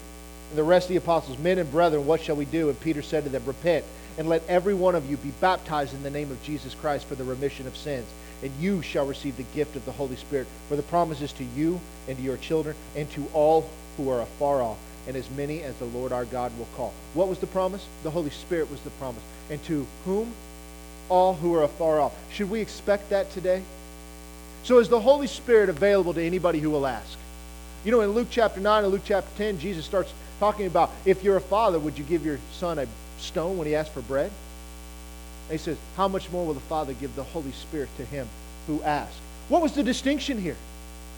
and 0.49 0.57
the 0.57 0.63
rest 0.63 0.85
of 0.85 0.89
the 0.89 0.97
apostles, 0.97 1.37
Men 1.37 1.57
and 1.57 1.71
brethren, 1.71 2.05
what 2.05 2.21
shall 2.21 2.35
we 2.35 2.45
do? 2.45 2.69
And 2.69 2.79
Peter 2.79 3.01
said 3.01 3.23
to 3.23 3.29
them, 3.29 3.43
Repent, 3.45 3.83
and 4.17 4.29
let 4.29 4.47
every 4.47 4.73
one 4.73 4.95
of 4.95 5.09
you 5.09 5.17
be 5.17 5.31
baptized 5.41 5.93
in 5.93 6.03
the 6.03 6.09
name 6.09 6.31
of 6.31 6.41
Jesus 6.43 6.73
Christ 6.75 7.05
for 7.05 7.15
the 7.15 7.23
remission 7.23 7.67
of 7.67 7.75
sins, 7.75 8.07
and 8.43 8.51
you 8.59 8.81
shall 8.81 9.05
receive 9.05 9.35
the 9.37 9.43
gift 9.55 9.75
of 9.75 9.85
the 9.85 9.91
Holy 9.91 10.15
Spirit. 10.15 10.47
For 10.69 10.75
the 10.75 10.83
promise 10.83 11.21
is 11.21 11.33
to 11.33 11.43
you 11.43 11.79
and 12.07 12.17
to 12.17 12.23
your 12.23 12.37
children 12.37 12.75
and 12.95 13.09
to 13.11 13.27
all 13.33 13.69
who 13.97 14.09
are 14.09 14.21
afar 14.21 14.61
off, 14.61 14.77
and 15.07 15.15
as 15.15 15.29
many 15.31 15.61
as 15.61 15.75
the 15.75 15.85
Lord 15.85 16.11
our 16.11 16.25
God 16.25 16.57
will 16.57 16.67
call. 16.77 16.93
What 17.13 17.27
was 17.27 17.39
the 17.39 17.47
promise? 17.47 17.85
The 18.03 18.11
Holy 18.11 18.29
Spirit 18.29 18.71
was 18.71 18.81
the 18.81 18.89
promise. 18.91 19.23
And 19.49 19.63
to 19.65 19.85
whom? 20.05 20.31
All 21.09 21.33
who 21.35 21.53
are 21.53 21.63
afar 21.63 21.99
off. 21.99 22.13
Should 22.33 22.49
we 22.49 22.61
expect 22.61 23.09
that 23.09 23.29
today? 23.31 23.61
So 24.65 24.79
is 24.79 24.89
the 24.89 24.99
Holy 24.99 25.27
Spirit 25.27 25.69
available 25.69 26.15
to 26.15 26.23
anybody 26.23 26.59
who 26.59 26.71
will 26.71 26.87
ask? 26.87 27.19
You 27.83 27.91
know, 27.91 28.01
in 28.01 28.13
Luke 28.13 28.29
chapter 28.31 28.59
9 28.59 28.83
and 28.83 28.91
Luke 28.91 29.03
chapter 29.05 29.29
10, 29.37 29.59
Jesus 29.59 29.85
starts 29.85 30.11
talking 30.39 30.65
about 30.65 30.89
if 31.05 31.23
you're 31.23 31.37
a 31.37 31.41
father, 31.41 31.77
would 31.77 31.99
you 31.99 32.03
give 32.03 32.25
your 32.25 32.39
son 32.51 32.79
a 32.79 32.87
stone 33.19 33.59
when 33.59 33.67
he 33.67 33.75
asks 33.75 33.93
for 33.93 34.01
bread? 34.01 34.31
And 35.49 35.51
he 35.51 35.63
says, 35.63 35.77
How 35.95 36.07
much 36.07 36.31
more 36.31 36.47
will 36.47 36.55
the 36.55 36.59
Father 36.61 36.93
give 36.93 37.15
the 37.15 37.21
Holy 37.21 37.51
Spirit 37.51 37.89
to 37.97 38.05
him 38.05 38.27
who 38.65 38.81
asks? 38.81 39.15
What 39.49 39.61
was 39.61 39.73
the 39.73 39.83
distinction 39.83 40.41
here? 40.41 40.57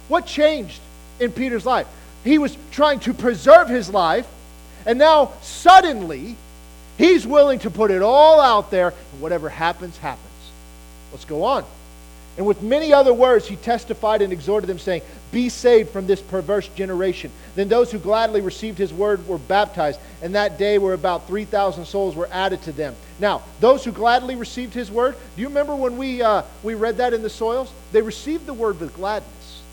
What 0.10 0.26
changed 0.26 0.82
in 1.22 1.32
Peter's 1.32 1.66
life? 1.66 1.88
He 2.26 2.40
was 2.40 2.58
trying 2.72 3.00
to 3.02 3.14
preserve 3.14 3.70
his 3.70 3.90
life, 3.90 4.28
and 4.86 5.00
now 5.00 5.32
suddenly 5.42 6.36
he's 6.98 7.26
willing 7.26 7.60
to 7.60 7.70
put 7.70 7.92
it 7.92 8.02
all 8.02 8.42
out 8.42 8.72
there, 8.72 8.90
and 9.14 9.22
whatever 9.22 9.48
happens, 9.48 9.98
happens. 10.00 10.28
Let's 11.14 11.24
go 11.24 11.44
on. 11.46 11.64
And 12.38 12.46
with 12.46 12.62
many 12.62 12.94
other 12.94 13.14
words, 13.14 13.48
he 13.48 13.56
testified 13.56 14.22
and 14.22 14.32
exhorted 14.32 14.70
them, 14.70 14.78
saying, 14.78 15.02
Be 15.32 15.50
saved 15.50 15.90
from 15.90 16.06
this 16.06 16.22
perverse 16.22 16.68
generation. 16.70 17.32
Then 17.56 17.68
those 17.68 17.92
who 17.92 17.98
gladly 17.98 18.42
received 18.42 18.78
his 18.78 18.94
word 18.94 19.28
were 19.28 19.40
baptized, 19.40 20.00
and 20.22 20.36
that 20.36 20.60
day 20.60 20.78
were 20.78 20.94
about 20.94 21.28
3,000 21.28 21.86
souls 21.86 22.16
were 22.16 22.30
added 22.32 22.62
to 22.64 22.72
them. 22.72 22.96
Now, 23.20 23.42
those 23.60 23.84
who 23.84 23.92
gladly 23.92 24.36
received 24.36 24.76
his 24.76 24.92
word, 24.92 25.16
do 25.36 25.42
you 25.42 25.48
remember 25.48 25.76
when 25.76 25.98
we, 25.98 26.22
uh, 26.22 26.44
we 26.62 26.76
read 26.76 26.98
that 26.98 27.14
in 27.14 27.24
the 27.24 27.30
soils? 27.30 27.74
They 27.92 28.04
received 28.04 28.46
the 28.46 28.54
word 28.54 28.80
with 28.80 28.96
gladness. 28.96 29.64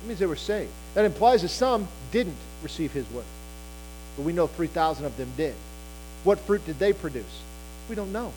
That 0.00 0.08
means 0.08 0.20
they 0.20 0.26
were 0.26 0.36
saved. 0.36 0.70
That 0.94 1.04
implies 1.04 1.42
that 1.42 1.48
some 1.48 1.88
didn't 2.12 2.36
receive 2.62 2.92
his 2.92 3.10
word. 3.10 3.24
But 4.16 4.22
we 4.22 4.32
know 4.32 4.46
3,000 4.46 5.04
of 5.04 5.16
them 5.16 5.32
did. 5.36 5.54
What 6.22 6.38
fruit 6.38 6.64
did 6.66 6.78
they 6.78 6.92
produce? 6.92 7.42
We 7.88 7.96
don't 7.96 8.12
know. 8.12 8.32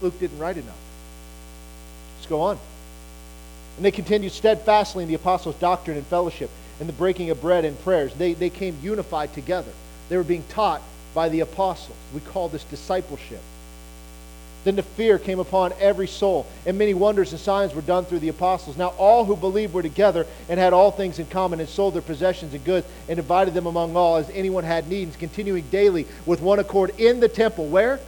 Luke 0.00 0.18
didn't 0.18 0.38
write 0.38 0.56
enough. 0.56 0.76
Let's 2.24 2.30
go 2.30 2.40
on. 2.40 2.58
And 3.76 3.84
they 3.84 3.90
continued 3.90 4.32
steadfastly 4.32 5.02
in 5.02 5.10
the 5.10 5.14
apostles' 5.14 5.56
doctrine 5.56 5.98
and 5.98 6.06
fellowship, 6.06 6.48
and 6.80 6.88
the 6.88 6.94
breaking 6.94 7.28
of 7.28 7.42
bread 7.42 7.66
and 7.66 7.78
prayers. 7.84 8.14
They, 8.14 8.32
they 8.32 8.48
came 8.48 8.78
unified 8.82 9.34
together. 9.34 9.70
They 10.08 10.16
were 10.16 10.24
being 10.24 10.44
taught 10.48 10.80
by 11.12 11.28
the 11.28 11.40
apostles. 11.40 11.98
We 12.14 12.20
call 12.20 12.48
this 12.48 12.64
discipleship. 12.64 13.42
Then 14.64 14.74
the 14.74 14.82
fear 14.82 15.18
came 15.18 15.38
upon 15.38 15.74
every 15.78 16.06
soul, 16.06 16.46
and 16.64 16.78
many 16.78 16.94
wonders 16.94 17.32
and 17.32 17.40
signs 17.40 17.74
were 17.74 17.82
done 17.82 18.06
through 18.06 18.20
the 18.20 18.30
apostles. 18.30 18.78
Now 18.78 18.94
all 18.96 19.26
who 19.26 19.36
believed 19.36 19.74
were 19.74 19.82
together 19.82 20.26
and 20.48 20.58
had 20.58 20.72
all 20.72 20.92
things 20.92 21.18
in 21.18 21.26
common, 21.26 21.60
and 21.60 21.68
sold 21.68 21.92
their 21.92 22.00
possessions 22.00 22.54
and 22.54 22.64
goods, 22.64 22.86
and 23.06 23.16
divided 23.16 23.52
them 23.52 23.66
among 23.66 23.96
all 23.96 24.16
as 24.16 24.30
anyone 24.30 24.64
had 24.64 24.88
needs, 24.88 25.14
continuing 25.16 25.64
daily 25.70 26.06
with 26.24 26.40
one 26.40 26.58
accord 26.58 26.98
in 26.98 27.20
the 27.20 27.28
temple. 27.28 27.66
Where? 27.66 28.00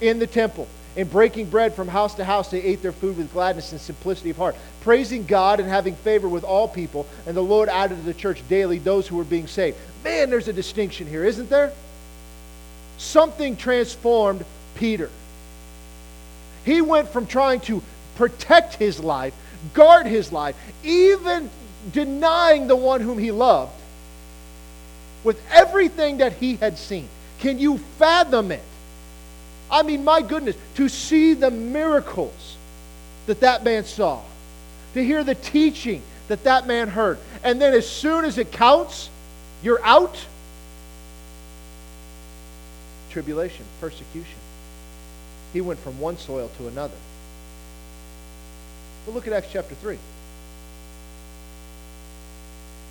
In 0.00 0.18
the 0.18 0.26
temple 0.26 0.66
in 0.96 1.06
breaking 1.08 1.50
bread 1.50 1.74
from 1.74 1.88
house 1.88 2.14
to 2.16 2.24
house, 2.24 2.50
they 2.50 2.62
ate 2.62 2.82
their 2.82 2.92
food 2.92 3.16
with 3.16 3.32
gladness 3.32 3.72
and 3.72 3.80
simplicity 3.80 4.30
of 4.30 4.36
heart, 4.36 4.56
praising 4.80 5.24
God 5.24 5.60
and 5.60 5.68
having 5.68 5.94
favor 5.94 6.28
with 6.28 6.42
all 6.42 6.66
people. 6.66 7.06
And 7.26 7.36
the 7.36 7.42
Lord 7.42 7.68
added 7.68 7.96
to 7.96 8.02
the 8.02 8.14
church 8.14 8.42
daily 8.48 8.78
those 8.78 9.06
who 9.06 9.16
were 9.16 9.24
being 9.24 9.46
saved. 9.46 9.76
Man, 10.02 10.30
there's 10.30 10.48
a 10.48 10.52
distinction 10.52 11.06
here, 11.06 11.24
isn't 11.24 11.48
there? 11.48 11.72
Something 12.98 13.56
transformed 13.56 14.44
Peter. 14.74 15.10
He 16.64 16.82
went 16.82 17.08
from 17.08 17.26
trying 17.26 17.60
to 17.60 17.82
protect 18.16 18.74
his 18.74 19.00
life, 19.00 19.34
guard 19.72 20.06
his 20.06 20.32
life, 20.32 20.56
even 20.82 21.50
denying 21.92 22.66
the 22.66 22.76
one 22.76 23.00
whom 23.00 23.18
he 23.18 23.30
loved, 23.30 23.72
with 25.24 25.40
everything 25.50 26.18
that 26.18 26.34
he 26.34 26.56
had 26.56 26.76
seen. 26.76 27.08
Can 27.38 27.58
you 27.58 27.78
fathom 27.78 28.52
it? 28.52 28.62
I 29.70 29.82
mean, 29.82 30.04
my 30.04 30.22
goodness, 30.22 30.56
to 30.74 30.88
see 30.88 31.34
the 31.34 31.50
miracles 31.50 32.56
that 33.26 33.40
that 33.40 33.64
man 33.64 33.84
saw, 33.84 34.20
to 34.94 35.04
hear 35.04 35.22
the 35.22 35.36
teaching 35.36 36.02
that 36.28 36.44
that 36.44 36.66
man 36.66 36.88
heard. 36.88 37.18
And 37.44 37.60
then 37.60 37.74
as 37.74 37.88
soon 37.88 38.24
as 38.24 38.38
it 38.38 38.50
counts, 38.52 39.10
you're 39.62 39.82
out. 39.84 40.16
Tribulation, 43.10 43.64
persecution. 43.80 44.38
He 45.52 45.60
went 45.60 45.80
from 45.80 45.98
one 45.98 46.16
soil 46.16 46.50
to 46.58 46.68
another. 46.68 46.94
But 49.04 49.14
look 49.14 49.26
at 49.26 49.32
Acts 49.32 49.48
chapter 49.52 49.74
3. 49.74 49.98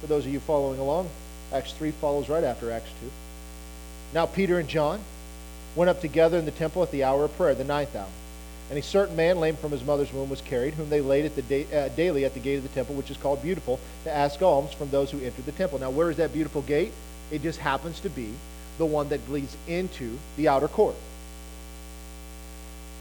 For 0.01 0.07
those 0.07 0.25
of 0.25 0.31
you 0.31 0.39
following 0.39 0.79
along, 0.79 1.09
Acts 1.53 1.73
3 1.73 1.91
follows 1.91 2.29
right 2.29 2.43
after 2.43 2.71
Acts 2.71 2.89
2. 3.01 3.11
Now 4.13 4.25
Peter 4.25 4.59
and 4.59 4.67
John 4.67 4.99
went 5.79 5.89
up 5.89 6.01
together 6.01 6.37
in 6.37 6.43
the 6.43 6.51
temple 6.51 6.83
at 6.83 6.91
the 6.91 7.05
hour 7.05 7.23
of 7.23 7.35
prayer, 7.37 7.55
the 7.55 7.63
ninth 7.63 7.95
hour. 7.95 8.09
And 8.69 8.77
a 8.77 8.81
certain 8.81 9.15
man, 9.15 9.39
lame 9.39 9.55
from 9.55 9.71
his 9.71 9.81
mother's 9.81 10.11
womb, 10.11 10.29
was 10.29 10.41
carried, 10.41 10.73
whom 10.73 10.89
they 10.89 10.99
laid 10.99 11.23
at 11.23 11.37
the 11.37 11.41
da- 11.41 11.73
uh, 11.73 11.87
daily 11.95 12.25
at 12.25 12.33
the 12.33 12.41
gate 12.41 12.57
of 12.57 12.63
the 12.63 12.69
temple, 12.69 12.95
which 12.95 13.09
is 13.09 13.15
called 13.15 13.41
Beautiful, 13.41 13.79
to 14.03 14.13
ask 14.13 14.41
alms 14.41 14.73
from 14.73 14.89
those 14.89 15.09
who 15.09 15.21
entered 15.21 15.45
the 15.45 15.53
temple. 15.53 15.79
Now, 15.79 15.89
where 15.89 16.11
is 16.11 16.17
that 16.17 16.33
beautiful 16.33 16.63
gate? 16.63 16.91
It 17.31 17.41
just 17.41 17.59
happens 17.59 18.01
to 18.01 18.09
be 18.09 18.33
the 18.77 18.85
one 18.85 19.07
that 19.09 19.31
leads 19.31 19.55
into 19.69 20.19
the 20.35 20.49
outer 20.49 20.67
court. 20.67 20.95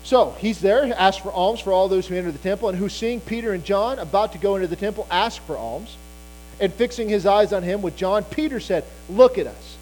So 0.04 0.36
he's 0.38 0.60
there, 0.60 0.84
asks 0.96 1.20
for 1.20 1.32
alms 1.32 1.58
for 1.58 1.72
all 1.72 1.88
those 1.88 2.06
who 2.06 2.14
enter 2.14 2.30
the 2.30 2.38
temple, 2.38 2.68
and 2.68 2.78
who, 2.78 2.88
seeing 2.88 3.20
Peter 3.20 3.52
and 3.52 3.64
John 3.64 3.98
about 3.98 4.32
to 4.32 4.38
go 4.38 4.54
into 4.54 4.68
the 4.68 4.76
temple, 4.76 5.04
ask 5.10 5.42
for 5.42 5.58
alms. 5.58 5.96
And 6.60 6.72
fixing 6.72 7.08
his 7.08 7.26
eyes 7.26 7.52
on 7.52 7.64
him 7.64 7.82
with 7.82 7.96
John, 7.96 8.22
Peter 8.22 8.60
said, 8.60 8.84
Look 9.08 9.36
at 9.36 9.48
us. 9.48 9.77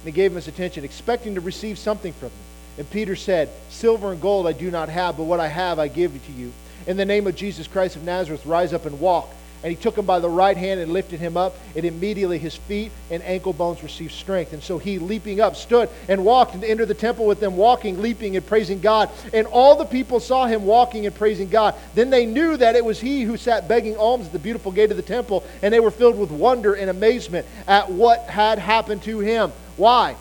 And 0.00 0.06
he 0.06 0.12
gave 0.12 0.30
him 0.30 0.36
his 0.36 0.48
attention, 0.48 0.84
expecting 0.84 1.34
to 1.34 1.40
receive 1.40 1.78
something 1.78 2.12
from 2.12 2.28
them. 2.28 2.38
And 2.78 2.90
Peter 2.90 3.16
said, 3.16 3.50
Silver 3.68 4.12
and 4.12 4.20
gold 4.20 4.46
I 4.46 4.52
do 4.52 4.70
not 4.70 4.88
have, 4.88 5.16
but 5.16 5.24
what 5.24 5.40
I 5.40 5.48
have 5.48 5.78
I 5.78 5.88
give 5.88 6.12
to 6.26 6.32
you. 6.32 6.52
In 6.86 6.96
the 6.96 7.04
name 7.04 7.26
of 7.26 7.36
Jesus 7.36 7.66
Christ 7.66 7.96
of 7.96 8.04
Nazareth, 8.04 8.46
rise 8.46 8.72
up 8.72 8.86
and 8.86 8.98
walk. 9.00 9.28
And 9.62 9.68
he 9.68 9.76
took 9.76 9.98
him 9.98 10.06
by 10.06 10.20
the 10.20 10.28
right 10.28 10.56
hand 10.56 10.80
and 10.80 10.90
lifted 10.90 11.20
him 11.20 11.36
up, 11.36 11.54
and 11.76 11.84
immediately 11.84 12.38
his 12.38 12.56
feet 12.56 12.90
and 13.10 13.22
ankle 13.22 13.52
bones 13.52 13.82
received 13.82 14.12
strength. 14.12 14.54
And 14.54 14.62
so 14.62 14.78
he, 14.78 14.98
leaping 14.98 15.40
up, 15.40 15.54
stood 15.54 15.90
and 16.08 16.24
walked 16.24 16.54
and 16.54 16.64
entered 16.64 16.88
the 16.88 16.94
temple 16.94 17.26
with 17.26 17.40
them, 17.40 17.58
walking, 17.58 18.00
leaping, 18.00 18.36
and 18.36 18.46
praising 18.46 18.80
God. 18.80 19.10
And 19.34 19.46
all 19.46 19.76
the 19.76 19.84
people 19.84 20.18
saw 20.18 20.46
him 20.46 20.64
walking 20.64 21.04
and 21.04 21.14
praising 21.14 21.50
God. 21.50 21.74
Then 21.94 22.08
they 22.08 22.24
knew 22.24 22.56
that 22.56 22.74
it 22.74 22.82
was 22.82 23.00
he 23.00 23.22
who 23.22 23.36
sat 23.36 23.68
begging 23.68 23.98
alms 23.98 24.26
at 24.26 24.32
the 24.32 24.38
beautiful 24.38 24.72
gate 24.72 24.90
of 24.90 24.96
the 24.96 25.02
temple, 25.02 25.44
and 25.60 25.74
they 25.74 25.80
were 25.80 25.90
filled 25.90 26.18
with 26.18 26.30
wonder 26.30 26.72
and 26.72 26.88
amazement 26.88 27.46
at 27.68 27.90
what 27.90 28.20
had 28.30 28.58
happened 28.58 29.02
to 29.02 29.18
him. 29.18 29.52
Why? 29.80 30.14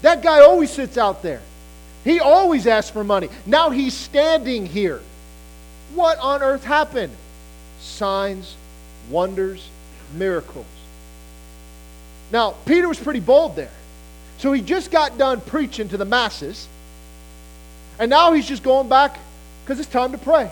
That 0.00 0.22
guy 0.22 0.40
always 0.40 0.70
sits 0.70 0.96
out 0.96 1.22
there. 1.22 1.42
He 2.02 2.18
always 2.18 2.66
asks 2.66 2.90
for 2.90 3.04
money. 3.04 3.28
Now 3.44 3.68
he's 3.68 3.92
standing 3.92 4.64
here. 4.64 5.02
What 5.94 6.18
on 6.18 6.42
earth 6.42 6.64
happened? 6.64 7.12
Signs, 7.78 8.56
wonders, 9.10 9.68
miracles. 10.14 10.64
Now, 12.32 12.54
Peter 12.64 12.88
was 12.88 12.98
pretty 12.98 13.20
bold 13.20 13.54
there. 13.54 13.70
So 14.38 14.50
he 14.54 14.62
just 14.62 14.90
got 14.90 15.18
done 15.18 15.42
preaching 15.42 15.90
to 15.90 15.98
the 15.98 16.06
masses. 16.06 16.66
And 17.98 18.08
now 18.08 18.32
he's 18.32 18.48
just 18.48 18.62
going 18.62 18.88
back 18.88 19.18
because 19.62 19.78
it's 19.78 19.90
time 19.90 20.12
to 20.12 20.18
pray. 20.18 20.50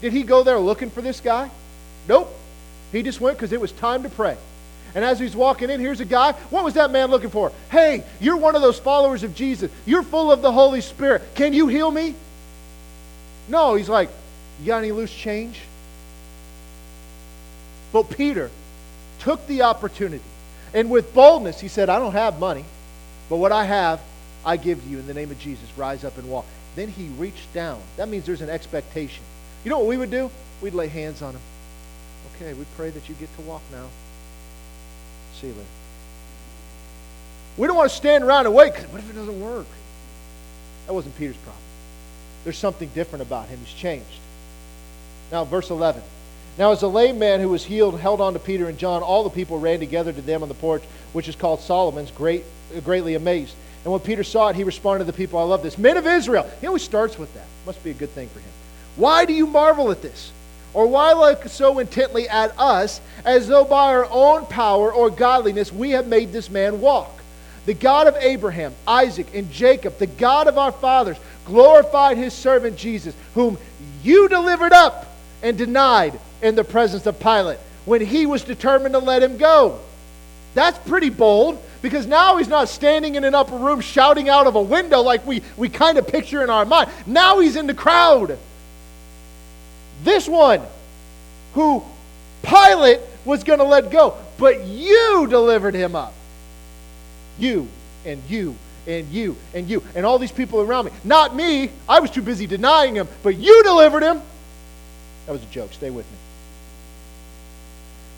Did 0.00 0.14
he 0.14 0.22
go 0.22 0.42
there 0.42 0.58
looking 0.58 0.88
for 0.88 1.02
this 1.02 1.20
guy? 1.20 1.50
Nope. 2.08 2.34
He 2.92 3.02
just 3.02 3.20
went 3.20 3.36
because 3.36 3.52
it 3.52 3.60
was 3.60 3.72
time 3.72 4.04
to 4.04 4.08
pray. 4.08 4.38
And 4.94 5.04
as 5.04 5.18
he's 5.18 5.36
walking 5.36 5.70
in, 5.70 5.80
here's 5.80 6.00
a 6.00 6.04
guy. 6.04 6.32
What 6.50 6.64
was 6.64 6.74
that 6.74 6.90
man 6.90 7.10
looking 7.10 7.30
for? 7.30 7.52
Hey, 7.70 8.04
you're 8.20 8.36
one 8.36 8.54
of 8.54 8.62
those 8.62 8.78
followers 8.78 9.22
of 9.22 9.34
Jesus. 9.34 9.70
You're 9.84 10.02
full 10.02 10.32
of 10.32 10.42
the 10.42 10.52
Holy 10.52 10.80
Spirit. 10.80 11.22
Can 11.34 11.52
you 11.52 11.66
heal 11.66 11.90
me? 11.90 12.14
No, 13.48 13.74
he's 13.74 13.88
like, 13.88 14.08
You 14.60 14.66
got 14.66 14.78
any 14.78 14.92
loose 14.92 15.14
change? 15.14 15.60
But 17.92 18.10
Peter 18.10 18.50
took 19.20 19.46
the 19.46 19.62
opportunity. 19.62 20.24
And 20.74 20.90
with 20.90 21.14
boldness, 21.14 21.60
he 21.60 21.68
said, 21.68 21.88
I 21.88 21.98
don't 21.98 22.12
have 22.12 22.38
money, 22.38 22.64
but 23.28 23.36
what 23.36 23.52
I 23.52 23.64
have, 23.64 24.00
I 24.44 24.56
give 24.56 24.82
to 24.82 24.88
you 24.88 24.98
in 24.98 25.06
the 25.06 25.14
name 25.14 25.30
of 25.30 25.38
Jesus. 25.38 25.66
Rise 25.76 26.04
up 26.04 26.18
and 26.18 26.28
walk. 26.28 26.44
Then 26.74 26.88
he 26.88 27.08
reached 27.16 27.52
down. 27.54 27.80
That 27.96 28.08
means 28.08 28.26
there's 28.26 28.42
an 28.42 28.50
expectation. 28.50 29.24
You 29.64 29.70
know 29.70 29.78
what 29.78 29.88
we 29.88 29.96
would 29.96 30.10
do? 30.10 30.30
We'd 30.60 30.74
lay 30.74 30.88
hands 30.88 31.22
on 31.22 31.34
him. 31.34 31.40
Okay, 32.34 32.52
we 32.52 32.64
pray 32.76 32.90
that 32.90 33.08
you 33.08 33.14
get 33.14 33.34
to 33.36 33.42
walk 33.42 33.62
now. 33.72 33.86
You. 35.42 35.54
We 37.56 37.66
don't 37.66 37.76
want 37.76 37.90
to 37.90 37.96
stand 37.96 38.24
around 38.24 38.46
and 38.46 38.54
wait 38.54 38.72
because 38.72 38.88
what 38.88 39.00
if 39.00 39.10
it 39.10 39.14
doesn't 39.14 39.40
work? 39.40 39.66
That 40.86 40.92
wasn't 40.92 41.16
Peter's 41.18 41.36
problem. 41.36 41.62
There's 42.44 42.58
something 42.58 42.88
different 42.94 43.22
about 43.22 43.48
him. 43.48 43.58
He's 43.58 43.74
changed. 43.74 44.20
Now, 45.32 45.44
verse 45.44 45.70
11. 45.70 46.02
Now, 46.58 46.72
as 46.72 46.80
the 46.80 46.88
lame 46.88 47.18
man 47.18 47.40
who 47.40 47.48
was 47.48 47.64
healed 47.64 47.98
held 48.00 48.20
on 48.20 48.32
to 48.32 48.38
Peter 48.38 48.68
and 48.68 48.78
John, 48.78 49.02
all 49.02 49.24
the 49.24 49.30
people 49.30 49.58
ran 49.58 49.78
together 49.78 50.12
to 50.12 50.22
them 50.22 50.42
on 50.42 50.48
the 50.48 50.54
porch, 50.54 50.82
which 51.12 51.28
is 51.28 51.36
called 51.36 51.60
Solomon's, 51.60 52.10
great, 52.10 52.44
uh, 52.74 52.80
greatly 52.80 53.14
amazed. 53.14 53.54
And 53.84 53.92
when 53.92 54.00
Peter 54.00 54.24
saw 54.24 54.48
it, 54.48 54.56
he 54.56 54.64
responded 54.64 55.04
to 55.04 55.12
the 55.12 55.16
people, 55.16 55.38
I 55.38 55.42
love 55.42 55.62
this. 55.62 55.76
Men 55.76 55.96
of 55.96 56.06
Israel. 56.06 56.48
He 56.60 56.66
always 56.66 56.82
starts 56.82 57.18
with 57.18 57.32
that. 57.34 57.46
Must 57.66 57.82
be 57.84 57.90
a 57.90 57.94
good 57.94 58.10
thing 58.10 58.28
for 58.28 58.40
him. 58.40 58.50
Why 58.96 59.24
do 59.26 59.32
you 59.32 59.46
marvel 59.46 59.90
at 59.90 60.02
this? 60.02 60.32
Or 60.76 60.86
why 60.86 61.14
look 61.14 61.48
so 61.48 61.78
intently 61.78 62.28
at 62.28 62.52
us, 62.58 63.00
as 63.24 63.48
though 63.48 63.64
by 63.64 63.94
our 63.94 64.06
own 64.10 64.44
power 64.44 64.92
or 64.92 65.08
godliness 65.08 65.72
we 65.72 65.92
have 65.92 66.06
made 66.06 66.32
this 66.32 66.50
man 66.50 66.82
walk? 66.82 67.10
The 67.64 67.72
God 67.72 68.08
of 68.08 68.16
Abraham, 68.16 68.74
Isaac, 68.86 69.34
and 69.34 69.50
Jacob, 69.50 69.96
the 69.96 70.06
God 70.06 70.48
of 70.48 70.58
our 70.58 70.72
fathers, 70.72 71.16
glorified 71.46 72.18
his 72.18 72.34
servant 72.34 72.76
Jesus, 72.76 73.14
whom 73.32 73.56
you 74.02 74.28
delivered 74.28 74.74
up 74.74 75.16
and 75.42 75.56
denied 75.56 76.20
in 76.42 76.56
the 76.56 76.62
presence 76.62 77.06
of 77.06 77.18
Pilate 77.18 77.58
when 77.86 78.02
he 78.02 78.26
was 78.26 78.44
determined 78.44 78.92
to 78.92 78.98
let 78.98 79.22
him 79.22 79.38
go. 79.38 79.80
That's 80.52 80.76
pretty 80.86 81.08
bold 81.08 81.58
because 81.80 82.06
now 82.06 82.36
he's 82.36 82.48
not 82.48 82.68
standing 82.68 83.14
in 83.14 83.24
an 83.24 83.34
upper 83.34 83.56
room 83.56 83.80
shouting 83.80 84.28
out 84.28 84.46
of 84.46 84.56
a 84.56 84.62
window 84.62 85.00
like 85.00 85.26
we, 85.26 85.40
we 85.56 85.70
kind 85.70 85.96
of 85.96 86.06
picture 86.06 86.44
in 86.44 86.50
our 86.50 86.66
mind. 86.66 86.90
Now 87.06 87.38
he's 87.38 87.56
in 87.56 87.66
the 87.66 87.72
crowd. 87.72 88.38
This 90.06 90.28
one 90.28 90.62
who 91.54 91.82
Pilate 92.44 93.00
was 93.24 93.42
going 93.42 93.58
to 93.58 93.64
let 93.64 93.90
go, 93.90 94.16
but 94.38 94.64
you 94.64 95.26
delivered 95.28 95.74
him 95.74 95.96
up. 95.96 96.14
You 97.40 97.66
and 98.04 98.22
you 98.28 98.54
and 98.86 99.08
you 99.08 99.36
and 99.52 99.68
you 99.68 99.82
and 99.96 100.06
all 100.06 100.20
these 100.20 100.30
people 100.30 100.60
around 100.60 100.84
me. 100.84 100.92
Not 101.02 101.34
me. 101.34 101.70
I 101.88 101.98
was 101.98 102.12
too 102.12 102.22
busy 102.22 102.46
denying 102.46 102.94
him, 102.94 103.08
but 103.24 103.36
you 103.36 103.64
delivered 103.64 104.04
him. 104.04 104.22
That 105.26 105.32
was 105.32 105.42
a 105.42 105.46
joke. 105.46 105.72
Stay 105.72 105.90
with 105.90 106.06
me. 106.08 106.18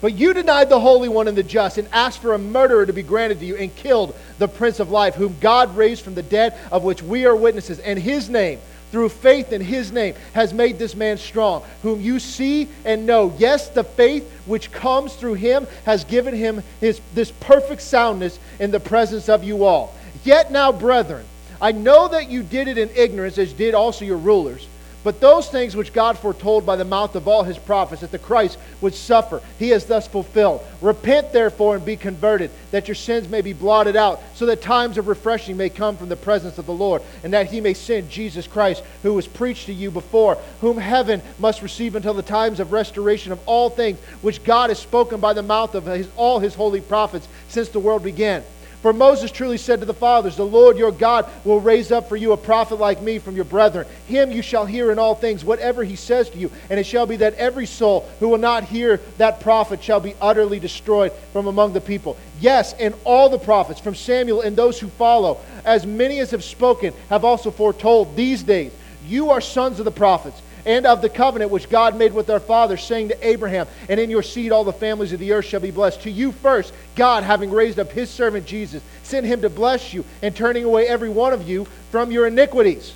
But 0.02 0.14
you 0.14 0.34
denied 0.34 0.68
the 0.68 0.78
Holy 0.78 1.08
One 1.08 1.26
and 1.26 1.38
the 1.38 1.42
just, 1.42 1.78
and 1.78 1.88
asked 1.90 2.20
for 2.20 2.34
a 2.34 2.38
murderer 2.38 2.84
to 2.84 2.92
be 2.92 3.02
granted 3.02 3.40
to 3.40 3.46
you, 3.46 3.56
and 3.56 3.74
killed 3.74 4.14
the 4.38 4.46
Prince 4.46 4.78
of 4.78 4.90
Life, 4.90 5.14
whom 5.14 5.36
God 5.40 5.74
raised 5.74 6.02
from 6.02 6.14
the 6.14 6.22
dead, 6.22 6.54
of 6.70 6.84
which 6.84 7.02
we 7.02 7.24
are 7.24 7.34
witnesses. 7.34 7.78
And 7.78 7.98
his 7.98 8.28
name, 8.28 8.60
through 8.90 9.08
faith 9.08 9.52
in 9.52 9.60
his 9.60 9.92
name, 9.92 10.14
has 10.32 10.54
made 10.54 10.78
this 10.78 10.94
man 10.94 11.18
strong, 11.18 11.62
whom 11.82 12.00
you 12.00 12.18
see 12.18 12.68
and 12.84 13.06
know. 13.06 13.34
Yes, 13.38 13.68
the 13.68 13.84
faith 13.84 14.30
which 14.46 14.72
comes 14.72 15.14
through 15.14 15.34
him 15.34 15.66
has 15.84 16.04
given 16.04 16.34
him 16.34 16.62
his, 16.80 17.00
this 17.14 17.30
perfect 17.30 17.82
soundness 17.82 18.38
in 18.58 18.70
the 18.70 18.80
presence 18.80 19.28
of 19.28 19.44
you 19.44 19.64
all. 19.64 19.94
Yet 20.24 20.50
now, 20.50 20.72
brethren, 20.72 21.24
I 21.60 21.72
know 21.72 22.08
that 22.08 22.30
you 22.30 22.42
did 22.42 22.68
it 22.68 22.78
in 22.78 22.90
ignorance, 22.94 23.38
as 23.38 23.52
did 23.52 23.74
also 23.74 24.04
your 24.04 24.16
rulers. 24.16 24.66
But 25.04 25.20
those 25.20 25.48
things 25.48 25.76
which 25.76 25.92
God 25.92 26.18
foretold 26.18 26.66
by 26.66 26.74
the 26.74 26.84
mouth 26.84 27.14
of 27.14 27.28
all 27.28 27.44
his 27.44 27.56
prophets 27.56 28.00
that 28.00 28.10
the 28.10 28.18
Christ 28.18 28.58
would 28.80 28.94
suffer, 28.94 29.40
he 29.58 29.70
has 29.70 29.84
thus 29.84 30.08
fulfilled. 30.08 30.60
Repent 30.80 31.32
therefore 31.32 31.76
and 31.76 31.84
be 31.84 31.96
converted, 31.96 32.50
that 32.72 32.88
your 32.88 32.96
sins 32.96 33.28
may 33.28 33.40
be 33.40 33.52
blotted 33.52 33.94
out, 33.94 34.20
so 34.34 34.44
that 34.46 34.60
times 34.60 34.98
of 34.98 35.06
refreshing 35.06 35.56
may 35.56 35.68
come 35.68 35.96
from 35.96 36.08
the 36.08 36.16
presence 36.16 36.58
of 36.58 36.66
the 36.66 36.72
Lord, 36.72 37.00
and 37.22 37.32
that 37.32 37.46
he 37.46 37.60
may 37.60 37.74
send 37.74 38.10
Jesus 38.10 38.48
Christ, 38.48 38.82
who 39.02 39.14
was 39.14 39.28
preached 39.28 39.66
to 39.66 39.72
you 39.72 39.92
before, 39.92 40.34
whom 40.60 40.76
heaven 40.76 41.22
must 41.38 41.62
receive 41.62 41.94
until 41.94 42.14
the 42.14 42.22
times 42.22 42.58
of 42.58 42.72
restoration 42.72 43.30
of 43.30 43.40
all 43.46 43.70
things, 43.70 43.98
which 44.20 44.42
God 44.42 44.70
has 44.70 44.80
spoken 44.80 45.20
by 45.20 45.32
the 45.32 45.42
mouth 45.42 45.76
of 45.76 45.86
his, 45.86 46.08
all 46.16 46.40
his 46.40 46.56
holy 46.56 46.80
prophets 46.80 47.28
since 47.48 47.68
the 47.68 47.80
world 47.80 48.02
began. 48.02 48.42
For 48.82 48.92
Moses 48.92 49.32
truly 49.32 49.58
said 49.58 49.80
to 49.80 49.86
the 49.86 49.94
fathers, 49.94 50.36
The 50.36 50.46
Lord 50.46 50.78
your 50.78 50.92
God 50.92 51.28
will 51.44 51.60
raise 51.60 51.90
up 51.90 52.08
for 52.08 52.16
you 52.16 52.32
a 52.32 52.36
prophet 52.36 52.76
like 52.76 53.02
me 53.02 53.18
from 53.18 53.34
your 53.34 53.44
brethren. 53.44 53.86
Him 54.06 54.30
you 54.30 54.40
shall 54.40 54.66
hear 54.66 54.92
in 54.92 55.00
all 55.00 55.16
things, 55.16 55.44
whatever 55.44 55.82
he 55.82 55.96
says 55.96 56.30
to 56.30 56.38
you. 56.38 56.50
And 56.70 56.78
it 56.78 56.86
shall 56.86 57.04
be 57.04 57.16
that 57.16 57.34
every 57.34 57.66
soul 57.66 58.08
who 58.20 58.28
will 58.28 58.38
not 58.38 58.64
hear 58.64 58.98
that 59.18 59.40
prophet 59.40 59.82
shall 59.82 59.98
be 59.98 60.14
utterly 60.20 60.60
destroyed 60.60 61.12
from 61.32 61.48
among 61.48 61.72
the 61.72 61.80
people. 61.80 62.16
Yes, 62.40 62.72
and 62.74 62.94
all 63.04 63.28
the 63.28 63.38
prophets, 63.38 63.80
from 63.80 63.96
Samuel 63.96 64.42
and 64.42 64.54
those 64.54 64.78
who 64.78 64.86
follow, 64.88 65.40
as 65.64 65.84
many 65.84 66.20
as 66.20 66.30
have 66.30 66.44
spoken, 66.44 66.94
have 67.08 67.24
also 67.24 67.50
foretold 67.50 68.14
these 68.14 68.44
days. 68.44 68.72
You 69.08 69.30
are 69.30 69.40
sons 69.40 69.80
of 69.80 69.86
the 69.86 69.90
prophets 69.90 70.40
and 70.68 70.86
of 70.86 71.02
the 71.02 71.08
covenant 71.08 71.50
which 71.50 71.68
God 71.68 71.96
made 71.96 72.12
with 72.12 72.30
our 72.30 72.38
fathers, 72.38 72.84
saying 72.84 73.08
to 73.08 73.26
Abraham, 73.26 73.66
And 73.88 73.98
in 73.98 74.10
your 74.10 74.22
seed 74.22 74.52
all 74.52 74.64
the 74.64 74.72
families 74.72 75.12
of 75.12 75.18
the 75.18 75.32
earth 75.32 75.46
shall 75.46 75.60
be 75.60 75.70
blessed. 75.70 76.02
To 76.02 76.10
you 76.10 76.30
first, 76.30 76.72
God, 76.94 77.24
having 77.24 77.50
raised 77.50 77.78
up 77.78 77.90
his 77.90 78.10
servant 78.10 78.46
Jesus, 78.46 78.82
sent 79.02 79.26
him 79.26 79.40
to 79.40 79.50
bless 79.50 79.94
you, 79.94 80.04
and 80.22 80.36
turning 80.36 80.64
away 80.64 80.86
every 80.86 81.08
one 81.08 81.32
of 81.32 81.48
you 81.48 81.64
from 81.90 82.12
your 82.12 82.26
iniquities. 82.26 82.94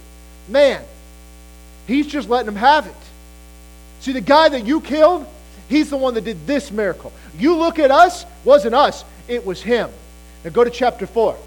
Man, 0.49 0.85
he's 1.87 2.07
just 2.07 2.29
letting 2.29 2.47
them 2.47 2.57
have 2.57 2.87
it. 2.87 2.95
See, 4.01 4.12
the 4.12 4.20
guy 4.20 4.51
that 4.51 4.66
you 4.66 4.81
killed, 4.81 5.27
He's 5.73 5.89
the 5.89 5.97
one 5.97 6.12
that 6.14 6.25
did 6.25 6.47
this 6.47 6.70
miracle. 6.70 7.12
You 7.39 7.57
look 7.57 7.79
at 7.79 7.91
us, 7.91 8.27
wasn't 8.45 8.75
us, 8.75 9.07
it 9.27 9.47
was 9.47 9.62
him. 9.62 9.89
Now 10.45 10.51
go 10.51 10.64
to 10.64 10.70
chapter 10.70 11.07
4. 11.07 11.33
It 11.33 11.39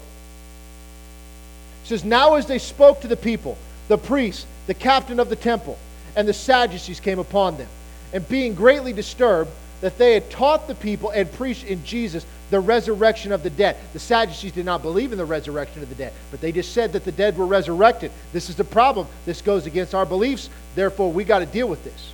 says, 1.84 2.04
Now 2.04 2.34
as 2.34 2.46
they 2.46 2.58
spoke 2.58 3.02
to 3.02 3.08
the 3.08 3.16
people, 3.16 3.56
the 3.86 3.96
priests, 3.96 4.44
the 4.66 4.74
captain 4.74 5.20
of 5.20 5.28
the 5.28 5.36
temple, 5.36 5.78
and 6.16 6.26
the 6.26 6.32
Sadducees 6.32 6.98
came 6.98 7.18
upon 7.18 7.58
them. 7.58 7.68
And 8.12 8.28
being 8.28 8.54
greatly 8.54 8.92
disturbed, 8.92 9.50
that 9.82 9.98
they 9.98 10.14
had 10.14 10.30
taught 10.30 10.66
the 10.66 10.74
people 10.74 11.10
and 11.10 11.30
preached 11.30 11.64
in 11.64 11.84
Jesus 11.84 12.24
the 12.50 12.58
resurrection 12.58 13.32
of 13.32 13.42
the 13.42 13.50
dead. 13.50 13.76
The 13.92 13.98
Sadducees 13.98 14.52
did 14.52 14.64
not 14.64 14.80
believe 14.82 15.12
in 15.12 15.18
the 15.18 15.24
resurrection 15.24 15.82
of 15.82 15.88
the 15.88 15.94
dead, 15.94 16.12
but 16.30 16.40
they 16.40 16.50
just 16.50 16.72
said 16.72 16.92
that 16.94 17.04
the 17.04 17.12
dead 17.12 17.36
were 17.36 17.46
resurrected. 17.46 18.10
This 18.32 18.48
is 18.48 18.56
the 18.56 18.64
problem. 18.64 19.06
This 19.26 19.42
goes 19.42 19.66
against 19.66 19.94
our 19.94 20.06
beliefs. 20.06 20.48
Therefore, 20.74 21.12
we 21.12 21.24
got 21.24 21.40
to 21.40 21.46
deal 21.46 21.68
with 21.68 21.84
this. 21.84 22.12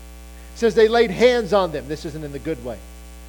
It 0.54 0.58
says 0.58 0.74
they 0.74 0.88
laid 0.88 1.10
hands 1.10 1.52
on 1.52 1.72
them. 1.72 1.86
This 1.86 2.04
isn't 2.04 2.24
in 2.24 2.32
the 2.32 2.38
good 2.38 2.62
way. 2.64 2.78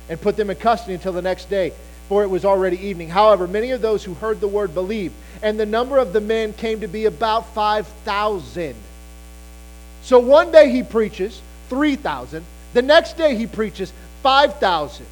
And 0.09 0.19
put 0.19 0.35
them 0.35 0.49
in 0.49 0.57
custody 0.57 0.95
until 0.95 1.13
the 1.13 1.21
next 1.21 1.49
day, 1.49 1.73
for 2.09 2.23
it 2.23 2.29
was 2.29 2.43
already 2.43 2.87
evening. 2.87 3.09
However, 3.09 3.47
many 3.47 3.71
of 3.71 3.81
those 3.81 4.03
who 4.03 4.13
heard 4.15 4.39
the 4.39 4.47
word 4.47 4.73
believed, 4.73 5.13
and 5.41 5.59
the 5.59 5.65
number 5.65 5.97
of 5.97 6.11
the 6.11 6.21
men 6.21 6.53
came 6.53 6.79
to 6.81 6.87
be 6.87 7.05
about 7.05 7.53
5,000. 7.53 8.75
So 10.03 10.19
one 10.19 10.51
day 10.51 10.69
he 10.69 10.83
preaches 10.83 11.41
3,000. 11.69 12.43
The 12.73 12.81
next 12.81 13.17
day 13.17 13.35
he 13.35 13.47
preaches 13.47 13.91
5,000. 14.21 15.05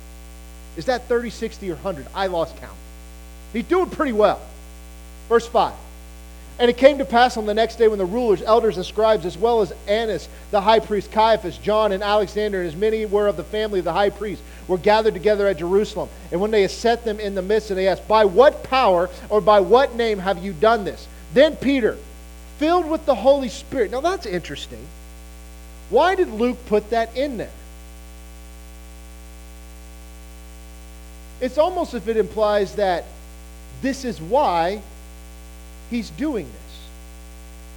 Is 0.76 0.86
that 0.86 1.04
30, 1.04 1.30
60, 1.30 1.70
or 1.70 1.76
100? 1.76 2.08
I 2.14 2.28
lost 2.28 2.58
count. 2.58 2.78
He's 3.54 3.66
doing 3.66 3.89
pretty 3.89 4.14
well. 4.14 4.42
Verse 5.30 5.48
5. 5.48 5.74
And 6.60 6.70
it 6.70 6.78
came 6.78 7.00
to 7.00 7.06
pass 7.06 7.38
on 7.38 7.46
the 7.46 7.54
next 7.54 7.78
day 7.78 7.88
when 7.88 7.98
the 7.98 8.06
rulers, 8.06 8.42
elders, 8.42 8.78
and 8.78 8.86
scribes, 8.86 9.26
as 9.26 9.38
well 9.38 9.62
as 9.62 9.74
Annas, 9.88 10.30
the 10.52 10.62
high 10.62 10.80
priest, 10.80 11.12
Caiaphas, 11.12 11.58
John, 11.58 11.92
and 11.92 12.04
Alexander, 12.04 12.60
and 12.60 12.68
as 12.68 12.76
many 12.76 13.06
were 13.06 13.28
of 13.28 13.38
the 13.38 13.44
family 13.44 13.80
of 13.80 13.86
the 13.86 13.94
high 13.94 14.12
priest, 14.12 14.44
were 14.68 14.78
gathered 14.78 15.14
together 15.14 15.48
at 15.48 15.58
Jerusalem. 15.58 16.10
And 16.32 16.39
when 16.39 16.52
they 16.52 16.62
had 16.62 16.72
set 16.72 17.04
them 17.04 17.20
in 17.20 17.34
the 17.34 17.42
midst, 17.42 17.72
and 17.72 17.80
they 17.80 17.88
asked, 17.88 18.08
By 18.08 18.26
what 18.26 18.64
power 18.64 19.10
or 19.30 19.42
by 19.42 19.62
what 19.62 19.96
name 19.96 20.20
have 20.20 20.44
you 20.44 20.54
done 20.54 20.84
this? 20.84 21.08
Then 21.34 21.56
Peter, 21.56 21.98
filled 22.62 22.88
with 22.88 23.07
the 23.07 23.16
Holy 23.16 23.49
Spirit. 23.49 23.89
Now 23.89 24.01
that's 24.01 24.28
interesting. 24.28 24.86
Why 25.89 26.14
did 26.14 26.30
Luke 26.30 26.59
put 26.68 26.91
that 26.91 27.18
in 27.18 27.38
there? 27.38 27.49
It's 31.41 31.57
almost 31.57 31.95
if 31.95 32.07
it 32.07 32.18
implies 32.18 32.76
that 32.76 33.05
this 33.82 34.05
is 34.05 34.22
why 34.22 34.84
he's 35.89 36.12
doing 36.12 36.45
this. 36.45 36.80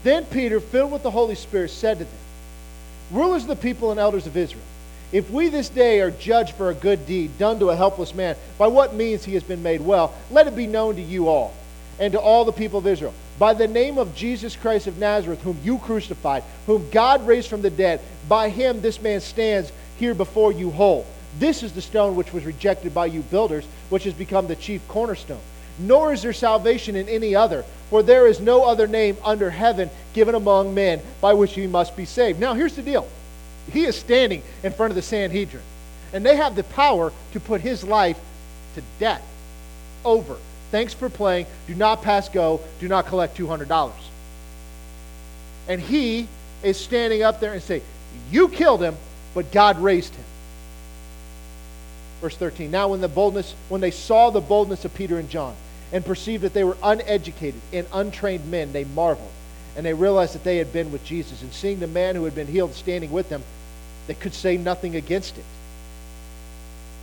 Then 0.02 0.26
Peter, 0.26 0.60
filled 0.60 0.92
with 0.92 1.02
the 1.02 1.10
Holy 1.10 1.34
Spirit, 1.34 1.70
said 1.70 2.00
to 2.00 2.04
them, 2.04 2.12
Rulers 3.10 3.44
of 3.44 3.48
the 3.48 3.56
people 3.56 3.90
and 3.90 3.98
elders 3.98 4.26
of 4.26 4.36
Israel, 4.36 4.60
if 5.12 5.30
we 5.30 5.48
this 5.48 5.70
day 5.70 6.02
are 6.02 6.10
judged 6.10 6.56
for 6.56 6.68
a 6.68 6.74
good 6.74 7.06
deed 7.06 7.38
done 7.38 7.58
to 7.60 7.70
a 7.70 7.76
helpless 7.76 8.14
man, 8.14 8.36
by 8.58 8.66
what 8.66 8.92
means 8.92 9.24
he 9.24 9.32
has 9.32 9.44
been 9.44 9.62
made 9.62 9.80
well, 9.80 10.14
let 10.30 10.46
it 10.46 10.54
be 10.54 10.66
known 10.66 10.96
to 10.96 11.02
you 11.02 11.28
all 11.28 11.54
and 11.98 12.12
to 12.12 12.20
all 12.20 12.44
the 12.44 12.52
people 12.52 12.80
of 12.80 12.86
Israel. 12.86 13.14
By 13.38 13.54
the 13.54 13.66
name 13.66 13.98
of 13.98 14.14
Jesus 14.14 14.54
Christ 14.54 14.86
of 14.86 14.98
Nazareth, 14.98 15.42
whom 15.42 15.58
you 15.64 15.78
crucified, 15.78 16.44
whom 16.66 16.88
God 16.90 17.26
raised 17.26 17.48
from 17.48 17.62
the 17.62 17.70
dead, 17.70 18.00
by 18.28 18.48
him 18.48 18.80
this 18.80 19.00
man 19.02 19.20
stands 19.20 19.72
here 19.98 20.14
before 20.14 20.52
you 20.52 20.70
whole. 20.70 21.04
This 21.38 21.62
is 21.64 21.72
the 21.72 21.82
stone 21.82 22.14
which 22.14 22.32
was 22.32 22.44
rejected 22.44 22.94
by 22.94 23.06
you 23.06 23.22
builders, 23.22 23.64
which 23.90 24.04
has 24.04 24.14
become 24.14 24.46
the 24.46 24.54
chief 24.54 24.86
cornerstone. 24.86 25.40
Nor 25.80 26.12
is 26.12 26.22
there 26.22 26.32
salvation 26.32 26.94
in 26.94 27.08
any 27.08 27.34
other, 27.34 27.64
for 27.90 28.04
there 28.04 28.28
is 28.28 28.38
no 28.38 28.64
other 28.64 28.86
name 28.86 29.16
under 29.24 29.50
heaven 29.50 29.90
given 30.12 30.36
among 30.36 30.72
men 30.72 31.00
by 31.20 31.34
which 31.34 31.56
you 31.56 31.68
must 31.68 31.96
be 31.96 32.04
saved. 32.04 32.38
Now, 32.38 32.54
here's 32.54 32.76
the 32.76 32.82
deal 32.82 33.08
He 33.72 33.84
is 33.84 33.96
standing 33.96 34.42
in 34.62 34.72
front 34.72 34.92
of 34.92 34.96
the 34.96 35.02
Sanhedrin, 35.02 35.62
and 36.12 36.24
they 36.24 36.36
have 36.36 36.54
the 36.54 36.62
power 36.62 37.12
to 37.32 37.40
put 37.40 37.60
his 37.60 37.82
life 37.82 38.18
to 38.76 38.82
death. 39.00 39.26
Over. 40.04 40.36
Thanks 40.74 40.92
for 40.92 41.08
playing. 41.08 41.46
Do 41.68 41.76
not 41.76 42.02
pass 42.02 42.28
go. 42.28 42.60
Do 42.80 42.88
not 42.88 43.06
collect 43.06 43.38
$200. 43.38 43.92
And 45.68 45.80
he 45.80 46.26
is 46.64 46.76
standing 46.76 47.22
up 47.22 47.38
there 47.38 47.52
and 47.52 47.62
saying, 47.62 47.82
You 48.32 48.48
killed 48.48 48.82
him, 48.82 48.96
but 49.34 49.52
God 49.52 49.78
raised 49.78 50.12
him. 50.12 50.24
Verse 52.20 52.36
13. 52.36 52.72
Now 52.72 52.88
when 52.88 53.00
the 53.00 53.06
boldness, 53.06 53.54
when 53.68 53.82
they 53.82 53.92
saw 53.92 54.30
the 54.30 54.40
boldness 54.40 54.84
of 54.84 54.92
Peter 54.94 55.16
and 55.16 55.30
John 55.30 55.54
and 55.92 56.04
perceived 56.04 56.42
that 56.42 56.54
they 56.54 56.64
were 56.64 56.76
uneducated 56.82 57.60
and 57.72 57.86
untrained 57.92 58.50
men, 58.50 58.72
they 58.72 58.82
marveled. 58.82 59.30
And 59.76 59.86
they 59.86 59.94
realized 59.94 60.34
that 60.34 60.42
they 60.42 60.56
had 60.56 60.72
been 60.72 60.90
with 60.90 61.04
Jesus. 61.04 61.40
And 61.42 61.52
seeing 61.52 61.78
the 61.78 61.86
man 61.86 62.16
who 62.16 62.24
had 62.24 62.34
been 62.34 62.48
healed 62.48 62.74
standing 62.74 63.12
with 63.12 63.28
them, 63.28 63.44
they 64.08 64.14
could 64.14 64.34
say 64.34 64.56
nothing 64.56 64.96
against 64.96 65.38
it. 65.38 65.44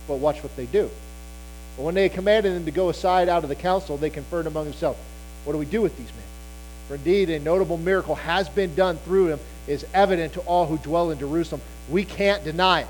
But 0.06 0.16
watch 0.16 0.42
what 0.42 0.54
they 0.56 0.66
do. 0.66 0.90
When 1.82 1.96
they 1.96 2.08
commanded 2.08 2.54
them 2.54 2.64
to 2.66 2.70
go 2.70 2.90
aside 2.90 3.28
out 3.28 3.42
of 3.42 3.48
the 3.48 3.56
council, 3.56 3.96
they 3.96 4.08
conferred 4.08 4.46
among 4.46 4.64
themselves, 4.64 4.98
What 5.44 5.52
do 5.52 5.58
we 5.58 5.66
do 5.66 5.82
with 5.82 5.96
these 5.96 6.06
men? 6.06 6.24
For 6.86 6.94
indeed, 6.94 7.30
a 7.30 7.40
notable 7.40 7.76
miracle 7.76 8.14
has 8.14 8.48
been 8.48 8.74
done 8.74 8.98
through 8.98 9.28
them, 9.28 9.40
is 9.66 9.84
evident 9.92 10.34
to 10.34 10.40
all 10.40 10.66
who 10.66 10.78
dwell 10.78 11.10
in 11.10 11.18
Jerusalem. 11.18 11.60
We 11.88 12.04
can't 12.04 12.44
deny 12.44 12.82
it. 12.82 12.88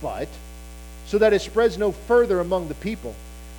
But 0.00 0.28
so 1.06 1.18
that 1.18 1.32
it 1.32 1.40
spreads 1.40 1.76
no 1.76 1.92
further 1.92 2.40
among 2.40 2.68
the 2.68 2.74
people, 2.74 3.14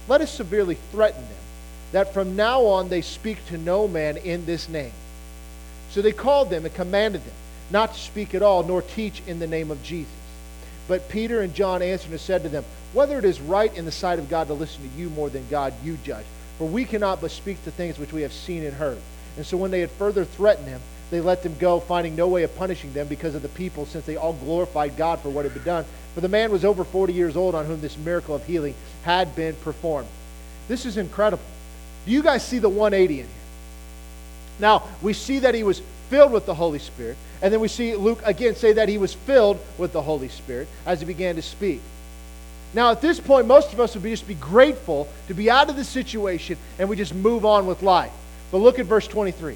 let 0.08 0.22
us 0.22 0.32
severely 0.32 0.76
threaten 0.92 1.22
them, 1.22 1.44
that 1.92 2.14
from 2.14 2.36
now 2.36 2.66
on 2.66 2.90
they 2.90 3.02
speak 3.02 3.46
to 3.48 3.58
no 3.58 3.88
man 3.88 4.18
in 4.18 4.46
this 4.46 4.70
name. 4.70 4.94
So 5.90 6.02
they 6.02 6.12
called 6.12 6.50
them 6.50 6.66
and 6.66 6.74
commanded 6.74 7.24
them 7.24 7.34
not 7.70 7.94
to 7.94 8.00
speak 8.00 8.34
at 8.36 8.42
all, 8.42 8.64
nor 8.64 8.82
teach 8.82 9.22
in 9.28 9.40
the 9.40 9.48
name 9.48 9.72
of 9.72 9.84
Jesus. 9.84 10.12
But 10.88 11.10
Peter 11.10 11.42
and 11.42 11.54
John 11.54 11.82
answered 11.82 12.12
and 12.12 12.20
said 12.20 12.44
to 12.44 12.50
them, 12.50 12.64
Whether 12.96 13.20
it 13.20 13.26
is 13.26 13.42
right 13.42 13.76
in 13.76 13.84
the 13.84 13.92
sight 13.92 14.20
of 14.20 14.30
God 14.30 14.48
to 14.48 14.54
listen 14.54 14.90
to 14.90 14.98
you 14.98 15.10
more 15.10 15.30
than 15.30 15.46
God, 15.50 15.74
you 15.84 15.98
judge. 16.06 16.26
For 16.58 16.66
we 16.66 16.86
cannot 16.86 17.20
but 17.20 17.30
speak 17.30 17.62
the 17.66 17.72
things 17.72 18.00
which 18.00 18.14
we 18.14 18.22
have 18.22 18.32
seen 18.32 18.64
and 18.64 18.74
heard. 18.74 18.98
And 19.36 19.46
so 19.46 19.58
when 19.58 19.70
they 19.70 19.82
had 19.82 19.92
further 19.92 20.24
threatened 20.24 20.70
him, 20.70 20.80
they 21.12 21.20
let 21.20 21.44
them 21.44 21.58
go, 21.60 21.82
finding 21.82 22.16
no 22.16 22.30
way 22.30 22.44
of 22.44 22.56
punishing 22.56 22.94
them 22.94 23.08
because 23.08 23.36
of 23.36 23.42
the 23.42 23.50
people, 23.50 23.86
since 23.86 24.06
they 24.06 24.16
all 24.16 24.32
glorified 24.32 24.96
God 24.96 25.20
for 25.20 25.30
what 25.30 25.44
had 25.44 25.54
been 25.54 25.64
done. 25.64 25.84
For 26.14 26.22
the 26.22 26.30
man 26.30 26.54
was 26.54 26.64
over 26.64 26.86
40 26.86 27.12
years 27.12 27.36
old 27.36 27.54
on 27.54 27.66
whom 27.66 27.82
this 27.82 27.98
miracle 27.98 28.34
of 28.34 28.46
healing 28.46 28.76
had 29.04 29.36
been 29.36 29.56
performed. 29.56 30.08
This 30.70 30.86
is 30.86 30.96
incredible. 30.96 31.44
Do 32.06 32.14
you 32.14 32.24
guys 32.24 32.48
see 32.48 32.60
the 32.60 32.70
180 32.70 33.20
in 33.20 33.26
here? 33.26 33.36
Now, 34.58 34.84
we 35.02 35.12
see 35.12 35.40
that 35.40 35.54
he 35.54 35.64
was 35.64 35.82
filled 36.10 36.32
with 36.32 36.46
the 36.46 36.56
Holy 36.56 36.80
Spirit, 36.80 37.18
and 37.42 37.52
then 37.52 37.60
we 37.60 37.68
see 37.68 37.94
Luke 37.98 38.22
again 38.24 38.56
say 38.56 38.72
that 38.72 38.88
he 38.88 38.98
was 38.98 39.14
filled 39.14 39.60
with 39.78 39.92
the 39.92 40.02
Holy 40.02 40.30
Spirit 40.30 40.70
as 40.86 41.02
he 41.02 41.06
began 41.06 41.36
to 41.36 41.42
speak. 41.42 41.82
Now, 42.76 42.92
at 42.92 43.00
this 43.00 43.22
point, 43.22 43.48
most 43.48 43.72
of 43.72 43.80
us 43.80 43.94
would 43.94 44.04
be 44.04 44.12
just 44.12 44.28
be 44.28 44.34
grateful 44.36 45.08
to 45.30 45.34
be 45.34 45.50
out 45.50 45.70
of 45.70 45.78
the 45.78 45.86
situation 45.86 46.58
and 46.78 46.90
we 46.90 46.98
just 46.98 47.16
move 47.16 47.46
on 47.46 47.68
with 47.68 47.82
life. 47.82 48.12
But 48.52 48.58
look 48.58 48.80
at 48.80 48.86
verse 48.86 49.08
23. 49.08 49.56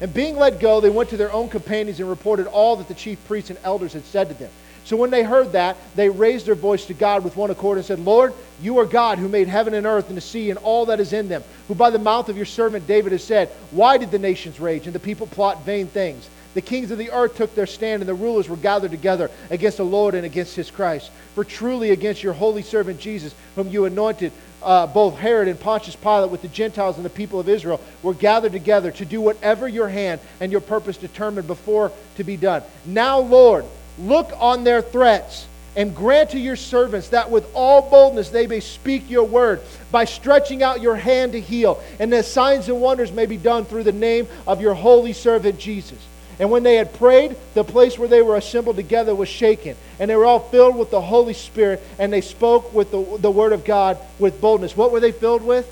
And 0.00 0.12
being 0.12 0.36
let 0.36 0.58
go, 0.58 0.80
they 0.80 0.90
went 0.90 1.10
to 1.10 1.16
their 1.16 1.32
own 1.32 1.48
companions 1.48 2.00
and 2.00 2.08
reported 2.08 2.48
all 2.48 2.74
that 2.76 2.88
the 2.88 2.94
chief 2.94 3.24
priests 3.28 3.50
and 3.50 3.58
elders 3.62 3.92
had 3.92 4.04
said 4.04 4.28
to 4.28 4.34
them. 4.34 4.50
So 4.84 4.96
when 4.96 5.10
they 5.10 5.22
heard 5.22 5.52
that, 5.52 5.76
they 5.94 6.08
raised 6.08 6.46
their 6.46 6.56
voice 6.56 6.86
to 6.86 6.94
God 6.94 7.22
with 7.22 7.36
one 7.36 7.50
accord 7.50 7.78
and 7.78 7.86
said, 7.86 8.00
Lord, 8.00 8.34
you 8.60 8.78
are 8.78 8.86
God 8.86 9.18
who 9.18 9.28
made 9.28 9.46
heaven 9.46 9.74
and 9.74 9.86
earth 9.86 10.08
and 10.08 10.16
the 10.16 10.22
sea 10.22 10.50
and 10.50 10.58
all 10.58 10.86
that 10.86 10.98
is 10.98 11.12
in 11.12 11.28
them, 11.28 11.44
who 11.68 11.76
by 11.76 11.90
the 11.90 11.98
mouth 12.00 12.28
of 12.28 12.36
your 12.36 12.46
servant 12.46 12.86
David 12.88 13.12
has 13.12 13.22
said, 13.22 13.48
Why 13.70 13.96
did 13.96 14.10
the 14.10 14.18
nations 14.18 14.58
rage 14.58 14.86
and 14.86 14.94
the 14.94 14.98
people 14.98 15.28
plot 15.28 15.64
vain 15.64 15.86
things? 15.86 16.28
The 16.54 16.60
kings 16.60 16.90
of 16.90 16.98
the 16.98 17.10
earth 17.10 17.36
took 17.36 17.54
their 17.54 17.66
stand, 17.66 18.02
and 18.02 18.08
the 18.08 18.14
rulers 18.14 18.48
were 18.48 18.56
gathered 18.56 18.90
together 18.90 19.30
against 19.50 19.76
the 19.76 19.84
Lord 19.84 20.14
and 20.14 20.26
against 20.26 20.56
his 20.56 20.70
Christ. 20.70 21.10
For 21.34 21.44
truly 21.44 21.90
against 21.90 22.22
your 22.22 22.32
holy 22.32 22.62
servant 22.62 22.98
Jesus, 22.98 23.34
whom 23.54 23.68
you 23.68 23.84
anointed, 23.84 24.32
uh, 24.62 24.86
both 24.88 25.16
Herod 25.16 25.48
and 25.48 25.58
Pontius 25.58 25.96
Pilate 25.96 26.30
with 26.30 26.42
the 26.42 26.48
Gentiles 26.48 26.96
and 26.96 27.04
the 27.04 27.10
people 27.10 27.40
of 27.40 27.48
Israel 27.48 27.80
were 28.02 28.14
gathered 28.14 28.52
together 28.52 28.90
to 28.92 29.04
do 29.04 29.20
whatever 29.20 29.68
your 29.68 29.88
hand 29.88 30.20
and 30.40 30.50
your 30.52 30.60
purpose 30.60 30.96
determined 30.96 31.46
before 31.46 31.92
to 32.16 32.24
be 32.24 32.36
done. 32.36 32.62
Now, 32.84 33.20
Lord, 33.20 33.64
look 33.98 34.30
on 34.38 34.64
their 34.64 34.82
threats 34.82 35.46
and 35.76 35.94
grant 35.94 36.30
to 36.30 36.38
your 36.38 36.56
servants 36.56 37.08
that 37.08 37.30
with 37.30 37.48
all 37.54 37.88
boldness 37.88 38.30
they 38.30 38.46
may 38.46 38.60
speak 38.60 39.08
your 39.08 39.24
word 39.24 39.60
by 39.92 40.04
stretching 40.04 40.62
out 40.62 40.82
your 40.82 40.96
hand 40.96 41.32
to 41.32 41.40
heal, 41.40 41.82
and 42.00 42.12
that 42.12 42.24
signs 42.24 42.68
and 42.68 42.80
wonders 42.80 43.12
may 43.12 43.26
be 43.26 43.36
done 43.36 43.64
through 43.64 43.84
the 43.84 43.92
name 43.92 44.26
of 44.46 44.60
your 44.60 44.74
holy 44.74 45.12
servant 45.12 45.58
Jesus. 45.58 45.98
And 46.40 46.50
when 46.50 46.62
they 46.62 46.76
had 46.76 46.94
prayed, 46.94 47.36
the 47.52 47.62
place 47.62 47.98
where 47.98 48.08
they 48.08 48.22
were 48.22 48.36
assembled 48.36 48.76
together 48.76 49.14
was 49.14 49.28
shaken. 49.28 49.76
And 49.98 50.10
they 50.10 50.16
were 50.16 50.24
all 50.24 50.40
filled 50.40 50.74
with 50.74 50.90
the 50.90 51.00
Holy 51.00 51.34
Spirit, 51.34 51.82
and 51.98 52.10
they 52.10 52.22
spoke 52.22 52.72
with 52.72 52.90
the, 52.90 53.18
the 53.18 53.30
Word 53.30 53.52
of 53.52 53.62
God 53.62 53.98
with 54.18 54.40
boldness. 54.40 54.74
What 54.74 54.90
were 54.90 55.00
they 55.00 55.12
filled 55.12 55.44
with? 55.44 55.70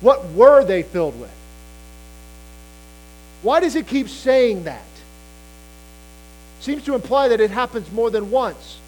What 0.00 0.30
were 0.30 0.64
they 0.64 0.82
filled 0.82 1.18
with? 1.20 1.30
Why 3.42 3.60
does 3.60 3.76
it 3.76 3.86
keep 3.86 4.08
saying 4.08 4.64
that? 4.64 4.82
Seems 6.58 6.84
to 6.84 6.96
imply 6.96 7.28
that 7.28 7.40
it 7.40 7.52
happens 7.52 7.90
more 7.92 8.10
than 8.10 8.32
once. 8.32 8.78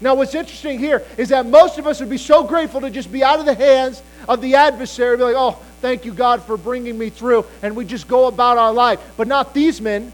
Now, 0.00 0.16
what's 0.16 0.34
interesting 0.34 0.80
here 0.80 1.04
is 1.16 1.28
that 1.28 1.46
most 1.46 1.78
of 1.78 1.86
us 1.86 2.00
would 2.00 2.10
be 2.10 2.18
so 2.18 2.42
grateful 2.42 2.80
to 2.80 2.90
just 2.90 3.12
be 3.12 3.22
out 3.22 3.38
of 3.38 3.46
the 3.46 3.54
hands 3.54 4.02
of 4.28 4.40
the 4.40 4.56
adversary, 4.56 5.16
be 5.16 5.22
like, 5.22 5.36
oh, 5.36 5.52
thank 5.80 6.04
you, 6.04 6.12
God, 6.12 6.42
for 6.42 6.56
bringing 6.56 6.98
me 6.98 7.10
through, 7.10 7.44
and 7.62 7.76
we 7.76 7.84
just 7.84 8.08
go 8.08 8.26
about 8.26 8.58
our 8.58 8.72
life. 8.72 8.98
But 9.16 9.28
not 9.28 9.54
these 9.54 9.80
men. 9.80 10.12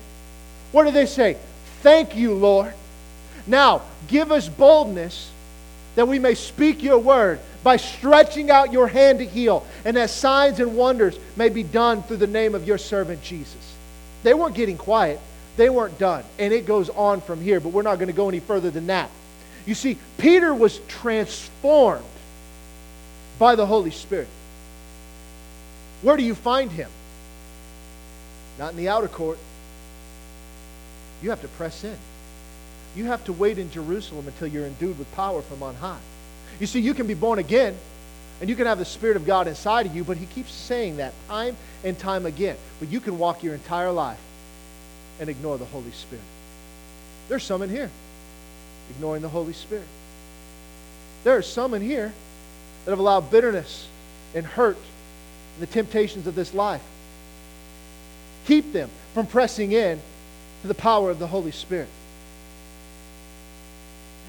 What 0.73 0.85
do 0.85 0.91
they 0.91 1.07
say? 1.07 1.37
Thank 1.81 2.17
you, 2.17 2.35
Lord. 2.35 2.75
Now, 3.47 3.83
give 4.09 4.31
us 4.31 4.49
boldness 4.49 5.31
that 5.95 6.07
we 6.07 6.19
may 6.19 6.35
speak 6.35 6.83
your 6.83 6.99
word 6.99 7.41
by 7.65 7.77
stretching 7.77 8.51
out 8.51 8.73
your 8.73 8.87
hand 8.87 9.19
to 9.19 9.27
heal, 9.27 9.67
and 9.85 9.97
that 9.97 10.11
signs 10.11 10.61
and 10.61 10.77
wonders 10.77 11.19
may 11.37 11.49
be 11.49 11.63
done 11.63 12.03
through 12.03 12.19
the 12.19 12.27
name 12.27 12.55
of 12.55 12.67
your 12.67 12.79
servant 12.79 13.23
Jesus. 13.23 13.75
They 14.23 14.35
weren't 14.35 14.55
getting 14.55 14.77
quiet, 14.77 15.21
they 15.57 15.71
weren't 15.71 15.99
done. 15.99 16.25
And 16.39 16.53
it 16.53 16.67
goes 16.67 16.89
on 16.91 17.21
from 17.21 17.41
here, 17.41 17.59
but 17.61 17.71
we're 17.71 17.83
not 17.83 17.97
going 17.97 18.09
to 18.09 18.15
go 18.15 18.29
any 18.29 18.41
further 18.41 18.71
than 18.71 18.87
that. 18.89 19.11
You 19.67 19.75
see, 19.75 19.99
Peter 20.19 20.55
was 20.55 20.79
transformed 20.89 22.05
by 23.39 23.55
the 23.55 23.67
Holy 23.67 23.91
Spirit. 23.91 24.29
Where 26.03 26.17
do 26.17 26.23
you 26.23 26.35
find 26.35 26.71
him? 26.71 26.91
Not 28.59 28.71
in 28.71 28.77
the 28.77 28.89
outer 28.89 29.09
court. 29.09 29.39
You 31.23 31.31
have 31.31 31.41
to 31.43 31.49
press 31.49 31.85
in. 31.85 31.97
You 32.97 33.07
have 33.07 33.25
to 33.25 33.33
wait 33.33 33.59
in 33.59 33.71
Jerusalem 33.71 34.27
until 34.27 34.49
you're 34.49 34.67
endued 34.67 34.99
with 34.99 35.13
power 35.15 35.43
from 35.43 35.63
on 35.63 35.75
high. 35.77 36.01
You 36.61 36.67
see, 36.67 36.81
you 36.81 36.95
can 36.95 37.07
be 37.07 37.15
born 37.15 37.39
again 37.39 37.77
and 38.41 38.49
you 38.49 38.57
can 38.57 38.67
have 38.67 38.79
the 38.79 38.85
Spirit 38.85 39.17
of 39.17 39.27
God 39.27 39.49
inside 39.49 39.87
of 39.87 39.97
you, 39.97 40.05
but 40.05 40.17
He 40.17 40.27
keeps 40.27 40.53
saying 40.53 40.99
that 40.99 41.13
time 41.29 41.57
and 41.85 41.99
time 41.99 42.25
again. 42.25 42.57
But 42.79 42.89
you 42.89 43.01
can 43.01 43.19
walk 43.19 43.43
your 43.43 43.55
entire 43.55 43.91
life 43.91 44.21
and 45.21 45.29
ignore 45.29 45.59
the 45.59 45.65
Holy 45.67 45.91
Spirit. 45.91 46.25
There's 47.29 47.43
some 47.43 47.63
in 47.63 47.71
here 47.71 47.91
ignoring 48.91 49.23
the 49.23 49.29
Holy 49.29 49.53
Spirit. 49.53 49.87
There 51.25 51.37
are 51.37 51.43
some 51.43 51.75
in 51.75 51.83
here 51.83 52.13
that 52.85 52.91
have 52.91 52.99
allowed 53.01 53.31
bitterness 53.31 53.89
and 54.35 54.47
hurt 54.47 54.77
and 54.77 55.63
the 55.63 55.73
temptations 55.73 56.27
of 56.27 56.35
this 56.35 56.55
life. 56.55 56.83
Keep 58.47 58.73
them 58.73 58.89
from 59.15 59.27
pressing 59.27 59.73
in 59.73 60.01
to 60.63 60.69
the 60.69 60.75
power 60.75 61.11
of 61.11 61.19
the 61.19 61.27
Holy 61.27 61.51
Spirit. 61.51 61.89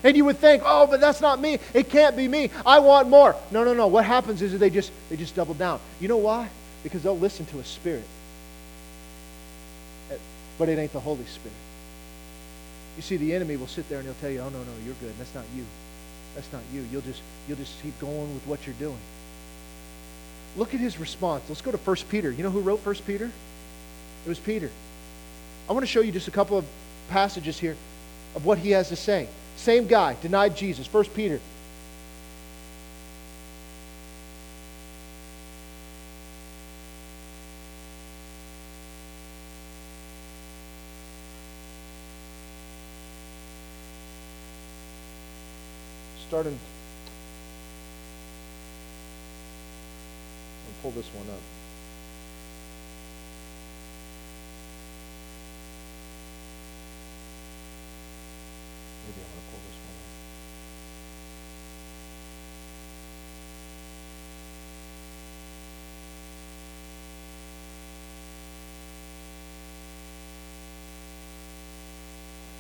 And 0.04 0.16
you 0.16 0.26
would 0.26 0.38
think, 0.38 0.64
oh, 0.66 0.88
but 0.88 1.02
that's 1.02 1.20
not 1.20 1.42
me. 1.42 1.60
It 1.74 1.90
can't 1.90 2.16
be 2.16 2.28
me. 2.28 2.52
I 2.66 2.80
want 2.80 3.10
more. 3.10 3.36
No, 3.52 3.64
no, 3.64 3.74
no. 3.74 3.88
What 3.88 4.06
happens 4.06 4.42
is 4.42 4.58
they 4.58 4.70
just 4.70 4.92
they 5.10 5.18
just 5.18 5.36
double 5.36 5.54
down. 5.54 5.80
You 6.00 6.08
know 6.08 6.18
why? 6.18 6.50
Because 6.84 7.04
they'll 7.04 7.18
listen 7.18 7.46
to 7.48 7.60
a 7.60 7.66
spirit. 7.66 8.06
Eh, 10.12 10.16
but 10.58 10.70
it 10.70 10.80
ain't 10.80 10.94
the 10.94 11.02
Holy 11.02 11.26
Spirit. 11.26 11.58
You 12.96 13.02
see, 13.02 13.18
the 13.18 13.34
enemy 13.34 13.58
will 13.58 13.68
sit 13.68 13.90
there 13.90 14.00
and 14.00 14.08
he'll 14.08 14.16
tell 14.16 14.30
you, 14.30 14.40
oh 14.40 14.50
no, 14.50 14.60
no, 14.60 14.72
you're 14.86 14.96
good. 15.02 15.14
That's 15.18 15.36
not 15.36 15.46
you. 15.56 15.66
That's 16.36 16.52
not 16.54 16.62
you. 16.74 16.86
You'll 16.92 17.02
just 17.02 17.22
you'll 17.48 17.58
just 17.58 17.82
keep 17.82 18.00
going 18.00 18.34
with 18.34 18.48
what 18.48 18.66
you're 18.66 18.76
doing. 18.76 19.00
Look 20.56 20.74
at 20.74 20.80
his 20.80 20.98
response. 20.98 21.44
Let's 21.50 21.62
go 21.62 21.72
to 21.72 21.78
1 21.78 21.96
Peter. 22.10 22.32
You 22.32 22.44
know 22.44 22.50
who 22.50 22.62
wrote 22.62 22.86
1 22.86 22.96
Peter? 23.06 23.26
It 24.26 24.30
was 24.30 24.40
Peter. 24.40 24.70
I 25.70 25.74
want 25.74 25.84
to 25.84 25.88
show 25.88 26.02
you 26.02 26.12
just 26.12 26.28
a 26.28 26.32
couple 26.32 26.58
of 26.58 26.66
passages 27.10 27.60
here 27.60 27.78
of 28.34 28.44
what 28.44 28.58
he 28.58 28.72
has 28.72 28.90
to 28.90 28.96
say. 28.96 29.28
Same 29.56 29.86
guy, 29.86 30.16
denied 30.20 30.58
Jesus. 30.58 30.88
First 30.88 31.14
Peter. 31.14 31.40
Starting. 46.28 46.60
I'll 50.66 50.82
pull 50.82 50.92
this 50.92 51.08
one 51.14 51.28
up. 51.30 51.59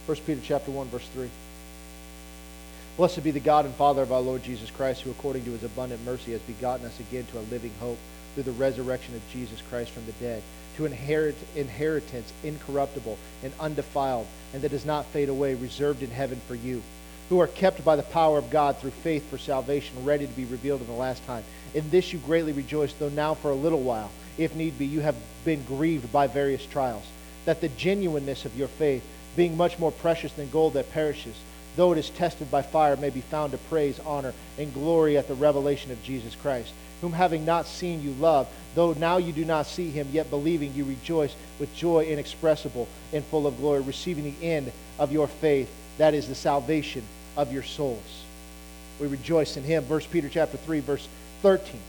First 0.10 0.26
Peter 0.26 0.41
chapter 0.43 0.72
1, 0.72 0.88
verse 0.88 1.07
3. 1.10 1.30
Blessed 2.97 3.24
be 3.24 3.30
the 3.30 3.39
God 3.39 3.66
and 3.66 3.76
Father 3.76 4.01
of 4.01 4.12
our 4.12 4.20
Lord 4.20 4.41
Jesus 4.41 4.72
Christ, 4.72 5.01
who 5.01 5.12
according 5.12 5.45
to 5.45 5.51
his 5.51 5.64
abundant 5.64 6.03
mercy 6.03 6.32
has 6.32 6.41
begotten 6.41 6.88
us 6.88 6.99
again 6.99 7.28
to 7.28 7.38
a 7.38 7.45
living 7.51 7.72
hope 7.80 7.99
through 8.34 8.41
the 8.41 8.51
resurrection 8.53 9.14
of 9.14 9.22
Jesus 9.32 9.62
Christ 9.70 9.91
from 9.91 10.07
the 10.07 10.12
dead, 10.14 10.41
to 10.78 10.88
inherit 10.88 11.36
inheritance 11.55 12.34
incorruptible 12.43 13.20
and 13.43 13.53
undefiled, 13.60 14.26
and 14.51 14.64
that 14.64 14.72
does 14.72 14.84
not 14.84 15.05
fade 15.05 15.30
away, 15.30 15.53
reserved 15.53 16.01
in 16.01 16.10
heaven 16.10 16.41
for 16.47 16.55
you, 16.55 16.82
who 17.30 17.39
are 17.39 17.45
kept 17.45 17.86
by 17.86 17.95
the 17.95 18.01
power 18.01 18.39
of 18.39 18.49
God 18.49 18.80
through 18.80 18.89
faith 18.89 19.30
for 19.30 19.38
salvation, 19.38 20.03
ready 20.05 20.26
to 20.26 20.34
be 20.34 20.45
revealed 20.45 20.82
in 20.82 20.88
the 20.88 20.93
last 20.93 21.24
time. 21.28 21.43
In 21.76 21.88
this 21.91 22.12
you 22.12 22.18
greatly 22.18 22.53
rejoice, 22.53 22.93
though 22.93 23.10
now 23.10 23.36
for 23.36 23.51
a 23.51 23.55
little 23.55 23.84
while, 23.84 24.10
if 24.39 24.55
need 24.55 24.80
be, 24.80 24.88
you 24.88 25.01
have 25.01 25.18
been 25.45 25.64
grieved 25.66 26.12
by 26.12 26.26
various 26.26 26.66
trials, 26.66 27.05
that 27.45 27.62
the 27.62 27.70
genuineness 27.70 28.45
of 28.45 28.57
your 28.57 28.70
faith 28.70 29.05
being 29.39 29.55
much 29.55 29.79
more 29.79 29.93
precious 29.93 30.33
than 30.33 30.49
gold 30.49 30.73
that 30.73 30.91
perishes, 30.91 31.39
though 31.77 31.93
it 31.93 31.97
is 31.97 32.09
tested 32.09 32.51
by 32.51 32.61
fire, 32.61 32.97
may 32.97 33.09
be 33.09 33.21
found 33.21 33.53
to 33.53 33.57
praise, 33.57 33.97
honor, 34.01 34.33
and 34.57 34.73
glory 34.73 35.17
at 35.17 35.29
the 35.29 35.33
revelation 35.33 35.93
of 35.93 36.03
Jesus 36.03 36.35
Christ, 36.35 36.73
whom 36.99 37.13
having 37.13 37.45
not 37.45 37.65
seen 37.65 38.03
you 38.03 38.11
love, 38.19 38.49
though 38.75 38.91
now 38.91 39.15
you 39.15 39.31
do 39.31 39.45
not 39.45 39.65
see 39.65 39.91
him, 39.91 40.09
yet 40.11 40.29
believing 40.29 40.73
you 40.73 40.83
rejoice 40.83 41.33
with 41.57 41.73
joy 41.73 42.03
inexpressible 42.03 42.85
and 43.13 43.23
full 43.23 43.47
of 43.47 43.55
glory, 43.55 43.79
receiving 43.79 44.25
the 44.25 44.45
end 44.45 44.73
of 44.99 45.13
your 45.13 45.29
faith, 45.29 45.73
that 45.99 46.13
is 46.13 46.27
the 46.27 46.35
salvation 46.35 47.03
of 47.37 47.53
your 47.53 47.63
souls. 47.63 48.25
We 48.99 49.07
rejoice 49.07 49.55
in 49.55 49.63
him. 49.63 49.85
First 49.85 50.11
Peter 50.11 50.27
chapter 50.27 50.57
3, 50.57 50.81
verse 50.81 51.07
13. 51.43 51.79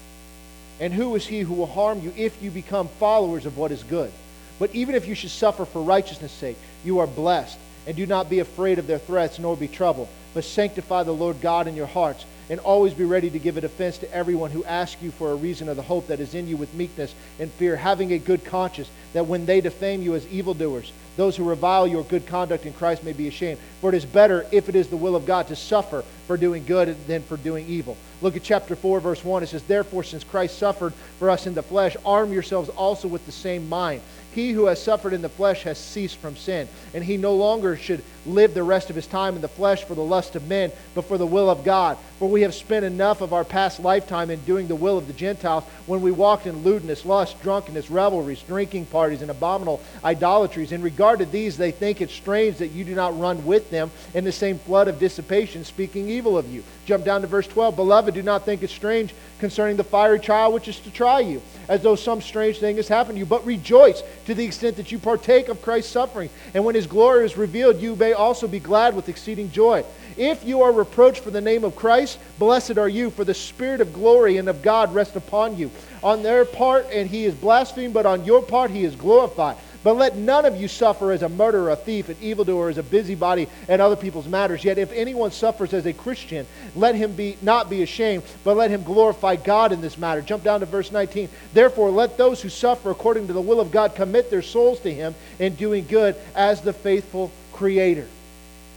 And 0.78 0.94
who 0.94 1.16
is 1.16 1.26
he 1.26 1.40
who 1.40 1.55
will 1.55 1.66
harm 1.66 2.01
you 2.01 2.12
if 2.16 2.40
you 2.40 2.53
become 2.53 2.86
followers 2.86 3.44
of 3.44 3.59
what 3.59 3.72
is 3.72 3.82
good? 3.82 4.12
But 4.61 4.75
even 4.75 4.95
if 4.95 5.09
you 5.09 5.17
should 5.17 5.31
suffer 5.31 5.65
for 5.65 5.83
righteousness' 5.83 6.31
sake, 6.31 6.59
you 6.85 7.01
are 7.01 7.07
blessed. 7.09 7.59
And 7.87 7.97
do 7.97 8.07
not 8.07 8.29
be 8.29 8.41
afraid 8.41 8.79
of 8.79 8.87
their 8.87 8.99
threats, 8.99 9.39
nor 9.39 9.57
be 9.57 9.67
troubled. 9.67 10.09
But 10.35 10.45
sanctify 10.45 11.03
the 11.03 11.13
Lord 11.13 11.41
God 11.41 11.67
in 11.67 11.75
your 11.75 11.87
hearts, 11.87 12.27
and 12.51 12.61
always 12.61 12.93
be 12.93 13.05
ready 13.05 13.31
to 13.31 13.39
give 13.39 13.57
a 13.57 13.61
defense 13.63 13.99
to 13.99 14.15
everyone 14.15 14.51
who 14.51 14.63
asks 14.65 15.01
you 15.03 15.11
for 15.13 15.31
a 15.31 15.37
reason 15.37 15.69
of 15.69 15.77
the 15.77 15.83
hope 15.83 16.09
that 16.09 16.21
is 16.21 16.35
in 16.35 16.47
you 16.47 16.57
with 16.57 16.75
meekness 16.75 17.15
and 17.39 17.51
fear, 17.53 17.75
having 17.75 18.13
a 18.13 18.19
good 18.19 18.45
conscience, 18.45 18.91
that 19.15 19.27
when 19.27 19.47
they 19.47 19.61
defame 19.61 20.03
you 20.03 20.15
as 20.15 20.27
evildoers, 20.29 20.93
those 21.17 21.37
who 21.37 21.49
revile 21.49 21.87
your 21.87 22.05
good 22.05 22.27
conduct 22.27 22.67
in 22.67 22.73
Christ 22.73 23.03
may 23.03 23.13
be 23.13 23.29
ashamed. 23.29 23.59
For 23.81 23.91
it 23.91 23.97
is 23.97 24.05
better, 24.05 24.47
if 24.53 24.69
it 24.69 24.75
is 24.75 24.89
the 24.89 24.97
will 24.97 25.17
of 25.17 25.27
God, 25.27 25.49
to 25.49 25.57
suffer 25.57 26.03
for 26.27 26.37
doing 26.37 26.65
good 26.65 26.97
than 27.07 27.23
for 27.23 27.37
doing 27.37 27.67
evil. 27.67 27.97
Look 28.23 28.37
at 28.37 28.43
chapter 28.43 28.77
4, 28.77 29.01
verse 29.01 29.25
1. 29.25 29.43
It 29.43 29.49
says, 29.49 29.63
Therefore, 29.63 30.05
since 30.05 30.25
Christ 30.25 30.59
suffered 30.59 30.95
for 31.19 31.31
us 31.31 31.47
in 31.47 31.55
the 31.55 31.63
flesh, 31.63 31.97
arm 32.05 32.33
yourselves 32.33 32.69
also 32.71 33.09
with 33.09 33.27
the 33.27 33.33
same 33.33 33.69
mind. 33.69 34.03
He 34.35 34.53
who 34.53 34.66
has 34.66 34.81
suffered 34.81 35.12
in 35.12 35.22
the 35.22 35.28
flesh 35.28 35.64
has 35.64 35.78
ceased 35.78 36.16
from 36.16 36.37
sin, 36.37 36.68
and 36.95 37.03
he 37.03 37.16
no 37.16 37.35
longer 37.35 37.76
should 37.76 38.03
live 38.26 38.55
the 38.55 38.62
rest 38.62 38.91
of 38.91 38.97
his 38.97 39.07
time 39.07 39.35
in 39.35 39.43
the 39.43 39.49
flesh 39.49 39.85
for 39.85 39.95
the 39.95 40.03
lust 40.03 40.37
of 40.37 40.47
men, 40.47 40.70
but 40.95 41.07
for 41.07 41.18
the 41.18 41.26
will 41.26 41.51
of 41.51 41.64
God. 41.64 41.97
For 42.18 42.28
we 42.28 42.43
have 42.43 42.55
spent 42.55 42.85
enough 42.85 43.22
of 43.22 43.33
our 43.33 43.45
past 43.45 43.81
lifetime 43.81 44.31
in 44.31 44.41
doing 44.41 44.68
the 44.68 44.76
will 44.76 44.99
of 44.99 45.07
the 45.07 45.12
Gentiles 45.12 45.64
when 45.87 46.01
we 46.03 46.12
walked 46.12 46.47
in 46.47 46.62
lewdness, 46.62 47.05
lust, 47.05 47.43
drunkenness, 47.43 47.91
revelries, 47.91 48.43
drinking 48.43 48.87
parties, 48.87 49.22
and 49.22 49.31
abominable 49.31 49.81
idolatries. 50.05 50.70
In 50.70 50.83
regard 50.83 51.18
to 51.20 51.24
these, 51.24 51.57
they 51.57 51.70
think 51.70 52.01
it 52.01 52.11
strange 52.11 52.59
that 52.59 52.68
you 52.68 52.85
do 52.85 52.95
not 52.95 53.18
run 53.18 53.45
with 53.47 53.70
them 53.70 53.91
in 54.14 54.24
the 54.24 54.33
same 54.33 54.59
flood 54.59 54.87
of 54.87 55.01
dissipation, 55.01 55.64
speaking 55.64 56.09
evil 56.09 56.39
of 56.39 56.53
you. 56.53 56.62
Jump 56.91 57.05
down 57.05 57.20
to 57.20 57.28
verse 57.28 57.47
12. 57.47 57.76
Beloved, 57.76 58.14
do 58.14 58.20
not 58.20 58.45
think 58.45 58.64
it 58.64 58.70
strange 58.70 59.14
concerning 59.38 59.76
the 59.76 59.84
fiery 59.84 60.18
trial 60.18 60.53
which 60.53 60.66
is 60.66 60.80
to 60.80 60.91
try 60.91 61.20
you, 61.20 61.41
as 61.68 61.84
though 61.84 61.95
some 61.95 62.20
strange 62.20 62.59
thing 62.59 62.74
has 62.78 62.88
happened 62.88 63.14
to 63.14 63.20
you, 63.20 63.26
but 63.26 63.47
rejoice 63.47 64.03
to 64.26 64.34
the 64.34 64.45
extent 64.45 64.76
that 64.76 64.91
you 64.91 64.99
partake 64.99 65.49
of 65.49 65.62
Christ's 65.62 65.93
suffering. 65.93 66.28
And 66.53 66.64
when 66.64 66.74
his 66.74 66.88
glory 66.88 67.24
is 67.24 67.36
revealed, 67.36 67.80
you 67.80 67.95
may 67.95 68.12
also 68.12 68.49
be 68.49 68.59
glad 68.59 68.97
with 68.97 69.09
exceeding 69.09 69.53
joy. 69.53 69.84
If 70.16 70.45
you 70.45 70.62
are 70.62 70.72
reproached 70.72 71.22
for 71.22 71.30
the 71.30 71.41
name 71.41 71.62
of 71.62 71.76
Christ, 71.76 72.18
blessed 72.41 72.76
are 72.76 72.88
you, 72.88 73.11
for 73.11 73.24
the 73.24 73.34
Spirit 73.34 73.80
of 73.80 73.93
glory 73.93 74.38
and 74.38 74.49
of 74.49 74.61
God 74.61 74.93
rest 74.93 75.14
upon 75.14 75.57
you. 75.57 75.70
On 76.03 76.24
their 76.24 76.45
part, 76.45 76.86
and 76.93 77.09
he 77.09 77.24
is 77.24 77.36
blasphemed, 77.36 77.95
but 77.95 78.05
on 78.05 78.24
your 78.24 78.43
part, 78.43 78.72
he 78.72 78.82
is 78.82 78.97
glorified. 78.97 79.57
But 79.83 79.97
let 79.97 80.16
none 80.16 80.45
of 80.45 80.61
you 80.61 80.68
suffer 80.68 81.11
as 81.11 81.22
a 81.22 81.28
murderer, 81.28 81.70
a 81.70 81.76
thief, 81.76 82.11
an 82.11 82.16
evildoer, 82.20 82.68
as 82.68 82.76
a 82.76 82.83
busybody 82.83 83.49
at 83.68 83.81
other 83.81 83.97
people's 83.97 84.28
matters. 84.28 84.62
Yet 84.62 84.76
if 84.76 84.93
anyone 84.93 85.31
suffers 85.31 85.72
as 85.72 85.87
a 85.87 85.93
Christian, 85.93 86.47
let 86.76 86.95
him 86.95 87.12
be 87.12 87.39
not 87.41 87.70
be 87.70 87.83
ashamed, 87.83 88.24
but 88.45 88.57
let 88.57 88.70
him 88.70 88.83
glorify 88.83 89.37
God 89.37 89.72
in 89.72 89.81
this 89.81 89.97
matter. 89.97 90.20
Jump 90.20 90.45
down 90.45 90.61
to 90.61 90.66
verse 90.66 90.93
19. 90.93 91.31
Therefore, 91.55 91.91
let 91.91 92.18
those 92.18 92.43
who 92.43 92.51
suffer 92.51 92.91
according 92.91 93.26
to 93.28 93.33
the 93.33 93.41
will 93.41 93.61
of 93.61 93.70
God 93.70 93.95
commit 93.95 94.31
their 94.31 94.43
souls 94.43 94.81
to 94.81 94.93
him 94.93 95.14
in 95.39 95.55
doing 95.55 95.87
good 95.87 96.14
as 96.35 96.61
the 96.61 96.74
faithful 96.74 97.31
Creator. 97.53 98.07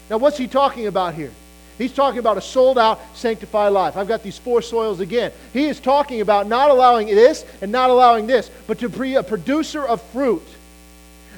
Now, 0.10 0.18
what's 0.18 0.38
he 0.38 0.47
talking 0.47 0.88
about 0.88 1.16
here? 1.16 1.32
He's 1.78 1.93
talking 1.93 2.20
about 2.20 2.38
a 2.38 2.41
sold 2.41 2.78
out, 2.78 3.01
sanctified 3.16 3.74
life. 3.74 3.97
I've 3.97 4.08
got 4.08 4.24
these 4.24 4.38
four 4.38 4.62
soils 4.62 4.99
again. 4.99 5.32
He 5.54 5.66
is 5.66 5.80
talking 5.80 6.22
about 6.22 6.47
not 6.47 6.70
allowing 6.70 7.08
this 7.08 7.45
and 7.62 7.72
not 7.72 7.89
allowing 7.89 8.28
this, 8.28 8.49
but 8.68 8.80
to 8.80 8.89
be 8.89 9.16
a 9.16 9.24
producer 9.24 9.84
of 9.84 10.01
fruit. 10.01 10.43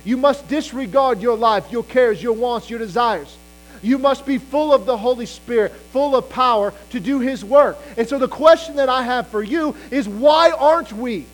You 0.05 0.17
must 0.17 0.47
disregard 0.47 1.21
your 1.21 1.35
life, 1.35 1.71
your 1.71 1.83
cares, 1.83 2.21
your 2.21 2.33
wants, 2.33 2.69
your 2.69 2.79
desires. 2.79 3.35
You 3.81 3.97
must 3.97 4.25
be 4.25 4.37
full 4.37 4.73
of 4.73 4.85
the 4.85 4.97
Holy 4.97 5.25
Spirit, 5.25 5.71
full 5.91 6.15
of 6.15 6.29
power 6.29 6.73
to 6.91 6.99
do 6.99 7.19
His 7.19 7.43
work. 7.43 7.77
And 7.97 8.07
so 8.07 8.17
the 8.17 8.27
question 8.27 8.77
that 8.77 8.87
I 8.87 9.03
have 9.03 9.27
for 9.27 9.43
you 9.43 9.75
is 9.91 10.07
why 10.07 10.51
aren't 10.51 10.93
we? 10.93 11.25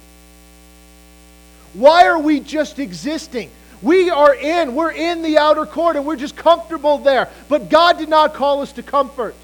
Why 1.74 2.08
are 2.08 2.20
we 2.20 2.40
just 2.40 2.80
existing? 2.80 3.52
We 3.82 4.10
are 4.10 4.36
in, 4.36 4.76
we're 4.76 4.92
in 4.92 5.22
the 5.22 5.38
outer 5.38 5.66
court 5.66 5.96
and 5.96 6.06
we're 6.06 6.16
just 6.16 6.36
comfortable 6.36 6.98
there. 6.98 7.30
But 7.50 7.70
God 7.70 7.98
did 7.98 8.10
not 8.10 8.34
call 8.34 8.62
us 8.62 8.72
to 8.74 8.84
comfort. 8.84 9.36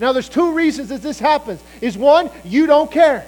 Now 0.00 0.12
there's 0.12 0.28
two 0.28 0.52
reasons 0.52 0.88
that 0.90 1.02
this 1.02 1.18
happens. 1.18 1.62
Is 1.80 1.98
one, 1.98 2.30
you 2.44 2.66
don't 2.66 2.90
care. 2.90 3.26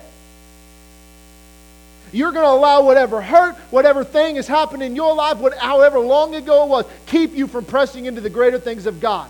You're 2.12 2.32
going 2.32 2.44
to 2.44 2.50
allow 2.50 2.82
whatever 2.82 3.20
hurt, 3.20 3.56
whatever 3.70 4.04
thing 4.04 4.36
has 4.36 4.48
happened 4.48 4.82
in 4.82 4.96
your 4.96 5.14
life, 5.14 5.38
what, 5.38 5.56
however 5.56 5.98
long 5.98 6.34
ago 6.34 6.64
it 6.64 6.68
was, 6.68 6.86
keep 7.06 7.34
you 7.34 7.46
from 7.46 7.64
pressing 7.64 8.06
into 8.06 8.20
the 8.20 8.30
greater 8.30 8.58
things 8.58 8.86
of 8.86 9.00
God. 9.00 9.28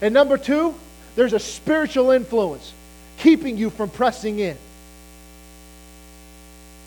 And 0.00 0.12
number 0.12 0.36
two, 0.36 0.74
there's 1.16 1.32
a 1.32 1.38
spiritual 1.38 2.10
influence 2.10 2.72
keeping 3.18 3.56
you 3.56 3.70
from 3.70 3.88
pressing 3.88 4.40
in, 4.40 4.56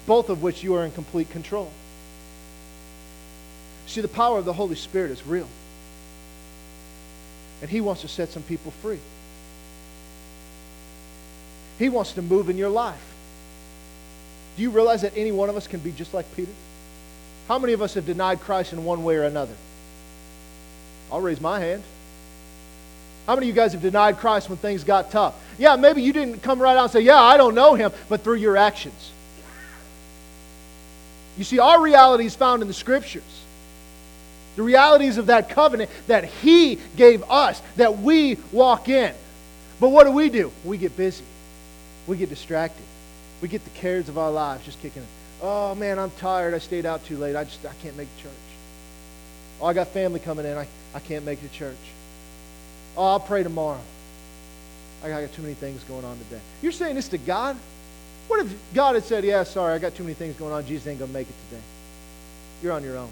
both 0.05 0.29
of 0.29 0.43
which 0.43 0.63
you 0.63 0.75
are 0.75 0.83
in 0.83 0.91
complete 0.91 1.29
control. 1.29 1.71
See, 3.85 4.01
the 4.01 4.09
power 4.09 4.37
of 4.37 4.45
the 4.45 4.53
Holy 4.53 4.75
Spirit 4.75 5.11
is 5.11 5.25
real. 5.25 5.47
And 7.61 7.69
He 7.69 7.79
wants 7.79 8.01
to 8.01 8.07
set 8.07 8.29
some 8.29 8.43
people 8.43 8.71
free. 8.71 8.99
He 11.79 11.89
wants 11.89 12.11
to 12.13 12.21
move 12.21 12.49
in 12.49 12.57
your 12.57 12.69
life. 12.69 13.01
Do 14.57 14.63
you 14.63 14.71
realize 14.71 15.03
that 15.03 15.15
any 15.15 15.31
one 15.31 15.49
of 15.49 15.55
us 15.55 15.67
can 15.67 15.79
be 15.79 15.91
just 15.91 16.13
like 16.13 16.25
Peter? 16.35 16.51
How 17.47 17.59
many 17.59 17.73
of 17.73 17.81
us 17.81 17.93
have 17.93 18.05
denied 18.05 18.41
Christ 18.41 18.73
in 18.73 18.83
one 18.83 19.03
way 19.03 19.15
or 19.15 19.23
another? 19.23 19.53
I'll 21.11 21.21
raise 21.21 21.39
my 21.39 21.59
hand. 21.59 21.83
How 23.27 23.35
many 23.35 23.49
of 23.49 23.55
you 23.55 23.61
guys 23.61 23.73
have 23.73 23.81
denied 23.81 24.17
Christ 24.17 24.49
when 24.49 24.57
things 24.57 24.83
got 24.83 25.11
tough? 25.11 25.35
Yeah, 25.59 25.75
maybe 25.75 26.01
you 26.01 26.11
didn't 26.11 26.41
come 26.41 26.59
right 26.59 26.75
out 26.75 26.83
and 26.83 26.91
say, 26.91 27.01
Yeah, 27.01 27.19
I 27.19 27.37
don't 27.37 27.55
know 27.55 27.75
him, 27.75 27.91
but 28.09 28.21
through 28.23 28.35
your 28.35 28.57
actions. 28.57 29.11
You 31.37 31.43
see, 31.43 31.59
our 31.59 31.79
reality 31.79 32.25
is 32.25 32.35
found 32.35 32.63
in 32.63 32.67
the 32.67 32.73
scriptures. 32.73 33.43
The 34.55 34.63
realities 34.63 35.17
of 35.17 35.27
that 35.27 35.49
covenant 35.49 35.91
that 36.07 36.25
he 36.25 36.79
gave 36.95 37.23
us, 37.29 37.61
that 37.75 37.99
we 37.99 38.37
walk 38.51 38.89
in. 38.89 39.13
But 39.79 39.89
what 39.89 40.05
do 40.05 40.11
we 40.11 40.29
do? 40.29 40.51
We 40.65 40.79
get 40.79 40.97
busy, 40.97 41.25
we 42.07 42.17
get 42.17 42.29
distracted. 42.29 42.83
We 43.41 43.47
get 43.47 43.63
the 43.63 43.69
cares 43.71 44.09
of 44.09 44.17
our 44.17 44.31
lives 44.31 44.65
just 44.65 44.81
kicking 44.81 45.01
in. 45.01 45.07
Oh 45.41 45.75
man, 45.75 45.99
I'm 45.99 46.11
tired. 46.11 46.53
I 46.53 46.57
stayed 46.57 46.85
out 46.85 47.05
too 47.05 47.17
late. 47.17 47.35
I 47.35 47.43
just 47.43 47.65
I 47.65 47.73
can't 47.81 47.95
make 47.95 48.07
church. 48.17 48.31
Oh, 49.61 49.65
I 49.65 49.73
got 49.73 49.87
family 49.87 50.19
coming 50.19 50.45
in. 50.45 50.57
I, 50.57 50.67
I 50.93 50.99
can't 50.99 51.25
make 51.25 51.41
the 51.41 51.49
church. 51.49 51.77
Oh, 52.95 53.05
I'll 53.05 53.19
pray 53.19 53.43
tomorrow. 53.43 53.81
I 55.03 55.09
got 55.09 55.31
too 55.33 55.43
many 55.43 55.53
things 55.53 55.83
going 55.83 56.03
on 56.03 56.17
today. 56.17 56.41
You're 56.61 56.71
saying 56.71 56.95
this 56.95 57.07
to 57.09 57.17
God? 57.17 57.55
What 58.27 58.45
if 58.45 58.53
God 58.73 58.95
had 58.95 59.03
said, 59.03 59.23
Yeah, 59.23 59.43
sorry, 59.43 59.73
I 59.73 59.77
got 59.77 59.95
too 59.95 60.03
many 60.03 60.15
things 60.15 60.35
going 60.35 60.53
on. 60.53 60.65
Jesus 60.65 60.87
ain't 60.87 60.99
going 60.99 61.11
to 61.11 61.17
make 61.17 61.29
it 61.29 61.35
today. 61.49 61.61
You're 62.61 62.73
on 62.73 62.83
your 62.83 62.97
own. 62.97 63.09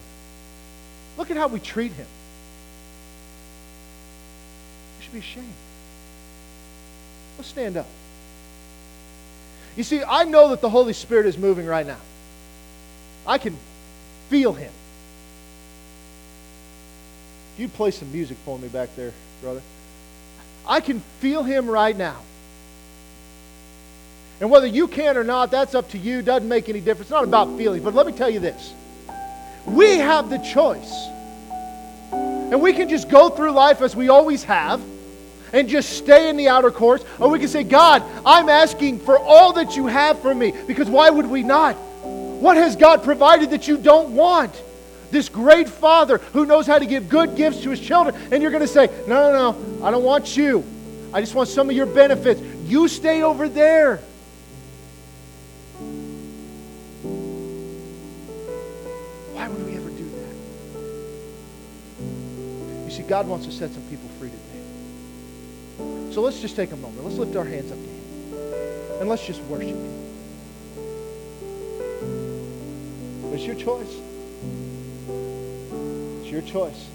Look 1.17 1.31
at 1.31 1.37
how 1.37 1.47
we 1.47 1.59
treat 1.59 1.93
him. 1.93 2.07
You 4.97 5.03
should 5.03 5.13
be 5.13 5.19
ashamed. 5.19 5.53
Let's 7.37 7.49
stand 7.49 7.77
up. 7.77 7.85
You 9.75 9.83
see, 9.83 10.03
I 10.03 10.23
know 10.23 10.49
that 10.49 10.61
the 10.61 10.69
Holy 10.69 10.93
Spirit 10.93 11.25
is 11.25 11.37
moving 11.37 11.65
right 11.65 11.85
now. 11.85 11.99
I 13.27 13.37
can 13.37 13.57
feel 14.29 14.53
Him. 14.53 14.71
You 17.57 17.67
play 17.67 17.91
some 17.91 18.11
music 18.11 18.37
for 18.45 18.57
me 18.57 18.67
back 18.67 18.95
there, 18.95 19.13
brother. 19.41 19.61
I 20.67 20.79
can 20.79 20.99
feel 21.19 21.43
Him 21.43 21.67
right 21.67 21.95
now. 21.95 22.21
And 24.41 24.49
whether 24.49 24.67
you 24.67 24.87
can 24.87 25.15
or 25.17 25.23
not, 25.23 25.51
that's 25.51 25.75
up 25.75 25.89
to 25.91 25.97
you. 25.97 26.21
Doesn't 26.21 26.47
make 26.47 26.67
any 26.67 26.79
difference. 26.79 27.03
It's 27.03 27.11
not 27.11 27.23
about 27.23 27.57
feelings. 27.57 27.83
But 27.83 27.93
let 27.93 28.05
me 28.05 28.11
tell 28.11 28.29
you 28.29 28.39
this 28.39 28.73
we 29.65 29.97
have 29.97 30.29
the 30.29 30.37
choice. 30.37 30.93
And 32.11 32.61
we 32.61 32.73
can 32.73 32.87
just 32.87 33.09
go 33.09 33.29
through 33.29 33.51
life 33.51 33.81
as 33.81 33.95
we 33.95 34.09
always 34.09 34.43
have 34.43 34.79
and 35.55 35.69
just 35.69 35.97
stay 35.97 36.29
in 36.29 36.35
the 36.35 36.49
outer 36.49 36.69
courts, 36.69 37.05
or 37.17 37.29
we 37.29 37.39
can 37.39 37.47
say, 37.47 37.63
God, 37.63 38.03
I'm 38.25 38.49
asking 38.49 38.99
for 38.99 39.17
all 39.17 39.53
that 39.53 39.77
you 39.77 39.87
have 39.87 40.19
for 40.19 40.35
me, 40.35 40.53
because 40.67 40.89
why 40.89 41.09
would 41.09 41.27
we 41.27 41.43
not? 41.43 41.77
What 42.03 42.57
has 42.57 42.75
God 42.75 43.03
provided 43.03 43.51
that 43.51 43.65
you 43.65 43.77
don't 43.77 44.09
want? 44.09 44.61
This 45.11 45.29
great 45.29 45.69
Father 45.69 46.17
who 46.33 46.45
knows 46.45 46.67
how 46.67 46.77
to 46.77 46.85
give 46.85 47.07
good 47.07 47.37
gifts 47.37 47.61
to 47.61 47.69
his 47.69 47.79
children, 47.79 48.13
and 48.33 48.41
you're 48.43 48.51
going 48.51 48.63
to 48.63 48.67
say, 48.67 48.87
No, 49.07 49.31
no, 49.31 49.51
no, 49.51 49.85
I 49.85 49.91
don't 49.91 50.03
want 50.03 50.35
you. 50.35 50.65
I 51.13 51.21
just 51.21 51.33
want 51.33 51.47
some 51.47 51.69
of 51.69 51.75
your 51.75 51.85
benefits. 51.85 52.41
You 52.65 52.89
stay 52.89 53.21
over 53.23 53.47
there. 53.47 54.01
Why 59.31 59.47
would 59.47 59.65
we 59.65 59.77
ever 59.77 59.89
do 59.89 60.09
that? 60.09 60.35
You 62.85 62.91
see, 62.91 63.03
God 63.03 63.25
wants 63.25 63.45
to 63.45 63.53
set 63.53 63.71
some 63.71 63.83
people. 63.83 64.09
So 66.15 66.21
let's 66.21 66.39
just 66.39 66.55
take 66.55 66.71
a 66.71 66.77
moment. 66.77 67.03
Let's 67.03 67.17
lift 67.17 67.35
our 67.35 67.43
hands 67.43 67.69
up 67.73 67.77
to 67.77 67.83
Him. 67.83 69.01
And 69.01 69.09
let's 69.09 69.27
just 69.27 69.41
worship 69.41 69.75
Him. 69.75 70.03
It's 73.33 73.43
your 73.43 73.55
choice. 73.55 73.97
It's 76.21 76.31
your 76.31 76.41
choice. 76.41 76.87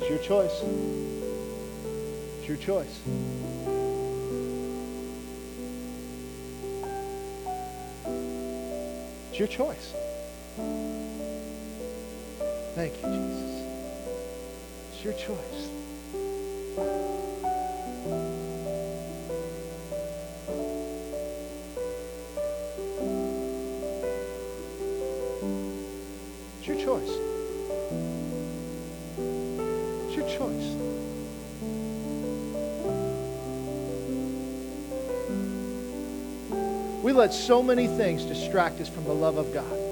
It's 0.00 0.08
your 0.08 0.18
choice. 0.20 0.62
It's 2.38 2.48
your 2.48 2.56
choice. 2.56 3.00
It's 9.28 9.38
your 9.38 9.48
choice. 9.48 9.92
Thank 12.74 12.94
you, 12.94 13.08
Jesus. 13.10 13.60
It's 14.94 15.04
your 15.04 15.12
choice. 15.12 15.68
Let 37.26 37.34
so 37.34 37.60
many 37.60 37.88
things 37.88 38.24
distract 38.24 38.80
us 38.80 38.88
from 38.88 39.02
the 39.02 39.12
love 39.12 39.36
of 39.36 39.52
God. 39.52 39.85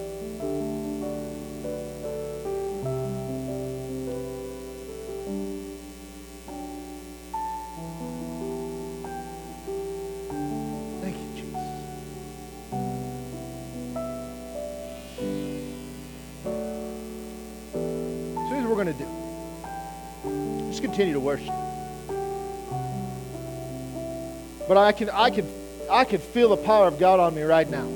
Continue 21.04 21.14
to 21.14 21.20
worship. 21.20 21.54
But 24.66 24.78
I 24.78 24.92
can 24.92 25.10
I 25.10 25.28
can 25.30 25.46
I 25.90 26.04
can 26.04 26.18
feel 26.18 26.48
the 26.50 26.56
power 26.56 26.86
of 26.86 26.98
God 26.98 27.20
on 27.20 27.34
me 27.34 27.42
right 27.42 27.68
now. 27.68 27.86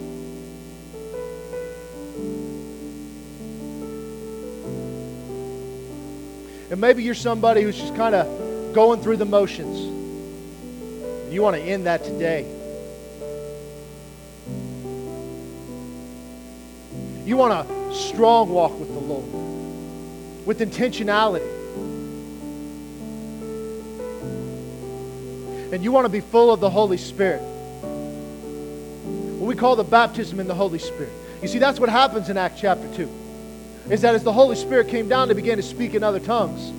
And 6.70 6.78
maybe 6.82 7.02
you're 7.02 7.14
somebody 7.14 7.62
who's 7.62 7.78
just 7.78 7.96
kind 7.96 8.14
of 8.14 8.74
going 8.74 9.00
through 9.00 9.16
the 9.16 9.24
motions. 9.24 9.78
You 11.32 11.40
want 11.40 11.56
to 11.56 11.62
end 11.62 11.86
that 11.86 12.04
today. 12.04 12.42
You 17.24 17.38
want 17.38 17.54
a 17.54 17.94
strong 17.94 18.50
walk 18.50 18.78
with 18.78 18.92
the 18.92 19.00
Lord 19.00 20.46
with 20.46 20.60
intentionality. 20.60 21.57
And 25.72 25.84
you 25.84 25.92
want 25.92 26.06
to 26.06 26.08
be 26.08 26.20
full 26.20 26.52
of 26.52 26.60
the 26.60 26.70
Holy 26.70 26.96
Spirit 26.96 27.42
What 29.38 29.46
we 29.46 29.54
call 29.54 29.76
the 29.76 29.84
baptism 29.84 30.40
in 30.40 30.48
the 30.48 30.54
Holy 30.54 30.78
Spirit. 30.78 31.12
You 31.42 31.48
see, 31.48 31.58
that's 31.58 31.78
what 31.78 31.88
happens 31.88 32.30
in 32.30 32.36
Acts 32.36 32.60
chapter 32.60 32.88
2. 32.94 33.08
Is 33.90 34.00
that 34.00 34.14
as 34.14 34.24
the 34.24 34.32
Holy 34.32 34.56
Spirit 34.56 34.88
came 34.88 35.08
down, 35.08 35.28
they 35.28 35.34
began 35.34 35.56
to 35.56 35.62
speak 35.62 35.94
in 35.94 36.02
other 36.02 36.20
tongues. 36.20 36.70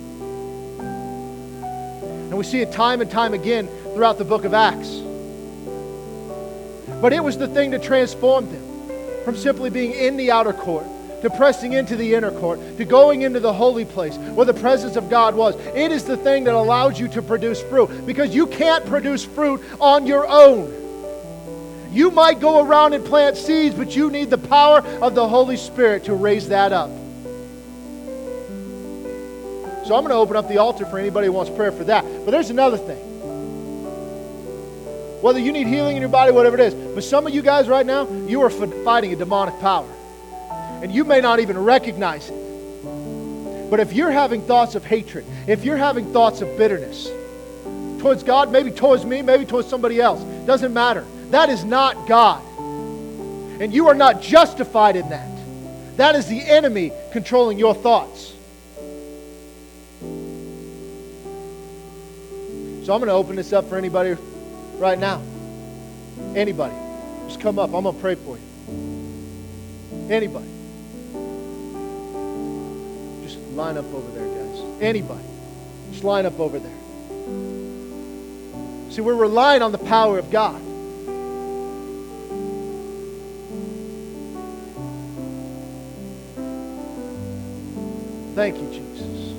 And 0.80 2.36
we 2.36 2.44
see 2.44 2.60
it 2.60 2.72
time 2.72 3.00
and 3.00 3.10
time 3.10 3.32
again 3.34 3.68
throughout 3.94 4.18
the 4.18 4.24
book 4.24 4.44
of 4.44 4.54
Acts. 4.54 5.00
But 7.00 7.12
it 7.12 7.24
was 7.24 7.38
the 7.38 7.48
thing 7.48 7.70
that 7.70 7.82
transformed 7.82 8.50
them 8.50 9.24
from 9.24 9.36
simply 9.36 9.70
being 9.70 9.92
in 9.92 10.16
the 10.16 10.30
outer 10.30 10.52
court 10.52 10.86
to 11.22 11.30
pressing 11.30 11.72
into 11.72 11.96
the 11.96 12.14
inner 12.14 12.30
court, 12.30 12.58
to 12.78 12.84
going 12.84 13.22
into 13.22 13.40
the 13.40 13.52
holy 13.52 13.84
place 13.84 14.16
where 14.16 14.46
the 14.46 14.54
presence 14.54 14.96
of 14.96 15.10
God 15.10 15.34
was. 15.34 15.54
It 15.74 15.92
is 15.92 16.04
the 16.04 16.16
thing 16.16 16.44
that 16.44 16.54
allows 16.54 16.98
you 16.98 17.08
to 17.08 17.22
produce 17.22 17.62
fruit 17.62 18.06
because 18.06 18.34
you 18.34 18.46
can't 18.46 18.84
produce 18.86 19.24
fruit 19.24 19.62
on 19.80 20.06
your 20.06 20.26
own. 20.26 20.76
You 21.92 22.10
might 22.10 22.38
go 22.40 22.64
around 22.64 22.94
and 22.94 23.04
plant 23.04 23.36
seeds, 23.36 23.74
but 23.74 23.96
you 23.96 24.10
need 24.10 24.30
the 24.30 24.38
power 24.38 24.78
of 25.02 25.14
the 25.14 25.28
Holy 25.28 25.56
Spirit 25.56 26.04
to 26.04 26.14
raise 26.14 26.48
that 26.48 26.72
up. 26.72 26.90
So 29.86 29.96
I'm 29.96 30.04
going 30.04 30.10
to 30.10 30.14
open 30.14 30.36
up 30.36 30.46
the 30.46 30.58
altar 30.58 30.86
for 30.86 30.98
anybody 30.98 31.26
who 31.26 31.32
wants 31.32 31.50
prayer 31.50 31.72
for 31.72 31.82
that. 31.84 32.04
But 32.24 32.30
there's 32.30 32.50
another 32.50 32.76
thing. 32.76 32.98
Whether 35.20 35.40
you 35.40 35.50
need 35.50 35.66
healing 35.66 35.96
in 35.96 36.00
your 36.00 36.10
body, 36.10 36.30
whatever 36.30 36.56
it 36.56 36.72
is. 36.72 36.74
But 36.74 37.02
some 37.02 37.26
of 37.26 37.34
you 37.34 37.42
guys 37.42 37.68
right 37.68 37.84
now, 37.84 38.08
you 38.08 38.40
are 38.42 38.50
fighting 38.50 39.12
a 39.12 39.16
demonic 39.16 39.58
power. 39.58 39.88
And 40.82 40.92
you 40.92 41.04
may 41.04 41.20
not 41.20 41.40
even 41.40 41.58
recognize 41.58 42.30
it. 42.30 43.70
But 43.70 43.80
if 43.80 43.92
you're 43.92 44.10
having 44.10 44.42
thoughts 44.42 44.74
of 44.74 44.84
hatred, 44.84 45.24
if 45.46 45.64
you're 45.64 45.76
having 45.76 46.12
thoughts 46.12 46.40
of 46.40 46.58
bitterness 46.58 47.08
towards 48.00 48.22
God, 48.22 48.50
maybe 48.50 48.70
towards 48.70 49.04
me, 49.04 49.22
maybe 49.22 49.44
towards 49.44 49.68
somebody 49.68 50.00
else, 50.00 50.22
doesn't 50.46 50.74
matter. 50.74 51.04
That 51.30 51.50
is 51.50 51.64
not 51.64 52.08
God. 52.08 52.42
And 52.58 53.72
you 53.72 53.88
are 53.88 53.94
not 53.94 54.22
justified 54.22 54.96
in 54.96 55.08
that. 55.10 55.28
That 55.96 56.16
is 56.16 56.26
the 56.26 56.40
enemy 56.40 56.92
controlling 57.12 57.58
your 57.58 57.74
thoughts. 57.74 58.34
So 62.84 62.94
I'm 62.94 63.00
going 63.00 63.06
to 63.06 63.12
open 63.12 63.36
this 63.36 63.52
up 63.52 63.68
for 63.68 63.76
anybody 63.76 64.16
right 64.78 64.98
now. 64.98 65.22
Anybody. 66.34 66.74
Just 67.28 67.40
come 67.40 67.58
up. 67.58 67.72
I'm 67.74 67.82
going 67.84 67.94
to 67.94 68.00
pray 68.00 68.14
for 68.14 68.36
you. 68.36 70.08
Anybody. 70.10 70.59
Line 73.54 73.76
up 73.76 73.86
over 73.92 74.10
there, 74.12 74.26
guys. 74.26 74.82
Anybody. 74.82 75.24
Just 75.90 76.04
line 76.04 76.26
up 76.26 76.38
over 76.38 76.58
there. 76.58 76.70
See, 78.90 79.02
we're 79.02 79.14
relying 79.14 79.62
on 79.62 79.72
the 79.72 79.78
power 79.78 80.18
of 80.18 80.30
God. 80.30 80.60
Thank 88.34 88.56
you, 88.56 88.70
Jesus. 88.70 89.34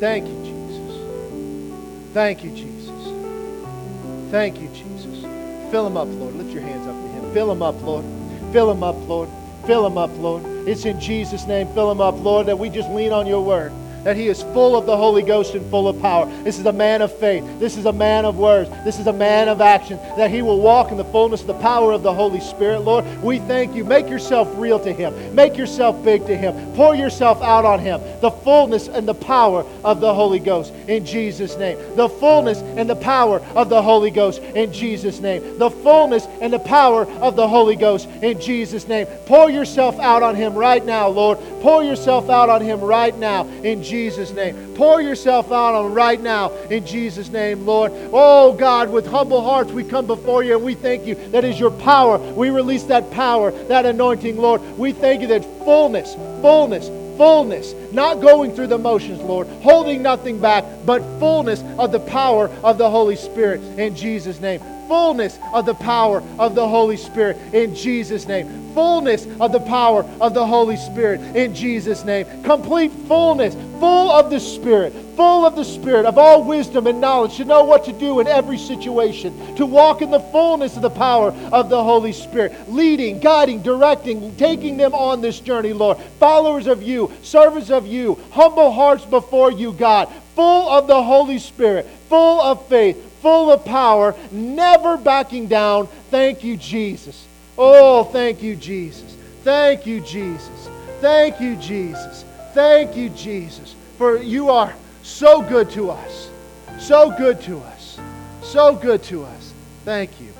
Thank 0.00 0.26
you, 0.26 0.44
Jesus. 0.44 2.14
Thank 2.14 2.44
you, 2.44 2.50
Jesus. 2.50 4.30
Thank 4.30 4.60
you, 4.60 4.68
Jesus. 4.68 5.22
Fill 5.70 5.86
him 5.86 5.96
up, 5.96 6.08
Lord. 6.08 6.34
Lift 6.36 6.50
your 6.50 6.62
hands 6.62 6.86
up 6.86 6.94
to 6.94 7.08
him. 7.08 7.34
Fill 7.34 7.52
him 7.52 7.62
up, 7.62 7.82
Lord. 7.82 8.04
Fill 8.52 8.70
him 8.70 8.82
up, 8.82 8.96
Lord. 9.06 9.28
Fill 9.68 9.86
him 9.86 9.98
up, 9.98 10.08
Lord. 10.16 10.46
It's 10.66 10.86
in 10.86 10.98
Jesus' 10.98 11.46
name. 11.46 11.66
Fill 11.74 11.90
him 11.90 12.00
up, 12.00 12.18
Lord, 12.24 12.46
that 12.46 12.58
we 12.58 12.70
just 12.70 12.88
lean 12.88 13.12
on 13.12 13.26
your 13.26 13.44
word 13.44 13.70
that 14.04 14.16
he 14.16 14.28
is 14.28 14.42
full 14.42 14.76
of 14.76 14.86
the 14.86 14.96
Holy 14.96 15.22
Ghost 15.22 15.54
and 15.54 15.68
full 15.70 15.88
of 15.88 16.00
power. 16.00 16.26
This 16.44 16.58
is 16.58 16.66
a 16.66 16.72
man 16.72 17.02
of 17.02 17.12
faith. 17.18 17.44
This 17.58 17.76
is 17.76 17.86
a 17.86 17.92
man 17.92 18.24
of 18.24 18.36
words. 18.36 18.70
This 18.84 18.98
is 18.98 19.06
a 19.06 19.12
man 19.12 19.48
of 19.48 19.60
action, 19.60 19.98
that 20.16 20.30
he 20.30 20.42
will 20.42 20.60
walk 20.60 20.90
in 20.90 20.96
the 20.96 21.04
fullness 21.04 21.40
of 21.40 21.46
the 21.46 21.54
power 21.54 21.92
of 21.92 22.02
the 22.02 22.12
Holy 22.12 22.40
Spirit. 22.40 22.80
Lord, 22.80 23.04
we 23.22 23.38
thank 23.40 23.74
you. 23.74 23.84
Make 23.84 24.08
yourself 24.08 24.48
real 24.56 24.78
to 24.80 24.92
him, 24.92 25.34
make 25.34 25.56
yourself 25.56 26.02
big 26.04 26.26
to 26.26 26.36
him, 26.36 26.54
pour 26.74 26.94
yourself 26.94 27.42
out 27.42 27.64
on 27.64 27.80
him. 27.80 28.00
The 28.20 28.30
fullness 28.30 28.88
and 28.88 29.06
the 29.06 29.14
power 29.14 29.64
of 29.84 30.00
the 30.00 30.12
Holy 30.12 30.38
Ghost 30.38 30.72
in 30.86 31.04
Jesus' 31.04 31.56
name. 31.56 31.78
The 31.96 32.08
fullness 32.08 32.58
and 32.60 32.88
the 32.88 32.96
power 32.96 33.40
of 33.54 33.68
the 33.68 33.82
Holy 33.82 34.10
Ghost 34.10 34.40
in 34.40 34.72
Jesus' 34.72 35.20
name. 35.20 35.58
The 35.58 35.70
fullness 35.70 36.26
and 36.40 36.52
the 36.52 36.58
power 36.58 37.06
of 37.20 37.36
the 37.36 37.48
Holy 37.48 37.76
Ghost 37.76 38.08
in 38.22 38.40
Jesus' 38.40 38.88
name. 38.88 39.06
Pour 39.26 39.50
yourself 39.50 39.98
out 39.98 40.22
on 40.22 40.34
him 40.34 40.54
right 40.54 40.84
now, 40.84 41.08
Lord. 41.08 41.38
Pour 41.60 41.82
yourself 41.82 42.30
out 42.30 42.48
on 42.48 42.60
him 42.60 42.80
right 42.80 43.16
now 43.18 43.46
in 43.46 43.82
Jesus' 43.88 44.32
name. 44.32 44.74
Pour 44.74 45.00
yourself 45.00 45.50
out 45.50 45.74
on 45.74 45.94
right 45.94 46.20
now 46.20 46.50
in 46.68 46.86
Jesus' 46.86 47.30
name, 47.30 47.66
Lord. 47.66 47.90
Oh 48.12 48.52
God, 48.52 48.90
with 48.90 49.06
humble 49.06 49.42
hearts 49.42 49.72
we 49.72 49.82
come 49.82 50.06
before 50.06 50.42
you 50.44 50.56
and 50.56 50.64
we 50.64 50.74
thank 50.74 51.06
you. 51.06 51.14
That 51.30 51.44
is 51.44 51.58
your 51.58 51.70
power. 51.70 52.18
We 52.18 52.50
release 52.50 52.84
that 52.84 53.10
power, 53.10 53.50
that 53.50 53.86
anointing, 53.86 54.36
Lord. 54.36 54.60
We 54.78 54.92
thank 54.92 55.22
you 55.22 55.28
that 55.28 55.44
fullness, 55.64 56.14
fullness, 56.42 56.88
fullness, 57.16 57.74
not 57.92 58.20
going 58.20 58.54
through 58.54 58.68
the 58.68 58.78
motions, 58.78 59.20
Lord, 59.20 59.48
holding 59.62 60.02
nothing 60.02 60.38
back, 60.38 60.64
but 60.84 61.00
fullness 61.18 61.62
of 61.78 61.90
the 61.90 62.00
power 62.00 62.48
of 62.62 62.78
the 62.78 62.90
Holy 62.90 63.16
Spirit 63.16 63.60
in 63.78 63.96
Jesus' 63.96 64.40
name 64.40 64.60
fullness 64.88 65.38
of 65.52 65.66
the 65.66 65.74
power 65.74 66.22
of 66.38 66.54
the 66.54 66.66
Holy 66.66 66.96
Spirit 66.96 67.36
in 67.52 67.74
Jesus' 67.74 68.26
name. 68.26 68.48
Fullness 68.74 69.26
of 69.38 69.52
the 69.52 69.60
power 69.60 70.04
of 70.20 70.34
the 70.34 70.46
Holy 70.46 70.76
Spirit 70.76 71.20
in 71.36 71.54
Jesus' 71.54 72.04
name. 72.04 72.26
Complete 72.42 72.90
fullness, 73.06 73.54
full 73.78 74.10
of 74.10 74.30
the 74.30 74.40
Spirit, 74.40 74.92
full 75.14 75.44
of 75.44 75.56
the 75.56 75.64
Spirit, 75.64 76.06
of 76.06 76.16
all 76.16 76.42
wisdom 76.42 76.86
and 76.86 77.00
knowledge, 77.00 77.36
to 77.36 77.44
know 77.44 77.64
what 77.64 77.84
to 77.84 77.92
do 77.92 78.20
in 78.20 78.26
every 78.26 78.58
situation, 78.58 79.56
to 79.56 79.66
walk 79.66 80.00
in 80.00 80.10
the 80.10 80.20
fullness 80.20 80.76
of 80.76 80.82
the 80.82 80.90
power 80.90 81.32
of 81.52 81.68
the 81.68 81.82
Holy 81.82 82.12
Spirit, 82.12 82.52
leading, 82.70 83.18
guiding, 83.18 83.62
directing, 83.62 84.34
taking 84.36 84.76
them 84.76 84.94
on 84.94 85.20
this 85.20 85.40
journey, 85.40 85.72
Lord. 85.72 85.98
Followers 86.18 86.66
of 86.66 86.82
you, 86.82 87.12
servants 87.22 87.70
of 87.70 87.86
you, 87.86 88.18
humble 88.30 88.70
hearts 88.70 89.04
before 89.04 89.50
you, 89.50 89.72
God, 89.72 90.08
full 90.34 90.68
of 90.68 90.86
the 90.86 91.02
Holy 91.02 91.38
Spirit, 91.38 91.86
full 92.08 92.40
of 92.40 92.66
faith, 92.68 93.07
full 93.20 93.52
of 93.52 93.64
power, 93.64 94.14
never 94.30 94.96
backing 94.96 95.46
down. 95.46 95.86
Thank 96.10 96.44
you, 96.44 96.56
Jesus. 96.56 97.26
Oh, 97.56 98.04
thank 98.04 98.42
you, 98.42 98.56
Jesus. 98.56 99.16
Thank 99.42 99.86
you, 99.86 100.00
Jesus. 100.00 100.68
Thank 101.00 101.40
you, 101.40 101.56
Jesus. 101.56 102.24
Thank 102.54 102.96
you, 102.96 103.08
Jesus. 103.10 103.74
For 103.96 104.18
you 104.18 104.50
are 104.50 104.74
so 105.02 105.42
good 105.42 105.70
to 105.70 105.90
us. 105.90 106.30
So 106.78 107.10
good 107.10 107.40
to 107.42 107.58
us. 107.58 107.98
So 108.42 108.74
good 108.74 109.02
to 109.04 109.24
us. 109.24 109.52
Thank 109.84 110.20
you. 110.20 110.32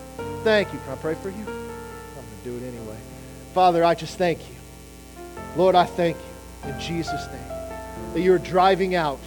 Thank 0.45 0.73
you. 0.73 0.79
Can 0.81 0.93
I 0.93 0.97
pray 0.97 1.15
for 1.15 1.31
you? 1.31 1.37
I'm 1.37 1.45
going 1.45 2.27
to 2.43 2.51
do 2.51 2.57
it 2.57 2.69
anyway. 2.69 2.97
Father, 3.55 3.85
I 3.85 3.95
just 3.95 4.19
thank 4.19 4.39
you. 4.41 4.55
Lord, 5.57 5.75
I 5.75 5.85
thank 5.85 6.17
you 6.17 6.71
in 6.71 6.81
Jesus' 6.81 7.27
name 7.27 8.15
that 8.15 8.21
you're 8.21 8.39
driving 8.39 8.95
out 8.95 9.19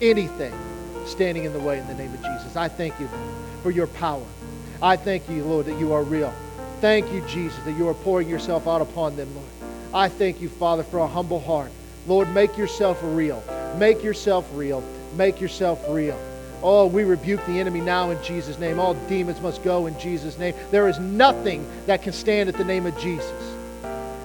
anything 0.00 0.54
standing 1.06 1.44
in 1.44 1.52
the 1.52 1.58
way 1.58 1.78
in 1.78 1.86
the 1.86 1.94
name 1.94 2.12
of 2.12 2.22
Jesus. 2.22 2.37
I 2.56 2.68
thank 2.68 2.98
you 3.00 3.08
for 3.62 3.70
your 3.70 3.86
power. 3.86 4.24
I 4.80 4.96
thank 4.96 5.28
you, 5.28 5.44
Lord, 5.44 5.66
that 5.66 5.78
you 5.78 5.92
are 5.92 6.02
real. 6.02 6.32
Thank 6.80 7.12
you, 7.12 7.20
Jesus, 7.22 7.58
that 7.64 7.72
you 7.72 7.88
are 7.88 7.94
pouring 7.94 8.28
yourself 8.28 8.68
out 8.68 8.80
upon 8.80 9.16
them, 9.16 9.34
Lord. 9.34 9.48
I 9.92 10.08
thank 10.08 10.40
you, 10.40 10.48
Father, 10.48 10.84
for 10.84 10.98
a 10.98 11.06
humble 11.06 11.40
heart. 11.40 11.72
Lord, 12.06 12.32
make 12.32 12.56
yourself 12.56 12.98
real. 13.02 13.42
Make 13.78 14.02
yourself 14.02 14.48
real. 14.54 14.82
Make 15.16 15.40
yourself 15.40 15.84
real. 15.88 16.18
Oh, 16.62 16.86
we 16.86 17.04
rebuke 17.04 17.44
the 17.46 17.60
enemy 17.60 17.80
now 17.80 18.10
in 18.10 18.22
Jesus' 18.22 18.58
name. 18.58 18.78
All 18.80 18.94
demons 19.08 19.40
must 19.40 19.62
go 19.62 19.86
in 19.86 19.98
Jesus' 19.98 20.38
name. 20.38 20.54
There 20.70 20.88
is 20.88 20.98
nothing 20.98 21.66
that 21.86 22.02
can 22.02 22.12
stand 22.12 22.48
at 22.48 22.56
the 22.56 22.64
name 22.64 22.86
of 22.86 22.98
Jesus. 22.98 23.54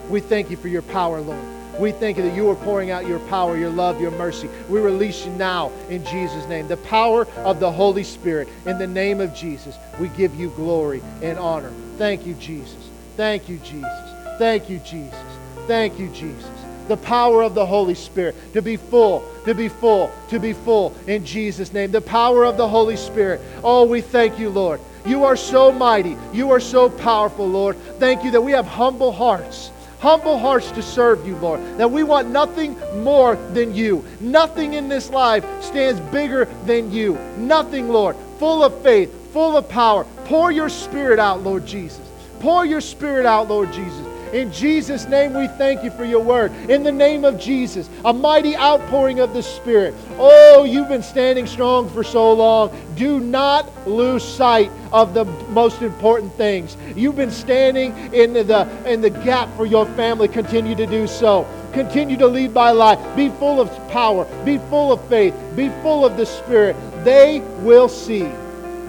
We 0.09 0.19
thank 0.19 0.49
you 0.49 0.57
for 0.57 0.67
your 0.67 0.81
power, 0.81 1.21
Lord. 1.21 1.39
We 1.79 1.91
thank 1.91 2.17
you 2.17 2.23
that 2.23 2.35
you 2.35 2.49
are 2.49 2.55
pouring 2.55 2.91
out 2.91 3.07
your 3.07 3.19
power, 3.19 3.57
your 3.57 3.69
love, 3.69 3.99
your 3.99 4.11
mercy. 4.11 4.47
We 4.69 4.79
release 4.79 5.25
you 5.25 5.31
now 5.33 5.71
in 5.89 6.05
Jesus' 6.05 6.47
name. 6.47 6.67
The 6.67 6.77
power 6.77 7.27
of 7.37 7.59
the 7.59 7.71
Holy 7.71 8.03
Spirit. 8.03 8.47
In 8.65 8.77
the 8.77 8.87
name 8.87 9.19
of 9.19 9.33
Jesus, 9.33 9.75
we 9.99 10.09
give 10.09 10.35
you 10.35 10.49
glory 10.51 11.01
and 11.21 11.37
honor. 11.39 11.71
Thank 11.97 12.25
you, 12.25 12.35
Jesus. 12.35 12.89
Thank 13.17 13.49
you, 13.49 13.57
Jesus. 13.59 14.37
Thank 14.37 14.69
you, 14.69 14.79
Jesus. 14.79 15.19
Thank 15.67 15.99
you, 15.99 16.09
Jesus. 16.09 16.49
The 16.87 16.97
power 16.97 17.41
of 17.41 17.55
the 17.55 17.65
Holy 17.65 17.95
Spirit 17.95 18.35
to 18.53 18.61
be 18.61 18.75
full, 18.75 19.23
to 19.45 19.55
be 19.55 19.69
full, 19.69 20.11
to 20.29 20.39
be 20.39 20.53
full 20.53 20.93
in 21.07 21.25
Jesus' 21.25 21.73
name. 21.73 21.91
The 21.91 22.01
power 22.01 22.43
of 22.43 22.57
the 22.57 22.67
Holy 22.67 22.97
Spirit. 22.97 23.41
Oh, 23.63 23.85
we 23.85 24.01
thank 24.01 24.37
you, 24.37 24.49
Lord. 24.49 24.79
You 25.05 25.23
are 25.23 25.35
so 25.35 25.71
mighty. 25.71 26.17
You 26.33 26.51
are 26.51 26.59
so 26.59 26.89
powerful, 26.89 27.47
Lord. 27.47 27.77
Thank 27.99 28.23
you 28.23 28.31
that 28.31 28.41
we 28.41 28.51
have 28.51 28.67
humble 28.67 29.11
hearts 29.11 29.71
humble 30.03 30.37
hearts 30.37 30.69
to 30.71 30.81
serve 30.81 31.25
you, 31.25 31.33
Lord. 31.37 31.61
That 31.77 31.89
we 31.89 32.03
want 32.03 32.29
nothing 32.29 32.77
more 33.01 33.37
than 33.53 33.73
you. 33.73 34.03
Nothing 34.19 34.73
in 34.73 34.89
this 34.89 35.09
life 35.09 35.45
stands 35.63 36.01
bigger 36.11 36.43
than 36.65 36.91
you. 36.91 37.17
Nothing, 37.37 37.87
Lord. 37.87 38.17
Full 38.37 38.65
of 38.65 38.83
faith, 38.83 39.31
full 39.31 39.55
of 39.55 39.69
power. 39.69 40.03
Pour 40.25 40.51
your 40.51 40.67
spirit 40.67 41.19
out, 41.19 41.41
Lord 41.41 41.65
Jesus. 41.65 42.05
Pour 42.41 42.65
your 42.65 42.81
spirit 42.81 43.25
out, 43.25 43.47
Lord 43.47 43.71
Jesus. 43.71 44.05
In 44.33 44.51
Jesus' 44.51 45.05
name, 45.05 45.35
we 45.35 45.47
thank 45.47 45.83
you 45.83 45.91
for 45.91 46.03
your 46.03 46.23
word. 46.23 46.51
In 46.67 46.81
the 46.81 46.91
name 46.91 47.23
of 47.23 47.39
Jesus, 47.39 47.87
a 48.03 48.11
mighty 48.11 48.57
outpouring 48.57 49.19
of 49.19 49.31
the 49.31 49.43
Spirit. 49.43 49.93
Oh, 50.17 50.63
you've 50.63 50.87
been 50.87 51.03
standing 51.03 51.45
strong 51.45 51.87
for 51.87 52.03
so 52.03 52.33
long. 52.33 52.75
Do 52.95 53.19
not 53.19 53.69
lose 53.87 54.23
sight 54.23 54.71
of 54.91 55.13
the 55.13 55.25
most 55.51 55.83
important 55.83 56.33
things. 56.33 56.75
You've 56.95 57.15
been 57.15 57.29
standing 57.29 57.95
in 58.11 58.33
the, 58.33 58.67
in 58.91 59.01
the 59.01 59.11
gap 59.11 59.55
for 59.55 59.67
your 59.67 59.85
family. 59.85 60.27
Continue 60.27 60.73
to 60.75 60.87
do 60.87 61.05
so. 61.05 61.47
Continue 61.71 62.17
to 62.17 62.27
lead 62.27 62.55
by 62.55 62.71
life. 62.71 62.99
Be 63.15 63.29
full 63.29 63.61
of 63.61 63.69
power. 63.89 64.25
Be 64.43 64.57
full 64.57 64.91
of 64.91 65.07
faith. 65.09 65.35
Be 65.55 65.69
full 65.83 66.03
of 66.03 66.17
the 66.17 66.25
Spirit. 66.25 66.75
They 67.03 67.41
will 67.59 67.87
see. 67.87 68.27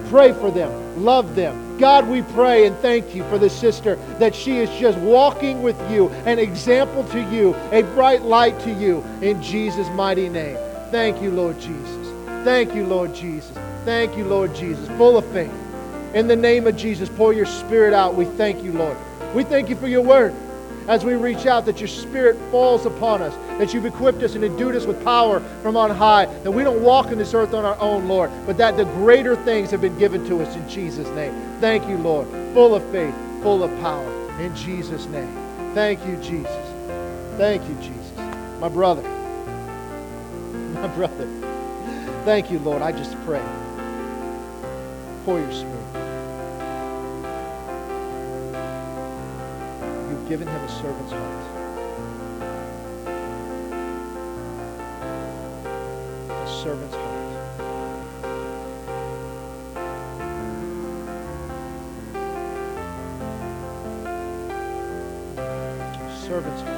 Pray 0.08 0.32
for 0.32 0.50
them. 0.50 1.04
Love 1.04 1.34
them 1.34 1.63
God, 1.78 2.08
we 2.08 2.22
pray 2.22 2.66
and 2.66 2.76
thank 2.78 3.14
you 3.14 3.24
for 3.24 3.38
the 3.38 3.50
sister 3.50 3.96
that 4.18 4.34
she 4.34 4.58
is 4.58 4.70
just 4.78 4.98
walking 4.98 5.62
with 5.62 5.78
you, 5.90 6.08
an 6.24 6.38
example 6.38 7.04
to 7.08 7.20
you, 7.30 7.54
a 7.72 7.82
bright 7.82 8.22
light 8.22 8.58
to 8.60 8.72
you, 8.72 9.02
in 9.20 9.42
Jesus' 9.42 9.88
mighty 9.90 10.28
name. 10.28 10.56
Thank 10.90 11.20
you, 11.20 11.30
Lord 11.30 11.58
Jesus. 11.58 12.08
Thank 12.44 12.74
you, 12.74 12.86
Lord 12.86 13.14
Jesus. 13.14 13.56
Thank 13.84 14.16
you, 14.16 14.24
Lord 14.24 14.54
Jesus. 14.54 14.86
Full 14.96 15.16
of 15.16 15.26
faith. 15.32 15.52
In 16.14 16.28
the 16.28 16.36
name 16.36 16.66
of 16.66 16.76
Jesus, 16.76 17.08
pour 17.08 17.32
your 17.32 17.46
spirit 17.46 17.92
out. 17.92 18.14
We 18.14 18.24
thank 18.24 18.62
you, 18.62 18.72
Lord. 18.72 18.96
We 19.34 19.42
thank 19.42 19.68
you 19.68 19.74
for 19.74 19.88
your 19.88 20.02
word 20.02 20.32
as 20.88 21.04
we 21.04 21.14
reach 21.14 21.46
out, 21.46 21.64
that 21.66 21.80
your 21.80 21.88
Spirit 21.88 22.36
falls 22.50 22.86
upon 22.86 23.22
us, 23.22 23.34
that 23.58 23.72
you've 23.72 23.86
equipped 23.86 24.22
us 24.22 24.34
and 24.34 24.44
endued 24.44 24.76
us 24.76 24.86
with 24.86 25.02
power 25.04 25.40
from 25.62 25.76
on 25.76 25.90
high, 25.90 26.26
that 26.26 26.50
we 26.50 26.62
don't 26.62 26.82
walk 26.82 27.10
in 27.10 27.18
this 27.18 27.34
earth 27.34 27.54
on 27.54 27.64
our 27.64 27.78
own, 27.80 28.08
Lord, 28.08 28.30
but 28.46 28.56
that 28.58 28.76
the 28.76 28.84
greater 28.84 29.36
things 29.44 29.70
have 29.70 29.80
been 29.80 29.98
given 29.98 30.26
to 30.28 30.42
us 30.42 30.54
in 30.56 30.68
Jesus' 30.68 31.08
name. 31.10 31.34
Thank 31.60 31.88
you, 31.88 31.96
Lord. 31.96 32.28
Full 32.54 32.74
of 32.74 32.84
faith, 32.90 33.14
full 33.42 33.62
of 33.62 33.70
power, 33.80 34.40
in 34.40 34.54
Jesus' 34.54 35.06
name. 35.06 35.34
Thank 35.74 36.04
you, 36.06 36.16
Jesus. 36.16 36.74
Thank 37.36 37.68
you, 37.68 37.74
Jesus. 37.76 38.12
My 38.60 38.68
brother, 38.68 39.02
my 40.74 40.88
brother, 40.88 41.28
thank 42.24 42.50
you, 42.50 42.58
Lord. 42.60 42.82
I 42.82 42.92
just 42.92 43.16
pray. 43.24 43.42
Pour 45.24 45.40
your 45.40 45.52
Spirit. 45.52 45.73
Given 50.28 50.48
him 50.48 50.56
a 50.62 50.68
servant's 50.80 51.12
heart. 51.12 51.44
A 56.30 56.62
servant's 56.62 56.94
heart. 56.94 57.14
servant's 66.26 66.73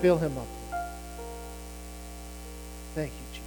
Fill 0.00 0.18
him 0.18 0.36
up. 0.38 0.46
Thank 2.94 3.12
you, 3.12 3.24
Jesus. 3.32 3.44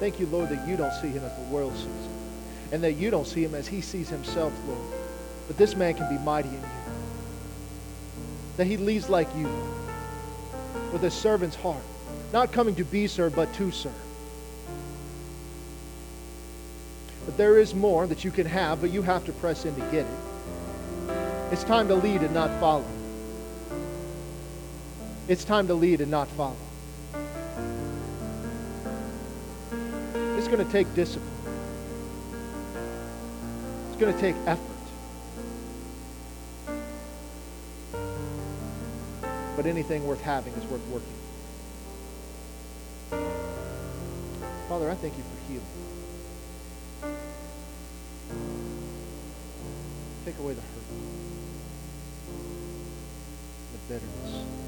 Thank 0.00 0.20
you, 0.20 0.26
Lord, 0.26 0.48
that 0.50 0.66
you 0.68 0.76
don't 0.76 0.92
see 0.94 1.08
him 1.08 1.24
as 1.24 1.36
the 1.36 1.44
world 1.54 1.74
sees 1.74 1.84
him. 1.84 2.12
And 2.72 2.82
that 2.82 2.94
you 2.94 3.10
don't 3.10 3.26
see 3.26 3.44
him 3.44 3.54
as 3.54 3.68
he 3.68 3.80
sees 3.80 4.08
himself, 4.08 4.52
Lord. 4.66 4.80
But 5.46 5.56
this 5.56 5.76
man 5.76 5.94
can 5.94 6.08
be 6.14 6.22
mighty 6.22 6.48
in 6.48 6.54
you. 6.54 6.60
That 8.56 8.66
he 8.66 8.76
leads 8.76 9.08
like 9.08 9.28
you, 9.36 9.48
with 10.92 11.04
a 11.04 11.10
servant's 11.10 11.56
heart. 11.56 11.82
Not 12.32 12.50
coming 12.52 12.74
to 12.74 12.84
be 12.84 13.06
served, 13.06 13.36
but 13.36 13.54
to 13.54 13.70
serve. 13.70 13.92
But 17.24 17.36
there 17.36 17.58
is 17.58 17.74
more 17.74 18.06
that 18.06 18.24
you 18.24 18.30
can 18.30 18.46
have, 18.46 18.80
but 18.80 18.90
you 18.90 19.02
have 19.02 19.24
to 19.26 19.32
press 19.32 19.64
in 19.64 19.74
to 19.76 19.80
get 19.92 20.06
it. 20.06 20.25
It's 21.52 21.62
time 21.62 21.86
to 21.88 21.94
lead 21.94 22.22
and 22.22 22.34
not 22.34 22.50
follow. 22.58 22.84
It's 25.28 25.44
time 25.44 25.66
to 25.68 25.74
lead 25.74 26.00
and 26.00 26.10
not 26.10 26.28
follow. 26.28 26.56
It's 30.36 30.48
going 30.48 30.64
to 30.64 30.72
take 30.72 30.92
discipline. 30.94 31.30
It's 33.88 33.96
going 34.00 34.12
to 34.12 34.20
take 34.20 34.36
effort. 34.46 34.62
But 39.56 39.66
anything 39.66 40.06
worth 40.06 40.20
having 40.20 40.52
is 40.54 40.64
worth 40.64 40.86
working. 40.88 41.08
Father, 44.68 44.90
I 44.90 44.94
thank 44.96 45.16
you 45.16 45.22
for 45.22 45.36
healing. 45.48 45.64
Take 50.24 50.38
away 50.38 50.54
the 50.54 50.60
hurt, 50.60 51.25
bitterness. 53.88 54.65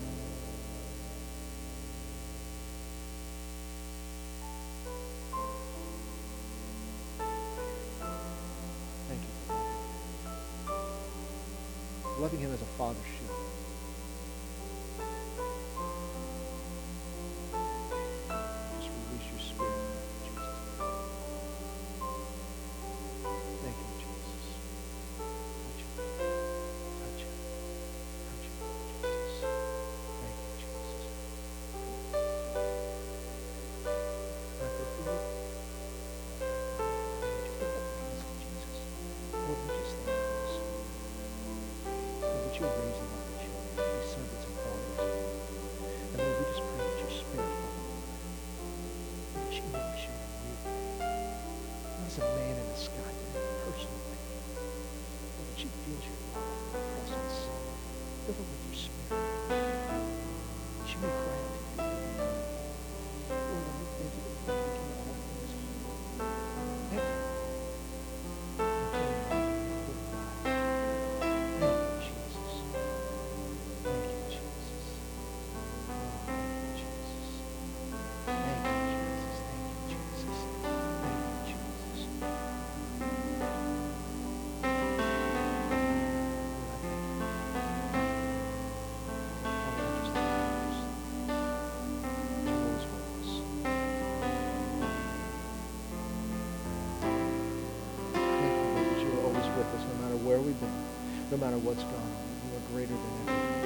No 101.39 101.45
matter 101.47 101.59
what's 101.59 101.85
gone 101.85 101.95
on. 101.95 102.27
You 102.51 102.57
are 102.59 102.67
greater 102.75 102.99
than 102.99 103.15
everything. 103.23 103.63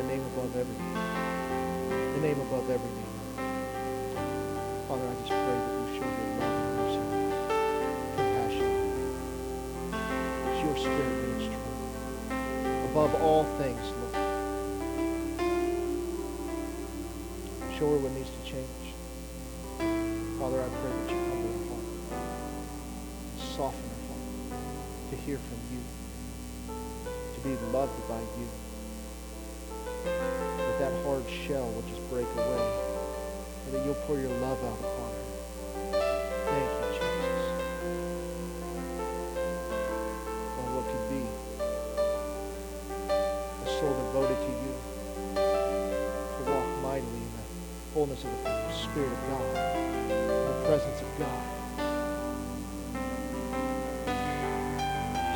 The 0.00 0.04
name 0.08 0.24
above 0.32 0.56
every 0.56 0.78
name. 0.80 0.96
The 2.14 2.20
name 2.24 2.40
above 2.40 2.70
every 2.70 2.88
name. 2.88 3.20
Father, 4.88 5.04
I 5.04 5.14
just 5.20 5.28
pray 5.28 5.60
that 5.60 5.76
you 5.76 5.84
show 5.92 6.08
your 6.08 6.30
love 6.40 6.56
and 6.56 6.72
mercy, 6.72 7.04
compassion. 8.16 8.72
That 9.92 10.56
your 10.64 10.76
spirit 10.76 11.16
means 11.20 11.52
true. 11.52 11.76
Above 12.88 13.12
all 13.20 13.44
things, 13.60 13.92
Lord. 13.92 14.16
Show 17.76 17.92
her 17.92 17.98
what 18.00 18.12
needs 18.12 18.30
to 18.30 18.40
change. 18.40 18.96
Father, 20.40 20.64
I 20.64 20.68
pray 20.80 20.92
that 20.96 21.10
you 21.12 21.20
humble 21.28 21.52
her 21.52 21.68
heart. 21.68 21.84
Soften 23.36 23.84
her 23.84 24.00
heart 24.08 24.24
to 25.10 25.16
hear 25.16 25.36
from 25.36 25.55
be 27.46 27.54
loved 27.70 27.94
by 28.08 28.18
you. 28.18 28.48
That 30.04 30.78
that 30.80 31.04
hard 31.04 31.22
shell 31.30 31.70
will 31.70 31.82
just 31.82 32.02
break 32.10 32.26
away. 32.34 32.64
And 33.66 33.74
that 33.74 33.84
you'll 33.84 34.02
pour 34.06 34.18
your 34.18 34.34
love 34.42 34.58
out 34.64 34.78
upon 34.80 35.10
her. 35.14 35.24
Thank 36.50 36.70
you, 36.74 36.86
Jesus. 36.98 37.46
Oh, 40.58 40.66
what 40.74 40.84
could 40.90 41.06
be 41.08 41.22
a 43.62 43.66
soul 43.78 43.94
devoted 43.94 44.38
to 44.42 44.50
you, 44.66 44.72
to 45.34 46.42
walk 46.50 46.68
mightily 46.82 47.22
in 47.22 47.30
the 47.30 47.44
fullness 47.94 48.22
of 48.24 48.30
the 48.42 48.72
Spirit 48.72 49.12
of 49.12 49.20
God, 49.30 49.46
the 50.10 50.66
presence 50.66 51.00
of 51.00 51.10
God. 51.18 51.44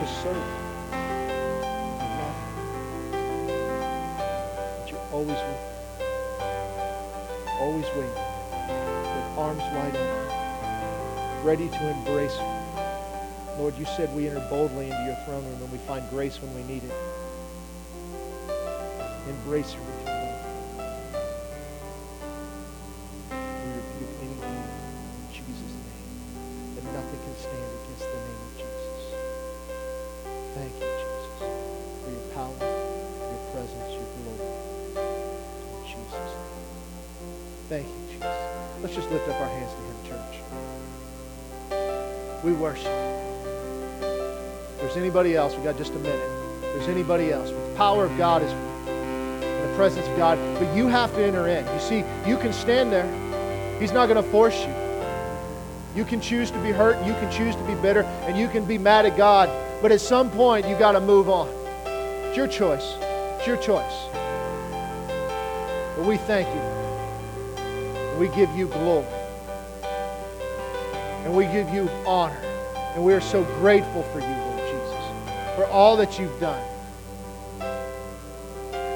To 0.01 0.07
serve 0.23 0.60
always 5.21 5.37
with 5.37 5.49
me. 5.49 6.07
Always 7.61 7.85
waiting. 7.95 8.25
With 9.15 9.39
arms 9.39 9.63
wide 9.75 9.95
open. 9.95 11.45
Ready 11.45 11.69
to 11.69 11.91
embrace 11.91 12.39
me. 12.39 12.47
Lord, 13.59 13.77
you 13.77 13.85
said 13.85 14.15
we 14.17 14.29
enter 14.29 14.41
boldly 14.49 14.89
into 14.89 15.05
your 15.05 15.17
throne 15.27 15.45
room 15.45 15.63
and 15.63 15.71
we 15.73 15.77
find 15.79 16.09
grace 16.09 16.41
when 16.41 16.55
we 16.55 16.63
need 16.63 16.83
it. 16.85 16.93
Embrace 19.29 19.75
her 19.75 20.20
Let's 38.91 39.03
just 39.03 39.13
lift 39.13 39.29
up 39.29 39.41
our 39.41 39.47
hands 39.47 39.73
to 39.73 39.79
him, 39.79 39.95
church. 40.09 40.43
We 42.43 42.53
worship 42.53 42.87
If 44.01 44.81
there's 44.81 44.97
anybody 44.97 45.37
else, 45.37 45.55
we 45.55 45.63
got 45.63 45.79
just 45.79 45.93
a 45.93 45.99
minute. 46.01 46.19
If 46.65 46.75
there's 46.75 46.89
anybody 46.89 47.31
else, 47.31 47.51
the 47.51 47.75
power 47.77 48.05
of 48.05 48.19
God 48.19 48.43
is 48.43 48.51
in 48.51 49.71
the 49.71 49.77
presence 49.77 50.09
of 50.09 50.17
God, 50.17 50.41
but 50.59 50.75
you 50.77 50.89
have 50.89 51.15
to 51.15 51.25
enter 51.25 51.47
in. 51.47 51.65
You 51.73 51.79
see, 51.79 51.99
you 52.29 52.37
can 52.37 52.53
stand 52.53 52.91
there. 52.91 53.07
He's 53.79 53.93
not 53.93 54.09
going 54.09 54.21
to 54.21 54.29
force 54.29 54.59
you. 54.59 54.75
You 55.95 56.05
can 56.05 56.21
choose 56.21 56.51
to 56.51 56.59
be 56.59 56.73
hurt, 56.73 56.97
you 57.07 57.13
can 57.13 57.31
choose 57.31 57.55
to 57.55 57.63
be 57.63 57.77
bitter, 57.77 58.03
and 58.27 58.37
you 58.37 58.49
can 58.49 58.65
be 58.65 58.77
mad 58.77 59.07
at 59.07 59.17
God. 59.17 59.49
But 59.81 59.93
at 59.93 60.01
some 60.01 60.33
point, 60.33 60.67
you 60.67 60.77
got 60.77 60.93
to 60.93 61.01
move 61.01 61.29
on. 61.29 61.49
It's 62.27 62.37
your 62.37 62.49
choice. 62.49 62.97
It's 63.39 63.47
your 63.47 63.59
choice. 63.59 64.09
But 65.97 66.07
we 66.07 66.17
thank 66.17 66.49
you. 66.53 66.70
We 68.21 68.29
give 68.29 68.55
you 68.55 68.67
glory. 68.67 69.07
And 71.25 71.35
we 71.35 71.47
give 71.47 71.71
you 71.71 71.89
honor. 72.07 72.39
And 72.95 73.03
we 73.03 73.15
are 73.15 73.21
so 73.21 73.45
grateful 73.59 74.03
for 74.03 74.21
you, 74.21 74.27
Lord 74.27 74.61
Jesus, 74.61 75.57
for 75.57 75.65
all 75.65 75.97
that 75.97 76.19
you've 76.19 76.39
done. 76.39 76.63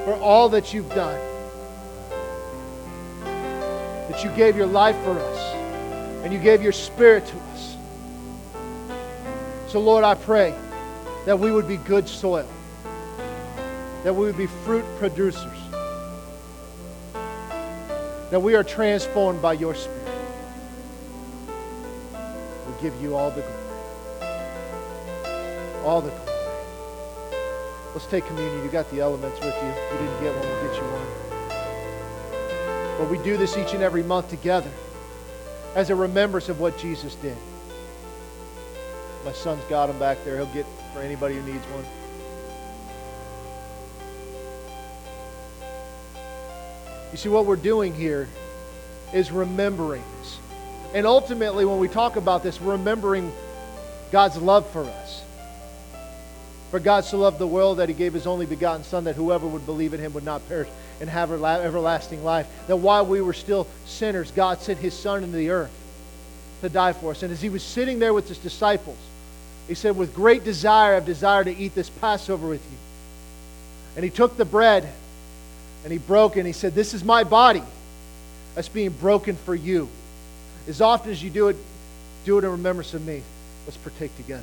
For 0.04 0.14
all 0.20 0.50
that 0.50 0.74
you've 0.74 0.90
done. 0.90 1.18
That 4.10 4.22
you 4.22 4.28
gave 4.36 4.58
your 4.58 4.66
life 4.66 4.96
for 5.04 5.18
us 5.18 5.54
and 6.22 6.30
you 6.30 6.38
gave 6.38 6.62
your 6.62 6.72
spirit 6.72 7.26
to 7.26 7.36
us. 7.54 7.76
So, 9.68 9.80
Lord, 9.80 10.04
I 10.04 10.16
pray 10.16 10.54
that 11.24 11.38
we 11.38 11.50
would 11.50 11.66
be 11.66 11.78
good 11.78 12.06
soil, 12.06 12.48
that 14.02 14.14
we 14.14 14.26
would 14.26 14.36
be 14.36 14.48
fruit 14.64 14.84
producers, 14.98 15.63
that 18.34 18.40
we 18.40 18.56
are 18.56 18.64
transformed 18.64 19.40
by 19.40 19.52
your 19.52 19.76
spirit. 19.76 20.02
We 22.66 22.82
give 22.82 23.00
you 23.00 23.14
all 23.14 23.30
the 23.30 23.42
glory. 23.42 23.54
All 25.84 26.00
the 26.00 26.10
glory. 26.10 26.24
Let's 27.92 28.06
take 28.06 28.26
communion. 28.26 28.64
You 28.64 28.70
got 28.72 28.90
the 28.90 28.98
elements 28.98 29.38
with 29.38 29.54
you. 29.54 29.68
You 29.68 29.98
didn't 29.98 30.20
get 30.20 30.34
one, 30.34 30.48
we'll 30.48 30.66
get 30.66 30.76
you 30.76 30.82
one. 30.82 31.06
But 32.98 33.08
we 33.08 33.18
do 33.18 33.36
this 33.36 33.56
each 33.56 33.72
and 33.72 33.84
every 33.84 34.02
month 34.02 34.30
together 34.30 34.72
as 35.76 35.90
a 35.90 35.94
remembrance 35.94 36.48
of 36.48 36.58
what 36.58 36.76
Jesus 36.76 37.14
did. 37.14 37.36
My 39.24 39.30
son's 39.30 39.62
got 39.66 39.86
them 39.86 39.98
back 40.00 40.24
there. 40.24 40.38
He'll 40.38 40.46
get 40.46 40.66
for 40.92 41.02
anybody 41.02 41.36
who 41.36 41.42
needs 41.42 41.64
one. 41.66 41.84
You 47.14 47.18
see, 47.18 47.28
what 47.28 47.46
we're 47.46 47.54
doing 47.54 47.94
here 47.94 48.28
is 49.12 49.30
remembering 49.30 50.02
this. 50.18 50.36
And 50.94 51.06
ultimately, 51.06 51.64
when 51.64 51.78
we 51.78 51.86
talk 51.86 52.16
about 52.16 52.42
this, 52.42 52.60
remembering 52.60 53.30
God's 54.10 54.36
love 54.36 54.68
for 54.70 54.82
us. 54.82 55.22
For 56.72 56.80
God 56.80 57.04
so 57.04 57.18
loved 57.18 57.38
the 57.38 57.46
world 57.46 57.78
that 57.78 57.88
he 57.88 57.94
gave 57.94 58.14
his 58.14 58.26
only 58.26 58.46
begotten 58.46 58.82
Son, 58.82 59.04
that 59.04 59.14
whoever 59.14 59.46
would 59.46 59.64
believe 59.64 59.94
in 59.94 60.00
him 60.00 60.12
would 60.14 60.24
not 60.24 60.48
perish 60.48 60.68
and 61.00 61.08
have 61.08 61.30
everlasting 61.30 62.24
life. 62.24 62.48
That 62.66 62.78
while 62.78 63.06
we 63.06 63.20
were 63.20 63.32
still 63.32 63.68
sinners, 63.86 64.32
God 64.32 64.60
sent 64.60 64.80
his 64.80 64.92
Son 64.92 65.22
into 65.22 65.36
the 65.36 65.50
earth 65.50 65.70
to 66.62 66.68
die 66.68 66.94
for 66.94 67.12
us. 67.12 67.22
And 67.22 67.32
as 67.32 67.40
he 67.40 67.48
was 67.48 67.62
sitting 67.62 68.00
there 68.00 68.12
with 68.12 68.26
his 68.26 68.38
disciples, 68.38 68.98
he 69.68 69.74
said, 69.74 69.96
With 69.96 70.16
great 70.16 70.42
desire, 70.42 70.96
I've 70.96 71.06
to 71.06 71.56
eat 71.56 71.76
this 71.76 71.90
Passover 71.90 72.48
with 72.48 72.64
you. 72.72 72.78
And 73.94 74.04
he 74.04 74.10
took 74.10 74.36
the 74.36 74.44
bread 74.44 74.92
and 75.84 75.92
he 75.92 75.98
broke 75.98 76.36
and 76.36 76.46
he 76.46 76.52
said, 76.52 76.74
This 76.74 76.94
is 76.94 77.04
my 77.04 77.22
body 77.24 77.62
that's 78.54 78.68
being 78.68 78.90
broken 78.90 79.36
for 79.36 79.54
you. 79.54 79.88
As 80.66 80.80
often 80.80 81.12
as 81.12 81.22
you 81.22 81.30
do 81.30 81.48
it, 81.48 81.56
do 82.24 82.38
it 82.38 82.44
in 82.44 82.50
remembrance 82.50 82.94
of 82.94 83.06
me. 83.06 83.22
Let's 83.66 83.76
partake 83.76 84.16
together. 84.16 84.42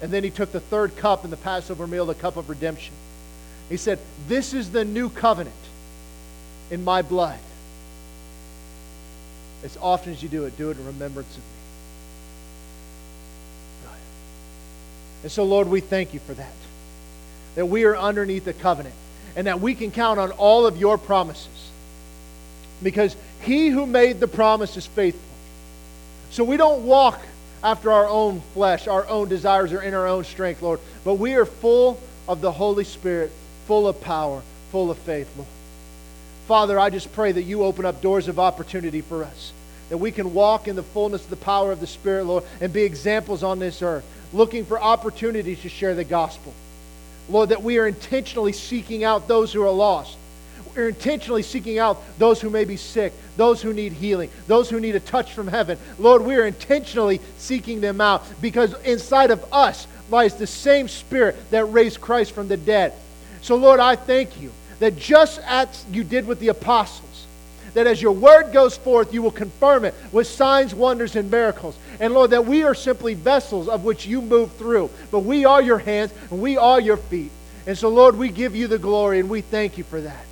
And 0.00 0.12
then 0.12 0.22
he 0.22 0.30
took 0.30 0.52
the 0.52 0.60
third 0.60 0.96
cup 0.96 1.24
in 1.24 1.30
the 1.30 1.36
Passover 1.36 1.88
meal, 1.88 2.06
the 2.06 2.14
cup 2.14 2.36
of 2.36 2.48
redemption. 2.48 2.94
He 3.68 3.76
said, 3.76 3.98
This 4.28 4.54
is 4.54 4.70
the 4.70 4.84
new 4.84 5.10
covenant 5.10 5.54
in 6.70 6.84
my 6.84 7.02
blood. 7.02 7.40
As 9.64 9.76
often 9.78 10.12
as 10.12 10.22
you 10.22 10.28
do 10.28 10.44
it, 10.44 10.56
do 10.56 10.70
it 10.70 10.78
in 10.78 10.86
remembrance 10.86 11.36
of 11.36 11.42
me. 11.42 11.58
And 15.24 15.32
so, 15.32 15.42
Lord, 15.42 15.68
we 15.68 15.80
thank 15.80 16.14
you 16.14 16.20
for 16.20 16.34
that. 16.34 16.52
That 17.56 17.66
we 17.66 17.82
are 17.84 17.96
underneath 17.96 18.44
the 18.44 18.52
covenant 18.52 18.94
and 19.38 19.46
that 19.46 19.60
we 19.60 19.72
can 19.72 19.92
count 19.92 20.18
on 20.18 20.32
all 20.32 20.66
of 20.66 20.78
your 20.78 20.98
promises. 20.98 21.70
Because 22.82 23.14
he 23.42 23.68
who 23.68 23.86
made 23.86 24.18
the 24.18 24.26
promise 24.26 24.76
is 24.76 24.84
faithful. 24.84 25.22
So 26.30 26.42
we 26.42 26.56
don't 26.56 26.82
walk 26.82 27.20
after 27.62 27.92
our 27.92 28.08
own 28.08 28.40
flesh, 28.52 28.88
our 28.88 29.06
own 29.06 29.28
desires, 29.28 29.72
or 29.72 29.80
in 29.80 29.94
our 29.94 30.08
own 30.08 30.24
strength, 30.24 30.60
Lord. 30.60 30.80
But 31.04 31.14
we 31.14 31.36
are 31.36 31.44
full 31.44 32.00
of 32.26 32.40
the 32.40 32.50
Holy 32.50 32.82
Spirit, 32.82 33.30
full 33.68 33.86
of 33.86 34.00
power, 34.00 34.42
full 34.72 34.90
of 34.90 34.98
faith, 34.98 35.32
Lord. 35.36 35.48
Father, 36.48 36.76
I 36.76 36.90
just 36.90 37.12
pray 37.12 37.30
that 37.30 37.44
you 37.44 37.62
open 37.62 37.84
up 37.84 38.02
doors 38.02 38.26
of 38.26 38.40
opportunity 38.40 39.02
for 39.02 39.22
us, 39.22 39.52
that 39.88 39.98
we 39.98 40.10
can 40.10 40.34
walk 40.34 40.66
in 40.66 40.74
the 40.74 40.82
fullness 40.82 41.22
of 41.22 41.30
the 41.30 41.36
power 41.36 41.70
of 41.70 41.78
the 41.78 41.86
Spirit, 41.86 42.24
Lord, 42.24 42.42
and 42.60 42.72
be 42.72 42.82
examples 42.82 43.44
on 43.44 43.60
this 43.60 43.82
earth, 43.82 44.04
looking 44.32 44.64
for 44.64 44.82
opportunities 44.82 45.62
to 45.62 45.68
share 45.68 45.94
the 45.94 46.02
gospel. 46.02 46.52
Lord, 47.28 47.50
that 47.50 47.62
we 47.62 47.78
are 47.78 47.86
intentionally 47.86 48.52
seeking 48.52 49.04
out 49.04 49.28
those 49.28 49.52
who 49.52 49.62
are 49.62 49.70
lost 49.70 50.16
We 50.74 50.82
are 50.82 50.88
intentionally 50.88 51.42
seeking 51.42 51.78
out 51.78 52.02
those 52.18 52.40
who 52.40 52.50
may 52.50 52.64
be 52.64 52.76
sick, 52.76 53.12
those 53.36 53.60
who 53.62 53.72
need 53.72 53.92
healing, 53.92 54.30
those 54.46 54.70
who 54.70 54.80
need 54.80 54.96
a 54.96 55.00
touch 55.00 55.32
from 55.32 55.48
heaven. 55.48 55.78
Lord, 55.98 56.22
we 56.22 56.36
are 56.36 56.46
intentionally 56.46 57.20
seeking 57.36 57.80
them 57.80 58.00
out 58.00 58.24
because 58.40 58.74
inside 58.82 59.30
of 59.30 59.44
us 59.52 59.86
lies 60.10 60.34
the 60.36 60.46
same 60.46 60.88
spirit 60.88 61.36
that 61.50 61.64
raised 61.66 62.00
Christ 62.00 62.32
from 62.32 62.48
the 62.48 62.56
dead. 62.56 62.92
So, 63.42 63.56
Lord, 63.56 63.80
I 63.80 63.96
thank 63.96 64.40
you 64.40 64.52
that 64.78 64.96
just 64.96 65.40
as 65.44 65.84
you 65.90 66.04
did 66.04 66.26
with 66.26 66.40
the 66.40 66.48
apostles, 66.48 67.07
that 67.74 67.86
as 67.86 68.00
your 68.00 68.12
word 68.12 68.52
goes 68.52 68.76
forth, 68.76 69.12
you 69.12 69.22
will 69.22 69.30
confirm 69.30 69.84
it 69.84 69.94
with 70.12 70.26
signs, 70.26 70.74
wonders, 70.74 71.16
and 71.16 71.30
miracles. 71.30 71.78
And 72.00 72.14
Lord, 72.14 72.30
that 72.30 72.46
we 72.46 72.62
are 72.62 72.74
simply 72.74 73.14
vessels 73.14 73.68
of 73.68 73.84
which 73.84 74.06
you 74.06 74.22
move 74.22 74.52
through. 74.52 74.90
But 75.10 75.20
we 75.20 75.44
are 75.44 75.62
your 75.62 75.78
hands 75.78 76.12
and 76.30 76.40
we 76.40 76.56
are 76.56 76.80
your 76.80 76.96
feet. 76.96 77.30
And 77.66 77.76
so, 77.76 77.88
Lord, 77.88 78.16
we 78.16 78.30
give 78.30 78.56
you 78.56 78.66
the 78.66 78.78
glory 78.78 79.20
and 79.20 79.28
we 79.28 79.40
thank 79.40 79.78
you 79.78 79.84
for 79.84 80.00
that. 80.00 80.24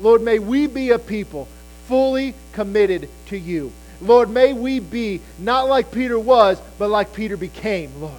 Lord, 0.00 0.22
may 0.22 0.38
we 0.38 0.66
be 0.66 0.90
a 0.90 0.98
people 0.98 1.48
fully 1.86 2.34
committed 2.52 3.08
to 3.26 3.38
you. 3.38 3.72
Lord, 4.00 4.28
may 4.28 4.52
we 4.52 4.80
be 4.80 5.20
not 5.38 5.68
like 5.68 5.92
Peter 5.92 6.18
was, 6.18 6.60
but 6.78 6.90
like 6.90 7.14
Peter 7.14 7.36
became, 7.36 8.00
Lord. 8.00 8.12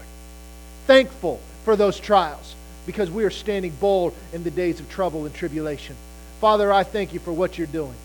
Thankful 0.88 1.40
for 1.64 1.76
those 1.76 2.00
trials 2.00 2.56
because 2.86 3.12
we 3.12 3.24
are 3.24 3.30
standing 3.30 3.72
bold 3.80 4.14
in 4.34 4.44
the 4.44 4.52
days 4.52 4.80
of 4.80 4.90
trouble 4.90 5.26
and 5.26 5.36
tribulation. 5.36 5.96
Father, 6.40 6.72
I 6.72 6.84
thank 6.84 7.14
you 7.14 7.20
for 7.20 7.34
what 7.34 7.58
you're 7.58 7.68
doing 7.68 7.96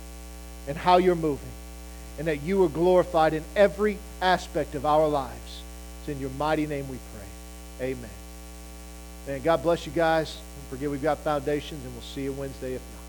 and 0.71 0.79
how 0.79 0.99
you're 0.99 1.16
moving, 1.16 1.51
and 2.16 2.29
that 2.29 2.43
you 2.43 2.62
are 2.62 2.68
glorified 2.68 3.35
in 3.35 3.43
every 3.57 3.99
aspect 4.23 4.77
of 4.77 4.87
our 4.87 5.09
lives. 5.09 5.62
It's 6.01 6.11
in 6.11 6.21
your 6.21 6.31
mighty 6.31 6.64
name 6.64 6.89
we 6.89 6.97
pray. 7.12 7.89
Amen. 7.89 8.11
And 9.27 9.43
God 9.43 9.64
bless 9.64 9.85
you 9.85 9.91
guys. 9.91 10.33
Don't 10.37 10.79
forget 10.79 10.89
we've 10.89 11.03
got 11.03 11.18
foundations, 11.18 11.85
and 11.85 11.93
we'll 11.93 12.03
see 12.03 12.23
you 12.23 12.33
Wednesday 12.33 12.75
if 12.75 12.83
not. 12.95 12.99